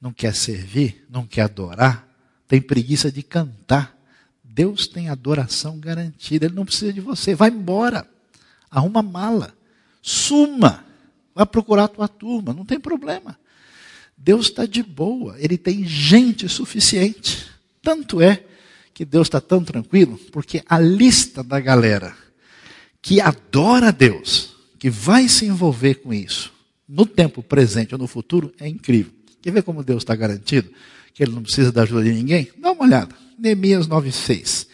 Não 0.00 0.12
quer 0.12 0.34
servir? 0.34 1.06
Não 1.08 1.26
quer 1.26 1.42
adorar? 1.42 2.08
Tem 2.48 2.60
preguiça 2.60 3.10
de 3.10 3.22
cantar? 3.22 3.96
Deus 4.42 4.86
tem 4.86 5.08
adoração 5.08 5.78
garantida. 5.78 6.46
Ele 6.46 6.54
não 6.54 6.64
precisa 6.64 6.92
de 6.92 7.00
você. 7.00 7.34
Vai 7.34 7.50
embora. 7.50 8.06
Arruma 8.72 9.02
mala. 9.02 9.54
Suma. 10.00 10.84
Vai 11.34 11.46
procurar 11.46 11.84
a 11.84 11.88
tua 11.88 12.08
turma. 12.08 12.52
Não 12.52 12.64
tem 12.64 12.80
problema. 12.80 13.38
Deus 14.16 14.46
está 14.46 14.66
de 14.66 14.82
boa, 14.82 15.36
Ele 15.38 15.58
tem 15.58 15.84
gente 15.84 16.48
suficiente. 16.48 17.46
Tanto 17.82 18.20
é 18.20 18.44
que 18.94 19.04
Deus 19.04 19.26
está 19.26 19.40
tão 19.40 19.64
tranquilo, 19.64 20.18
porque 20.30 20.62
a 20.68 20.78
lista 20.78 21.42
da 21.42 21.58
galera 21.58 22.14
que 23.00 23.20
adora 23.20 23.90
Deus, 23.90 24.54
que 24.78 24.88
vai 24.88 25.28
se 25.28 25.46
envolver 25.46 25.96
com 25.96 26.14
isso, 26.14 26.52
no 26.88 27.04
tempo 27.04 27.42
presente 27.42 27.94
ou 27.94 27.98
no 27.98 28.06
futuro, 28.06 28.52
é 28.60 28.68
incrível. 28.68 29.12
Quer 29.40 29.50
ver 29.50 29.62
como 29.62 29.82
Deus 29.82 30.02
está 30.02 30.14
garantido? 30.14 30.70
Que 31.12 31.24
Ele 31.24 31.32
não 31.32 31.42
precisa 31.42 31.72
da 31.72 31.82
ajuda 31.82 32.04
de 32.04 32.12
ninguém? 32.12 32.48
Dá 32.58 32.70
uma 32.70 32.84
olhada. 32.84 33.14
Neemias 33.36 33.88
9,6. 33.88 34.68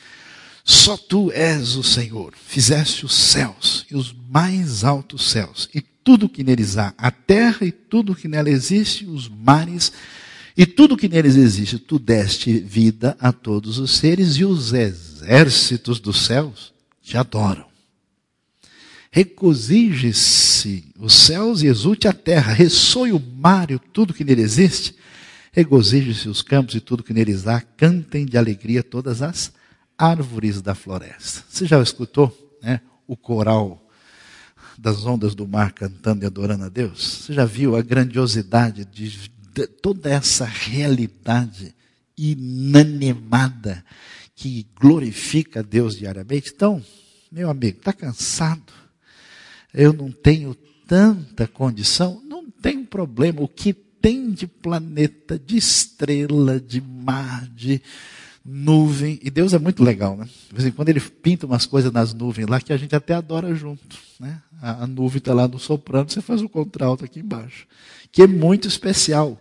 Só 0.71 0.99
tu 0.99 1.33
és 1.33 1.77
o 1.77 1.83
Senhor, 1.83 2.35
fizeste 2.37 3.07
os 3.07 3.15
céus 3.15 3.87
e 3.91 3.97
os 3.97 4.15
mais 4.29 4.85
altos 4.85 5.31
céus, 5.31 5.67
e 5.75 5.81
tudo 5.81 6.29
que 6.29 6.45
neles 6.45 6.77
há, 6.77 6.93
a 6.99 7.11
terra 7.11 7.65
e 7.65 7.73
tudo 7.73 8.15
que 8.15 8.29
nela 8.29 8.51
existe, 8.51 9.07
os 9.07 9.31
mares 9.31 9.91
e 10.55 10.67
tudo 10.67 10.95
que 10.95 11.09
neles 11.09 11.37
existe. 11.37 11.79
Tu 11.79 11.99
deste 11.99 12.53
vida 12.59 13.17
a 13.19 13.33
todos 13.33 13.79
os 13.79 13.97
seres 13.97 14.35
e 14.37 14.45
os 14.45 14.75
exércitos 14.75 15.99
dos 15.99 16.27
céus 16.27 16.75
te 17.01 17.17
adoram. 17.17 17.65
Regozije-se 19.11 20.85
os 20.99 21.15
céus 21.15 21.63
e 21.63 21.67
exulte 21.67 22.07
a 22.07 22.13
terra, 22.13 22.53
ressoe 22.53 23.13
o 23.13 23.19
mar 23.19 23.71
e 23.71 23.79
tudo 23.79 24.13
que 24.13 24.23
nele 24.23 24.43
existe. 24.43 24.95
Regozije-se 25.51 26.29
os 26.29 26.43
campos 26.43 26.75
e 26.75 26.81
tudo 26.81 27.03
que 27.03 27.15
neles 27.15 27.47
há, 27.47 27.59
cantem 27.59 28.27
de 28.27 28.37
alegria 28.37 28.83
todas 28.83 29.23
as 29.23 29.57
árvores 29.99 30.63
da 30.63 30.75
floresta. 30.75 31.45
Você 31.49 31.67
já 31.67 31.83
escutou 31.83 32.57
né, 32.63 32.81
o 33.07 33.17
coral 33.17 33.85
das 34.79 35.05
ondas 35.05 35.35
do 35.35 35.47
mar 35.49 35.73
cantando 35.73 36.25
e 36.25 36.27
adorando 36.27 36.65
a 36.65 36.69
Deus? 36.69 37.25
Você 37.25 37.33
já 37.33 37.45
viu 37.45 37.75
a 37.75 37.83
grandiosidade 37.83 38.85
de, 38.85 39.29
de 39.53 39.67
toda 39.67 40.09
essa 40.09 40.45
realidade 40.45 41.75
inanimada 42.17 43.85
que 44.37 44.67
glorifica 44.81 45.61
a 45.61 45.63
Deus 45.63 45.97
diariamente? 45.97 46.53
Então, 46.55 46.81
meu 47.31 47.51
amigo, 47.51 47.79
está 47.79 47.93
cansado? 47.93 48.73
Eu 49.75 49.93
não 49.93 50.13
tenho 50.13 50.55
tanta 50.87 51.47
condição? 51.49 52.23
Não 52.25 52.49
tem 52.49 52.85
problema. 52.85 53.43
O 53.43 53.49
que 53.49 53.73
tem 53.73 54.31
de 54.31 54.47
planeta, 54.47 55.39
de 55.39 55.57
estrela, 55.57 56.61
de 56.61 56.81
mar, 56.81 57.49
de 57.49 57.83
nuvem. 58.45 59.19
E 59.23 59.31
Deus 59.31 59.53
é 59.53 59.59
muito 59.59 59.83
legal, 59.83 60.17
né? 60.17 60.25
De 60.49 60.55
vez 60.55 60.67
em 60.67 60.71
quando 60.71 60.89
ele 60.89 61.01
pinta 61.01 61.47
umas 61.47 61.67
coisas 61.67 61.93
nas 61.93 62.15
nuvens 62.15 62.49
lá 62.49 62.61
que 62.61 62.73
a 62.73 62.77
gente 62.77 62.95
até 62.95 63.15
adora 63.15 63.55
junto. 63.55 63.97
Né? 64.19 64.41
A, 64.61 64.85
a 64.85 64.87
nuvem 64.87 65.19
está 65.19 65.35
lá 65.35 65.47
no 65.47 65.59
soprano, 65.59 66.09
você 66.09 66.21
faz 66.21 66.43
o 66.43 66.49
contralto 66.49 67.05
aqui 67.05 67.21
embaixo. 67.21 67.67
Que 68.11 68.23
é 68.23 68.27
muito 68.27 68.67
especial. 68.67 69.41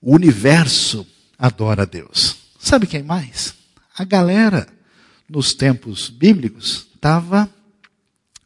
O 0.00 0.14
universo 0.14 1.06
adora 1.38 1.82
a 1.82 1.86
Deus. 1.86 2.36
Sabe 2.58 2.86
quem 2.86 3.02
mais? 3.02 3.54
A 3.96 4.04
galera, 4.04 4.66
nos 5.28 5.54
tempos 5.54 6.10
bíblicos, 6.10 6.86
estava 6.94 7.48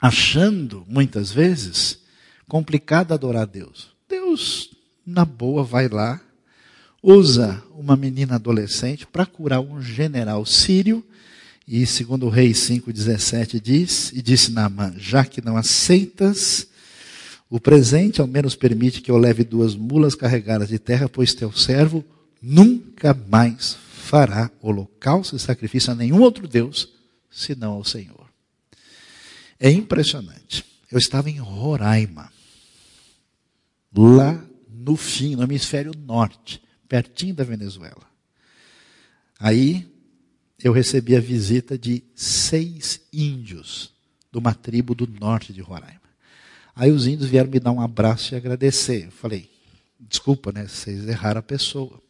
achando, 0.01 0.85
muitas 0.87 1.33
vezes, 1.33 1.99
complicado 2.47 3.13
adorar 3.13 3.43
a 3.43 3.47
Deus. 3.47 3.89
Deus, 4.09 4.71
na 5.07 5.25
boa, 5.25 5.65
vai 5.65 5.89
lá, 5.89 6.21
usa 7.05 7.63
uma 7.77 7.97
menina 7.97 8.37
adolescente 8.37 9.07
para 9.07 9.27
curar 9.27 9.61
um 9.61 9.83
general 9.83 10.47
sírio. 10.47 11.05
E 11.69 11.85
segundo 11.87 12.27
o 12.27 12.31
rei 12.31 12.53
5,17 12.53 13.61
diz, 13.61 14.11
e 14.13 14.23
disse 14.23 14.51
Naamã, 14.51 14.95
já 14.97 15.25
que 15.25 15.45
não 15.45 15.57
aceitas 15.57 16.67
o 17.51 17.61
presente, 17.61 18.21
ao 18.21 18.27
menos 18.27 18.57
permite 18.57 19.03
que 19.03 19.11
eu 19.11 19.19
leve 19.19 19.45
duas 19.45 19.75
mulas 19.75 20.15
carregadas 20.15 20.69
de 20.69 20.79
terra, 20.79 21.09
pois 21.09 21.35
teu 21.35 21.53
servo 21.53 22.03
nunca 22.41 23.15
mais 23.15 23.77
fará 23.93 24.51
holocausto 24.61 25.37
e 25.37 25.39
sacrifício 25.39 25.93
a 25.93 25.95
nenhum 25.95 26.21
outro 26.21 26.49
Deus, 26.49 26.89
senão 27.31 27.73
ao 27.73 27.85
Senhor. 27.85 28.27
É 29.61 29.71
impressionante. 29.71 30.65
Eu 30.91 30.99
estava 30.99 31.31
em 31.31 31.39
Roraima, 31.39 32.31
lá 33.95 34.43
no 34.69 34.97
fim, 34.97 35.37
no 35.37 35.43
hemisfério 35.43 35.93
norte 36.07 36.64
pertinho 36.95 37.35
da 37.35 37.43
Venezuela. 37.43 38.09
Aí 39.41 39.85
eu 40.63 40.73
recebi 40.73 41.17
a 41.17 41.21
visita 41.21 41.77
de 41.77 42.05
seis 42.15 43.01
índios 43.13 43.93
de 44.31 44.39
uma 44.39 44.55
tribo 44.55 44.95
do 44.95 45.05
norte 45.05 45.53
de 45.53 45.61
Roraima. 45.61 46.01
Aí 46.73 46.93
os 46.93 47.09
índios 47.09 47.29
vieram 47.29 47.51
me 47.51 47.59
dar 47.59 47.73
um 47.73 47.81
abraço 47.81 48.33
e 48.33 48.37
agradecer. 48.37 49.07
Eu 49.07 49.11
falei, 49.11 49.51
desculpa, 49.99 50.53
né? 50.53 50.69
Vocês 50.69 51.09
erraram 51.09 51.41
a 51.41 51.43
pessoa. 51.43 52.01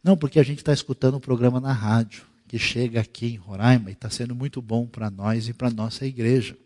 Não, 0.00 0.16
porque 0.16 0.38
a 0.38 0.44
gente 0.44 0.58
está 0.58 0.72
escutando 0.72 1.16
um 1.16 1.20
programa 1.20 1.60
na 1.60 1.72
rádio 1.72 2.24
que 2.46 2.56
chega 2.56 3.00
aqui 3.00 3.26
em 3.26 3.36
Roraima 3.36 3.90
e 3.90 3.94
está 3.94 4.08
sendo 4.08 4.32
muito 4.32 4.62
bom 4.62 4.86
para 4.86 5.10
nós 5.10 5.48
e 5.48 5.52
para 5.52 5.70
nossa 5.70 6.06
igreja. 6.06 6.56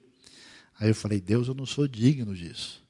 Aí 0.79 0.91
eu 0.91 0.95
falei, 0.95 1.19
Deus, 1.19 1.49
eu 1.49 1.55
não 1.55 1.65
sou 1.65 1.89
digno 1.89 2.35
disso. 2.35 2.87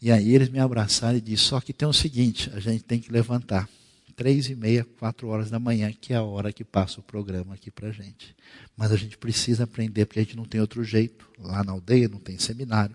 E 0.00 0.10
aí 0.10 0.34
eles 0.34 0.48
me 0.48 0.58
abraçaram 0.58 1.18
e 1.18 1.20
disseram, 1.20 1.48
só 1.48 1.60
que 1.60 1.72
tem 1.72 1.86
o 1.86 1.92
seguinte, 1.92 2.50
a 2.54 2.60
gente 2.60 2.84
tem 2.84 2.98
que 2.98 3.12
levantar. 3.12 3.68
Três 4.16 4.48
e 4.48 4.54
meia, 4.54 4.84
quatro 4.98 5.28
horas 5.28 5.50
da 5.50 5.58
manhã, 5.58 5.92
que 5.98 6.12
é 6.12 6.16
a 6.16 6.22
hora 6.22 6.52
que 6.52 6.64
passa 6.64 7.00
o 7.00 7.02
programa 7.02 7.54
aqui 7.54 7.70
para 7.70 7.88
a 7.88 7.92
gente. 7.92 8.34
Mas 8.76 8.92
a 8.92 8.96
gente 8.96 9.16
precisa 9.16 9.64
aprender, 9.64 10.04
porque 10.04 10.20
a 10.20 10.22
gente 10.22 10.36
não 10.36 10.44
tem 10.44 10.60
outro 10.60 10.84
jeito. 10.84 11.26
Lá 11.38 11.64
na 11.64 11.72
aldeia 11.72 12.08
não 12.08 12.18
tem 12.18 12.38
seminário, 12.38 12.94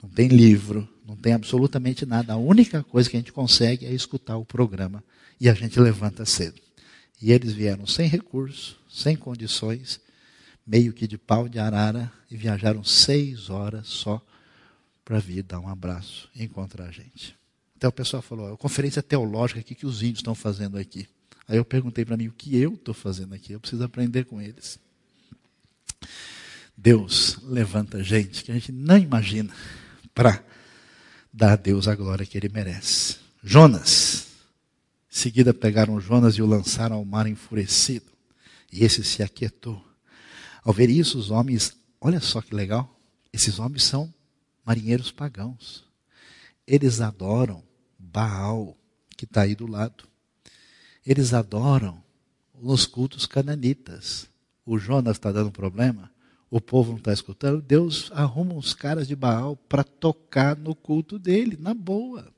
não 0.00 0.08
tem 0.08 0.28
livro, 0.28 0.88
não 1.06 1.16
tem 1.16 1.32
absolutamente 1.32 2.06
nada. 2.06 2.32
A 2.32 2.36
única 2.36 2.82
coisa 2.82 3.10
que 3.10 3.16
a 3.16 3.20
gente 3.20 3.32
consegue 3.32 3.86
é 3.86 3.92
escutar 3.92 4.36
o 4.36 4.44
programa 4.44 5.02
e 5.40 5.48
a 5.48 5.54
gente 5.54 5.80
levanta 5.80 6.24
cedo. 6.24 6.60
E 7.20 7.32
eles 7.32 7.52
vieram 7.52 7.86
sem 7.86 8.08
recurso, 8.08 8.78
sem 8.88 9.16
condições, 9.16 10.00
meio 10.66 10.92
que 10.92 11.06
de 11.06 11.18
pau 11.18 11.48
de 11.48 11.58
arara, 11.58 12.12
e 12.30 12.36
viajaram 12.36 12.82
seis 12.82 13.50
horas 13.50 13.88
só 13.88 14.24
para 15.04 15.18
vir 15.18 15.42
dar 15.42 15.60
um 15.60 15.68
abraço 15.68 16.28
e 16.34 16.44
encontrar 16.44 16.86
a 16.86 16.90
gente. 16.90 17.36
Até 17.76 17.88
o 17.88 17.92
pessoal 17.92 18.22
falou, 18.22 18.52
a 18.52 18.56
conferência 18.56 19.02
teológica 19.02 19.60
aqui 19.60 19.74
que 19.74 19.86
os 19.86 20.02
índios 20.02 20.18
estão 20.18 20.34
fazendo 20.34 20.78
aqui. 20.78 21.08
Aí 21.48 21.56
eu 21.56 21.64
perguntei 21.64 22.04
para 22.04 22.16
mim, 22.16 22.28
o 22.28 22.32
que 22.32 22.56
eu 22.56 22.74
estou 22.74 22.94
fazendo 22.94 23.34
aqui? 23.34 23.52
Eu 23.52 23.60
preciso 23.60 23.82
aprender 23.82 24.24
com 24.24 24.40
eles. 24.40 24.78
Deus 26.76 27.38
levanta 27.42 28.02
gente 28.02 28.44
que 28.44 28.50
a 28.50 28.54
gente 28.54 28.72
não 28.72 28.96
imagina 28.96 29.54
para 30.14 30.42
dar 31.32 31.52
a 31.52 31.56
Deus 31.56 31.88
a 31.88 31.94
glória 31.94 32.26
que 32.26 32.36
Ele 32.36 32.48
merece. 32.48 33.16
Jonas. 33.42 34.28
Em 35.10 35.16
seguida 35.16 35.52
pegaram 35.52 36.00
Jonas 36.00 36.34
e 36.34 36.42
o 36.42 36.46
lançaram 36.46 36.96
ao 36.96 37.04
mar 37.04 37.26
enfurecido. 37.26 38.06
E 38.72 38.84
esse 38.84 39.04
se 39.04 39.22
aquietou. 39.22 39.84
Ao 40.64 40.72
ver 40.72 40.88
isso, 40.88 41.18
os 41.18 41.30
homens, 41.30 41.76
olha 42.00 42.20
só 42.20 42.40
que 42.40 42.54
legal, 42.54 42.98
esses 43.32 43.58
homens 43.58 43.82
são 43.82 44.12
marinheiros 44.64 45.10
pagãos. 45.10 45.84
Eles 46.66 47.00
adoram 47.00 47.62
Baal, 47.98 48.76
que 49.16 49.24
está 49.24 49.42
aí 49.42 49.54
do 49.54 49.66
lado. 49.66 50.04
Eles 51.04 51.32
adoram 51.32 52.02
nos 52.60 52.86
cultos 52.86 53.26
cananitas. 53.26 54.28
O 54.64 54.78
Jonas 54.78 55.16
está 55.16 55.32
dando 55.32 55.50
problema, 55.50 56.10
o 56.48 56.60
povo 56.60 56.90
não 56.90 56.98
está 56.98 57.12
escutando. 57.12 57.60
Deus 57.60 58.10
arruma 58.14 58.54
uns 58.54 58.74
caras 58.74 59.08
de 59.08 59.16
Baal 59.16 59.56
para 59.56 59.82
tocar 59.82 60.56
no 60.56 60.74
culto 60.74 61.18
dele, 61.18 61.56
na 61.58 61.74
boa. 61.74 62.32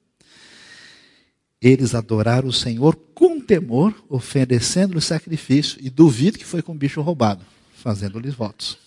Eles 1.61 1.95
adoraram 1.95 2.49
o 2.49 2.53
Senhor 2.53 2.95
com 3.15 3.41
temor, 3.41 3.95
oferecendo-lhe 4.09 5.01
sacrifício, 5.01 5.79
e 5.81 5.91
duvido 5.91 6.39
que 6.39 6.45
foi 6.45 6.63
com 6.63 6.77
bicho 6.77 7.01
roubado, 7.01 7.45
fazendo-lhes 7.75 8.35
votos. 8.35 8.84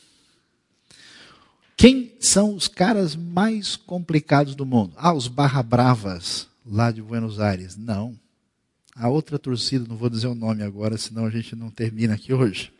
Quem 1.78 2.12
são 2.20 2.56
os 2.56 2.68
caras 2.68 3.16
mais 3.16 3.76
complicados 3.76 4.56
do 4.56 4.66
mundo? 4.66 4.94
Ah, 4.98 5.14
os 5.14 5.28
barra 5.28 5.62
bravas 5.62 6.48
lá 6.66 6.92
de 6.92 7.04
Buenos 7.04 7.40
Aires. 7.40 7.78
Não. 7.78 8.18
A 8.96 9.08
outra 9.10 9.38
torcida, 9.38 9.86
não 9.88 9.96
vou 9.96 10.10
dizer 10.10 10.26
o 10.26 10.34
nome 10.34 10.64
agora, 10.64 10.98
senão 10.98 11.26
a 11.26 11.30
gente 11.30 11.56
não 11.56 11.70
termina 11.70 12.16
aqui 12.16 12.34
hoje. 12.34 12.74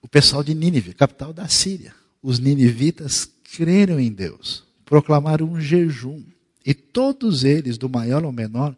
O 0.00 0.08
pessoal 0.08 0.42
de 0.42 0.54
Nínive, 0.54 0.94
capital 0.94 1.30
da 1.30 1.46
Síria. 1.46 1.94
Os 2.22 2.38
ninivitas 2.38 3.28
creram 3.54 4.00
em 4.00 4.10
Deus, 4.10 4.64
proclamaram 4.86 5.52
um 5.52 5.60
jejum. 5.60 6.24
E 6.64 6.72
todos 6.72 7.44
eles, 7.44 7.76
do 7.76 7.88
maior 7.88 8.24
ao 8.24 8.32
menor, 8.32 8.74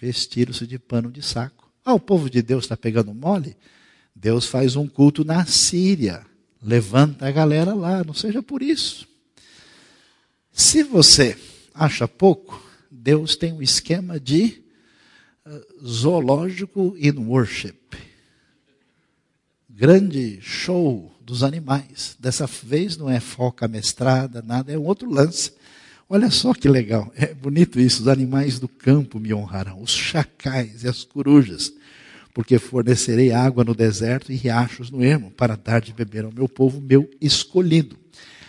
vestiram-se 0.00 0.68
de 0.68 0.78
pano 0.78 1.10
de 1.10 1.20
saco. 1.20 1.68
Ah, 1.84 1.94
o 1.94 2.00
povo 2.00 2.30
de 2.30 2.42
Deus 2.42 2.64
está 2.64 2.76
pegando 2.76 3.12
mole? 3.12 3.56
Deus 4.14 4.46
faz 4.46 4.76
um 4.76 4.86
culto 4.86 5.24
na 5.24 5.44
Síria. 5.46 6.29
Levanta 6.62 7.26
a 7.26 7.30
galera 7.30 7.74
lá, 7.74 8.04
não 8.04 8.12
seja 8.12 8.42
por 8.42 8.62
isso. 8.62 9.08
Se 10.52 10.82
você 10.82 11.36
acha 11.74 12.06
pouco, 12.06 12.62
Deus 12.90 13.34
tem 13.34 13.52
um 13.52 13.62
esquema 13.62 14.20
de 14.20 14.62
uh, 15.46 15.86
zoológico 15.86 16.94
in 16.98 17.12
worship. 17.12 17.78
Grande 19.68 20.38
show 20.42 21.10
dos 21.22 21.42
animais. 21.42 22.16
Dessa 22.18 22.46
vez 22.46 22.96
não 22.96 23.08
é 23.08 23.20
foca 23.20 23.66
mestrada, 23.66 24.42
nada, 24.42 24.70
é 24.70 24.78
um 24.78 24.84
outro 24.84 25.08
lance. 25.08 25.52
Olha 26.08 26.30
só 26.30 26.52
que 26.52 26.68
legal, 26.68 27.10
é 27.16 27.32
bonito 27.32 27.80
isso. 27.80 28.02
Os 28.02 28.08
animais 28.08 28.58
do 28.58 28.68
campo 28.68 29.18
me 29.18 29.32
honrarão, 29.32 29.80
os 29.80 29.92
chacais 29.92 30.84
e 30.84 30.88
as 30.88 31.04
corujas 31.04 31.72
porque 32.32 32.58
fornecerei 32.58 33.32
água 33.32 33.64
no 33.64 33.74
deserto 33.74 34.32
e 34.32 34.36
riachos 34.36 34.90
no 34.90 35.02
ermo, 35.02 35.30
para 35.30 35.56
dar 35.56 35.80
de 35.80 35.92
beber 35.92 36.24
ao 36.24 36.32
meu 36.32 36.48
povo, 36.48 36.80
meu 36.80 37.10
escolhido. 37.20 37.96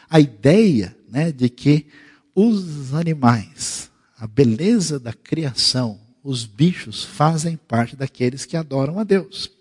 A 0.09 0.19
ideia 0.19 0.95
né, 1.09 1.32
de 1.32 1.49
que 1.49 1.88
os 2.36 2.93
animais, 2.93 3.89
a 4.17 4.27
beleza 4.27 4.99
da 4.99 5.13
criação, 5.13 5.99
os 6.23 6.45
bichos 6.45 7.03
fazem 7.03 7.57
parte 7.57 7.95
daqueles 7.95 8.45
que 8.45 8.55
adoram 8.55 8.99
a 8.99 9.03
Deus. 9.03 9.51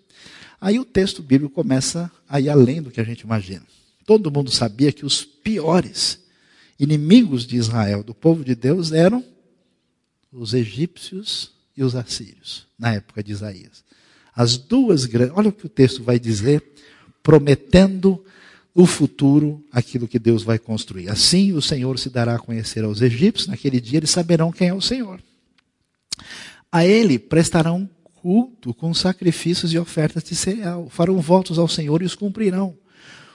Aí 0.59 0.77
o 0.79 0.85
texto 0.85 1.23
bíblico 1.23 1.55
começa 1.55 2.11
a 2.29 2.39
ir 2.39 2.49
além 2.49 2.81
do 2.81 2.91
que 2.91 3.01
a 3.01 3.03
gente 3.03 3.21
imagina. 3.21 3.65
Todo 4.05 4.31
mundo 4.31 4.51
sabia 4.51 4.91
que 4.91 5.05
os 5.05 5.23
piores 5.23 6.19
inimigos 6.79 7.45
de 7.45 7.57
Israel, 7.57 8.03
do 8.03 8.13
povo 8.13 8.43
de 8.43 8.55
Deus, 8.55 8.91
eram 8.91 9.25
os 10.31 10.53
egípcios 10.53 11.51
e 11.75 11.83
os 11.83 11.95
assírios, 11.95 12.67
na 12.77 12.93
época 12.93 13.23
de 13.23 13.31
Isaías. 13.31 13.83
As 14.35 14.57
duas 14.57 15.05
grandes. 15.05 15.35
Olha 15.37 15.49
o 15.49 15.53
que 15.53 15.65
o 15.65 15.69
texto 15.69 16.03
vai 16.03 16.19
dizer, 16.19 16.63
prometendo 17.21 18.23
o 18.73 18.85
futuro, 18.85 19.63
aquilo 19.71 20.07
que 20.07 20.17
Deus 20.17 20.43
vai 20.43 20.57
construir. 20.57 21.09
Assim 21.09 21.51
o 21.53 21.61
Senhor 21.61 21.99
se 21.99 22.09
dará 22.09 22.35
a 22.35 22.39
conhecer 22.39 22.83
aos 22.83 23.01
egípcios, 23.01 23.47
naquele 23.47 23.81
dia 23.81 23.99
eles 23.99 24.09
saberão 24.09 24.51
quem 24.51 24.69
é 24.69 24.73
o 24.73 24.81
Senhor. 24.81 25.21
A 26.71 26.85
ele 26.85 27.19
prestarão 27.19 27.89
culto 28.21 28.73
com 28.73 28.93
sacrifícios 28.93 29.73
e 29.73 29.79
ofertas 29.79 30.23
de 30.23 30.35
cereal, 30.35 30.87
farão 30.89 31.19
votos 31.19 31.57
ao 31.57 31.67
Senhor 31.67 32.01
e 32.01 32.05
os 32.05 32.15
cumprirão. 32.15 32.77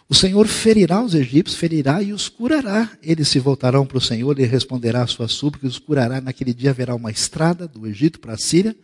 O 0.08 0.14
Senhor 0.14 0.46
ferirá 0.46 1.02
os 1.02 1.14
egípcios, 1.14 1.58
ferirá 1.58 2.00
e 2.00 2.12
os 2.12 2.28
curará. 2.28 2.88
Eles 3.02 3.26
se 3.26 3.40
voltarão 3.40 3.84
para 3.84 3.98
o 3.98 4.00
Senhor, 4.00 4.38
ele 4.38 4.48
responderá 4.48 5.02
às 5.02 5.10
suas 5.10 5.32
súplicas, 5.32 5.72
os 5.72 5.78
curará. 5.80 6.20
Naquele 6.20 6.54
dia 6.54 6.70
haverá 6.70 6.94
uma 6.94 7.10
estrada 7.10 7.66
do 7.66 7.86
Egito 7.86 8.20
para 8.20 8.34
a 8.34 8.38
Síria, 8.38 8.76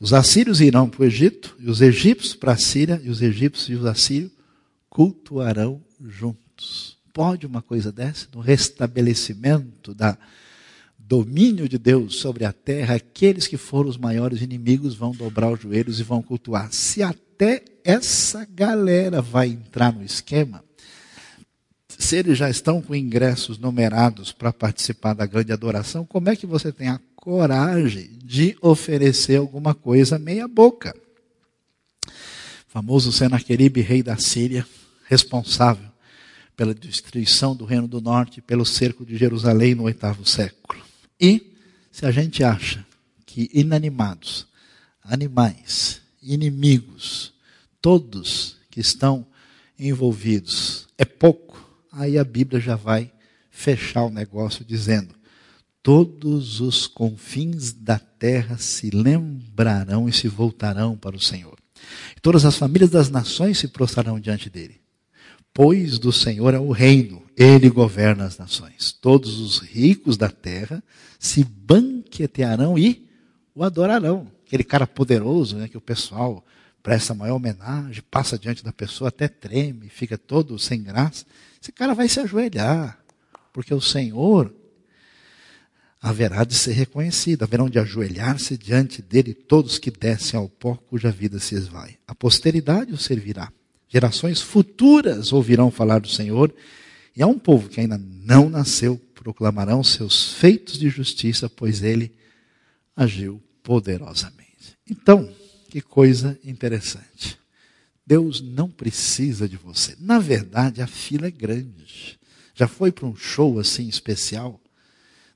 os 0.00 0.14
assírios 0.14 0.62
irão 0.62 0.88
para 0.88 1.02
o 1.02 1.04
Egito, 1.04 1.54
e 1.58 1.68
os 1.68 1.82
egípcios 1.82 2.34
para 2.34 2.52
a 2.52 2.56
Síria, 2.56 2.98
e 3.04 3.10
os 3.10 3.20
egípcios 3.20 3.68
e 3.68 3.74
os 3.74 3.84
assírios 3.84 4.32
cultuarão 4.88 5.82
juntos. 6.00 6.96
Pode 7.12 7.46
uma 7.46 7.60
coisa 7.60 7.92
dessa? 7.92 8.26
No 8.34 8.40
restabelecimento 8.40 9.94
da 9.94 10.16
domínio 10.98 11.68
de 11.68 11.76
Deus 11.76 12.16
sobre 12.16 12.44
a 12.44 12.52
terra, 12.52 12.94
aqueles 12.94 13.46
que 13.46 13.56
foram 13.56 13.90
os 13.90 13.98
maiores 13.98 14.40
inimigos 14.40 14.94
vão 14.94 15.10
dobrar 15.10 15.52
os 15.52 15.60
joelhos 15.60 16.00
e 16.00 16.04
vão 16.04 16.22
cultuar. 16.22 16.72
Se 16.72 17.02
até 17.02 17.62
essa 17.84 18.46
galera 18.46 19.20
vai 19.20 19.48
entrar 19.48 19.92
no 19.92 20.04
esquema, 20.04 20.64
se 22.00 22.16
eles 22.16 22.38
já 22.38 22.48
estão 22.48 22.80
com 22.80 22.94
ingressos 22.94 23.58
numerados 23.58 24.32
para 24.32 24.52
participar 24.52 25.12
da 25.12 25.26
grande 25.26 25.52
adoração, 25.52 26.06
como 26.06 26.30
é 26.30 26.36
que 26.36 26.46
você 26.46 26.72
tem 26.72 26.88
a 26.88 27.00
coragem 27.14 28.18
de 28.24 28.56
oferecer 28.62 29.36
alguma 29.36 29.74
coisa 29.74 30.18
meia 30.18 30.48
boca. 30.48 30.96
O 32.06 32.72
famoso 32.72 33.12
Senaqueribe, 33.12 33.82
rei 33.82 34.02
da 34.02 34.16
Síria, 34.16 34.66
responsável 35.04 35.90
pela 36.56 36.74
destruição 36.74 37.54
do 37.54 37.64
reino 37.64 37.86
do 37.86 38.00
norte, 38.00 38.40
pelo 38.40 38.64
cerco 38.64 39.04
de 39.04 39.16
Jerusalém 39.16 39.74
no 39.74 39.82
oitavo 39.82 40.26
século. 40.26 40.82
E 41.20 41.54
se 41.92 42.06
a 42.06 42.10
gente 42.10 42.42
acha 42.42 42.84
que 43.26 43.50
inanimados, 43.52 44.46
animais, 45.04 46.00
inimigos, 46.22 47.32
todos 47.80 48.56
que 48.70 48.80
estão 48.80 49.26
envolvidos 49.78 50.88
é 50.96 51.04
pouco, 51.04 51.69
aí 51.92 52.18
a 52.18 52.24
Bíblia 52.24 52.60
já 52.60 52.76
vai 52.76 53.12
fechar 53.50 54.04
o 54.04 54.10
negócio 54.10 54.64
dizendo: 54.64 55.14
todos 55.82 56.60
os 56.60 56.86
confins 56.86 57.72
da 57.72 57.98
terra 57.98 58.56
se 58.58 58.90
lembrarão 58.90 60.08
e 60.08 60.12
se 60.12 60.28
voltarão 60.28 60.96
para 60.96 61.16
o 61.16 61.20
Senhor. 61.20 61.58
E 62.16 62.20
todas 62.20 62.44
as 62.44 62.56
famílias 62.56 62.90
das 62.90 63.08
nações 63.08 63.58
se 63.58 63.68
prostrarão 63.68 64.20
diante 64.20 64.50
dele. 64.50 64.80
Pois 65.52 65.98
do 65.98 66.12
Senhor 66.12 66.54
é 66.54 66.58
o 66.58 66.70
reino, 66.70 67.22
ele 67.36 67.68
governa 67.68 68.24
as 68.24 68.38
nações. 68.38 68.92
Todos 68.92 69.40
os 69.40 69.58
ricos 69.58 70.16
da 70.16 70.28
terra 70.28 70.82
se 71.18 71.42
banquetearão 71.42 72.78
e 72.78 73.08
o 73.54 73.64
adorarão. 73.64 74.30
Aquele 74.46 74.62
cara 74.62 74.86
poderoso, 74.86 75.56
né, 75.56 75.68
que 75.68 75.76
o 75.76 75.80
pessoal 75.80 76.44
presta 76.82 77.14
maior 77.14 77.36
homenagem, 77.36 78.02
passa 78.10 78.38
diante 78.38 78.64
da 78.64 78.72
pessoa, 78.72 79.08
até 79.08 79.28
treme, 79.28 79.88
fica 79.88 80.16
todo 80.16 80.58
sem 80.58 80.82
graça. 80.82 81.26
Esse 81.60 81.72
cara 81.72 81.94
vai 81.94 82.08
se 82.08 82.20
ajoelhar, 82.20 82.98
porque 83.52 83.74
o 83.74 83.80
Senhor 83.80 84.54
haverá 86.00 86.44
de 86.44 86.54
ser 86.54 86.72
reconhecido, 86.72 87.42
haverão 87.42 87.68
de 87.68 87.78
ajoelhar-se 87.78 88.56
diante 88.56 89.02
dele 89.02 89.34
todos 89.34 89.78
que 89.78 89.90
descem 89.90 90.38
ao 90.38 90.48
pó 90.48 90.74
cuja 90.74 91.10
vida 91.10 91.38
se 91.38 91.54
esvai. 91.54 91.98
A 92.06 92.14
posteridade 92.14 92.92
o 92.92 92.96
servirá. 92.96 93.52
Gerações 93.88 94.40
futuras 94.40 95.32
ouvirão 95.32 95.70
falar 95.70 95.98
do 95.98 96.08
Senhor, 96.08 96.54
e 97.14 97.22
a 97.22 97.26
um 97.26 97.38
povo 97.38 97.68
que 97.68 97.80
ainda 97.80 97.98
não 97.98 98.48
nasceu 98.48 98.96
proclamarão 99.14 99.84
seus 99.84 100.32
feitos 100.32 100.78
de 100.78 100.88
justiça, 100.88 101.50
pois 101.50 101.82
ele 101.82 102.12
agiu 102.96 103.42
poderosamente. 103.62 104.78
Então, 104.88 105.30
que 105.68 105.80
coisa 105.80 106.38
interessante. 106.44 107.39
Deus 108.06 108.40
não 108.40 108.68
precisa 108.68 109.48
de 109.48 109.56
você. 109.56 109.96
Na 110.00 110.18
verdade, 110.18 110.82
a 110.82 110.86
fila 110.86 111.26
é 111.26 111.30
grande. 111.30 112.18
Já 112.54 112.66
foi 112.66 112.90
para 112.90 113.06
um 113.06 113.14
show 113.14 113.58
assim 113.58 113.88
especial? 113.88 114.60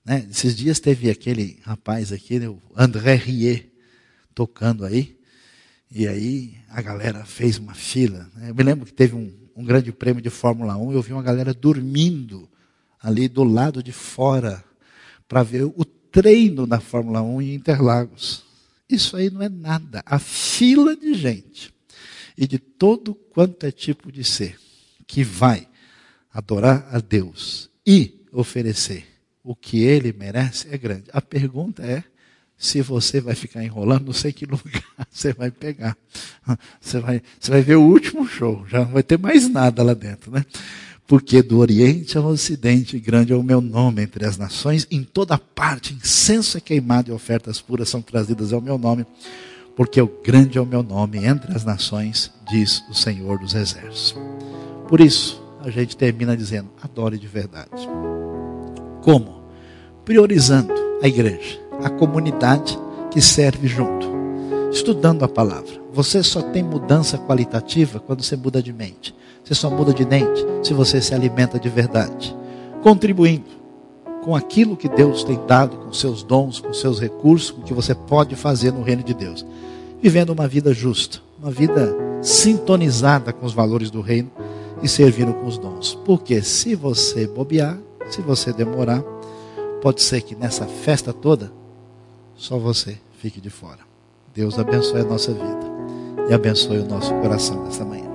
Né? 0.04 0.26
Esses 0.30 0.56
dias 0.56 0.80
teve 0.80 1.10
aquele 1.10 1.58
rapaz 1.62 2.12
aqui, 2.12 2.38
né, 2.38 2.48
o 2.48 2.60
André 2.76 3.14
Rieu, 3.14 3.60
tocando 4.34 4.84
aí. 4.84 5.16
E 5.90 6.06
aí 6.08 6.54
a 6.68 6.82
galera 6.82 7.24
fez 7.24 7.58
uma 7.58 7.74
fila. 7.74 8.30
Né? 8.34 8.50
Eu 8.50 8.54
me 8.54 8.62
lembro 8.62 8.84
que 8.84 8.92
teve 8.92 9.14
um, 9.14 9.32
um 9.54 9.64
grande 9.64 9.92
prêmio 9.92 10.20
de 10.20 10.30
Fórmula 10.30 10.76
1 10.76 10.92
e 10.92 10.94
eu 10.94 11.02
vi 11.02 11.12
uma 11.12 11.22
galera 11.22 11.54
dormindo 11.54 12.48
ali 13.00 13.28
do 13.28 13.44
lado 13.44 13.82
de 13.82 13.92
fora 13.92 14.64
para 15.28 15.42
ver 15.42 15.64
o 15.64 15.84
treino 15.84 16.66
da 16.66 16.80
Fórmula 16.80 17.22
1 17.22 17.42
em 17.42 17.54
Interlagos. 17.54 18.44
Isso 18.88 19.16
aí 19.16 19.30
não 19.30 19.42
é 19.42 19.48
nada. 19.48 20.02
A 20.04 20.18
fila 20.18 20.96
de 20.96 21.14
gente 21.14 21.73
e 22.36 22.46
de 22.46 22.58
todo 22.58 23.14
quanto 23.14 23.64
é 23.64 23.70
tipo 23.70 24.10
de 24.10 24.24
ser 24.24 24.58
que 25.06 25.22
vai 25.22 25.68
adorar 26.32 26.88
a 26.90 26.98
Deus 26.98 27.70
e 27.86 28.20
oferecer 28.32 29.06
o 29.42 29.54
que 29.54 29.82
ele 29.82 30.12
merece 30.12 30.68
é 30.70 30.78
grande. 30.78 31.04
A 31.12 31.20
pergunta 31.20 31.82
é: 31.82 32.02
Se 32.56 32.80
você 32.80 33.20
vai 33.20 33.34
ficar 33.34 33.62
enrolando, 33.62 34.06
não 34.06 34.12
sei 34.12 34.32
que 34.32 34.46
lugar 34.46 34.82
você 35.10 35.32
vai 35.32 35.50
pegar. 35.50 35.96
Você 36.80 36.98
vai, 36.98 37.22
você 37.38 37.50
vai 37.50 37.62
ver 37.62 37.76
o 37.76 37.82
último 37.82 38.26
show, 38.26 38.66
já 38.68 38.80
não 38.84 38.92
vai 38.92 39.02
ter 39.02 39.18
mais 39.18 39.48
nada 39.48 39.82
lá 39.82 39.94
dentro, 39.94 40.30
né? 40.30 40.44
Porque 41.06 41.42
do 41.42 41.58
Oriente 41.58 42.16
ao 42.16 42.24
Ocidente, 42.24 42.98
grande 42.98 43.32
é 43.32 43.36
o 43.36 43.42
meu 43.42 43.60
nome 43.60 44.02
entre 44.02 44.24
as 44.24 44.38
nações, 44.38 44.86
em 44.90 45.04
toda 45.04 45.36
parte, 45.36 45.92
incenso 45.92 46.56
é 46.56 46.60
queimado 46.60 47.10
e 47.10 47.12
ofertas 47.12 47.60
puras 47.60 47.90
são 47.90 48.00
trazidas 48.00 48.54
ao 48.54 48.60
meu 48.60 48.78
nome, 48.78 49.04
porque 49.76 50.00
o 50.00 50.10
grande 50.22 50.58
é 50.58 50.60
o 50.60 50.66
meu 50.66 50.82
nome 50.82 51.24
entre 51.24 51.54
as 51.54 51.64
nações, 51.64 52.30
diz 52.48 52.82
o 52.88 52.94
Senhor 52.94 53.38
dos 53.38 53.54
Exércitos. 53.54 54.16
Por 54.88 55.00
isso, 55.00 55.42
a 55.60 55.70
gente 55.70 55.96
termina 55.96 56.36
dizendo: 56.36 56.68
adore 56.82 57.18
de 57.18 57.26
verdade. 57.26 57.88
Como? 59.02 59.42
Priorizando 60.04 60.72
a 61.02 61.08
igreja, 61.08 61.60
a 61.82 61.90
comunidade 61.90 62.78
que 63.10 63.20
serve 63.20 63.66
junto, 63.66 64.06
estudando 64.70 65.24
a 65.24 65.28
palavra. 65.28 65.82
Você 65.92 66.22
só 66.22 66.42
tem 66.42 66.62
mudança 66.62 67.16
qualitativa 67.18 68.00
quando 68.00 68.22
você 68.22 68.36
muda 68.36 68.62
de 68.62 68.72
mente. 68.72 69.14
Você 69.42 69.54
só 69.54 69.70
muda 69.70 69.92
de 69.92 70.04
mente 70.06 70.44
se 70.62 70.72
você 70.72 71.00
se 71.00 71.14
alimenta 71.14 71.58
de 71.58 71.68
verdade. 71.68 72.34
Contribuindo 72.82 73.63
com 74.24 74.34
aquilo 74.34 74.76
que 74.76 74.88
Deus 74.88 75.22
tem 75.22 75.38
dado, 75.46 75.76
com 75.76 75.92
seus 75.92 76.22
dons, 76.22 76.58
com 76.58 76.72
seus 76.72 76.98
recursos, 76.98 77.50
com 77.50 77.60
o 77.60 77.64
que 77.64 77.74
você 77.74 77.94
pode 77.94 78.34
fazer 78.34 78.72
no 78.72 78.82
reino 78.82 79.02
de 79.02 79.12
Deus. 79.12 79.44
Vivendo 80.00 80.30
uma 80.30 80.48
vida 80.48 80.72
justa, 80.72 81.20
uma 81.38 81.50
vida 81.50 81.94
sintonizada 82.22 83.34
com 83.34 83.44
os 83.44 83.52
valores 83.52 83.90
do 83.90 84.00
reino 84.00 84.30
e 84.82 84.88
servindo 84.88 85.34
com 85.34 85.46
os 85.46 85.58
dons. 85.58 85.94
Porque 86.06 86.40
se 86.40 86.74
você 86.74 87.26
bobear, 87.26 87.78
se 88.08 88.22
você 88.22 88.50
demorar, 88.50 89.02
pode 89.82 90.02
ser 90.02 90.22
que 90.22 90.34
nessa 90.34 90.64
festa 90.64 91.12
toda, 91.12 91.52
só 92.34 92.58
você 92.58 92.96
fique 93.18 93.42
de 93.42 93.50
fora. 93.50 93.80
Deus 94.34 94.58
abençoe 94.58 95.02
a 95.02 95.04
nossa 95.04 95.32
vida 95.32 95.74
e 96.30 96.32
abençoe 96.32 96.78
o 96.78 96.88
nosso 96.88 97.12
coração 97.20 97.62
nesta 97.62 97.84
manhã. 97.84 98.13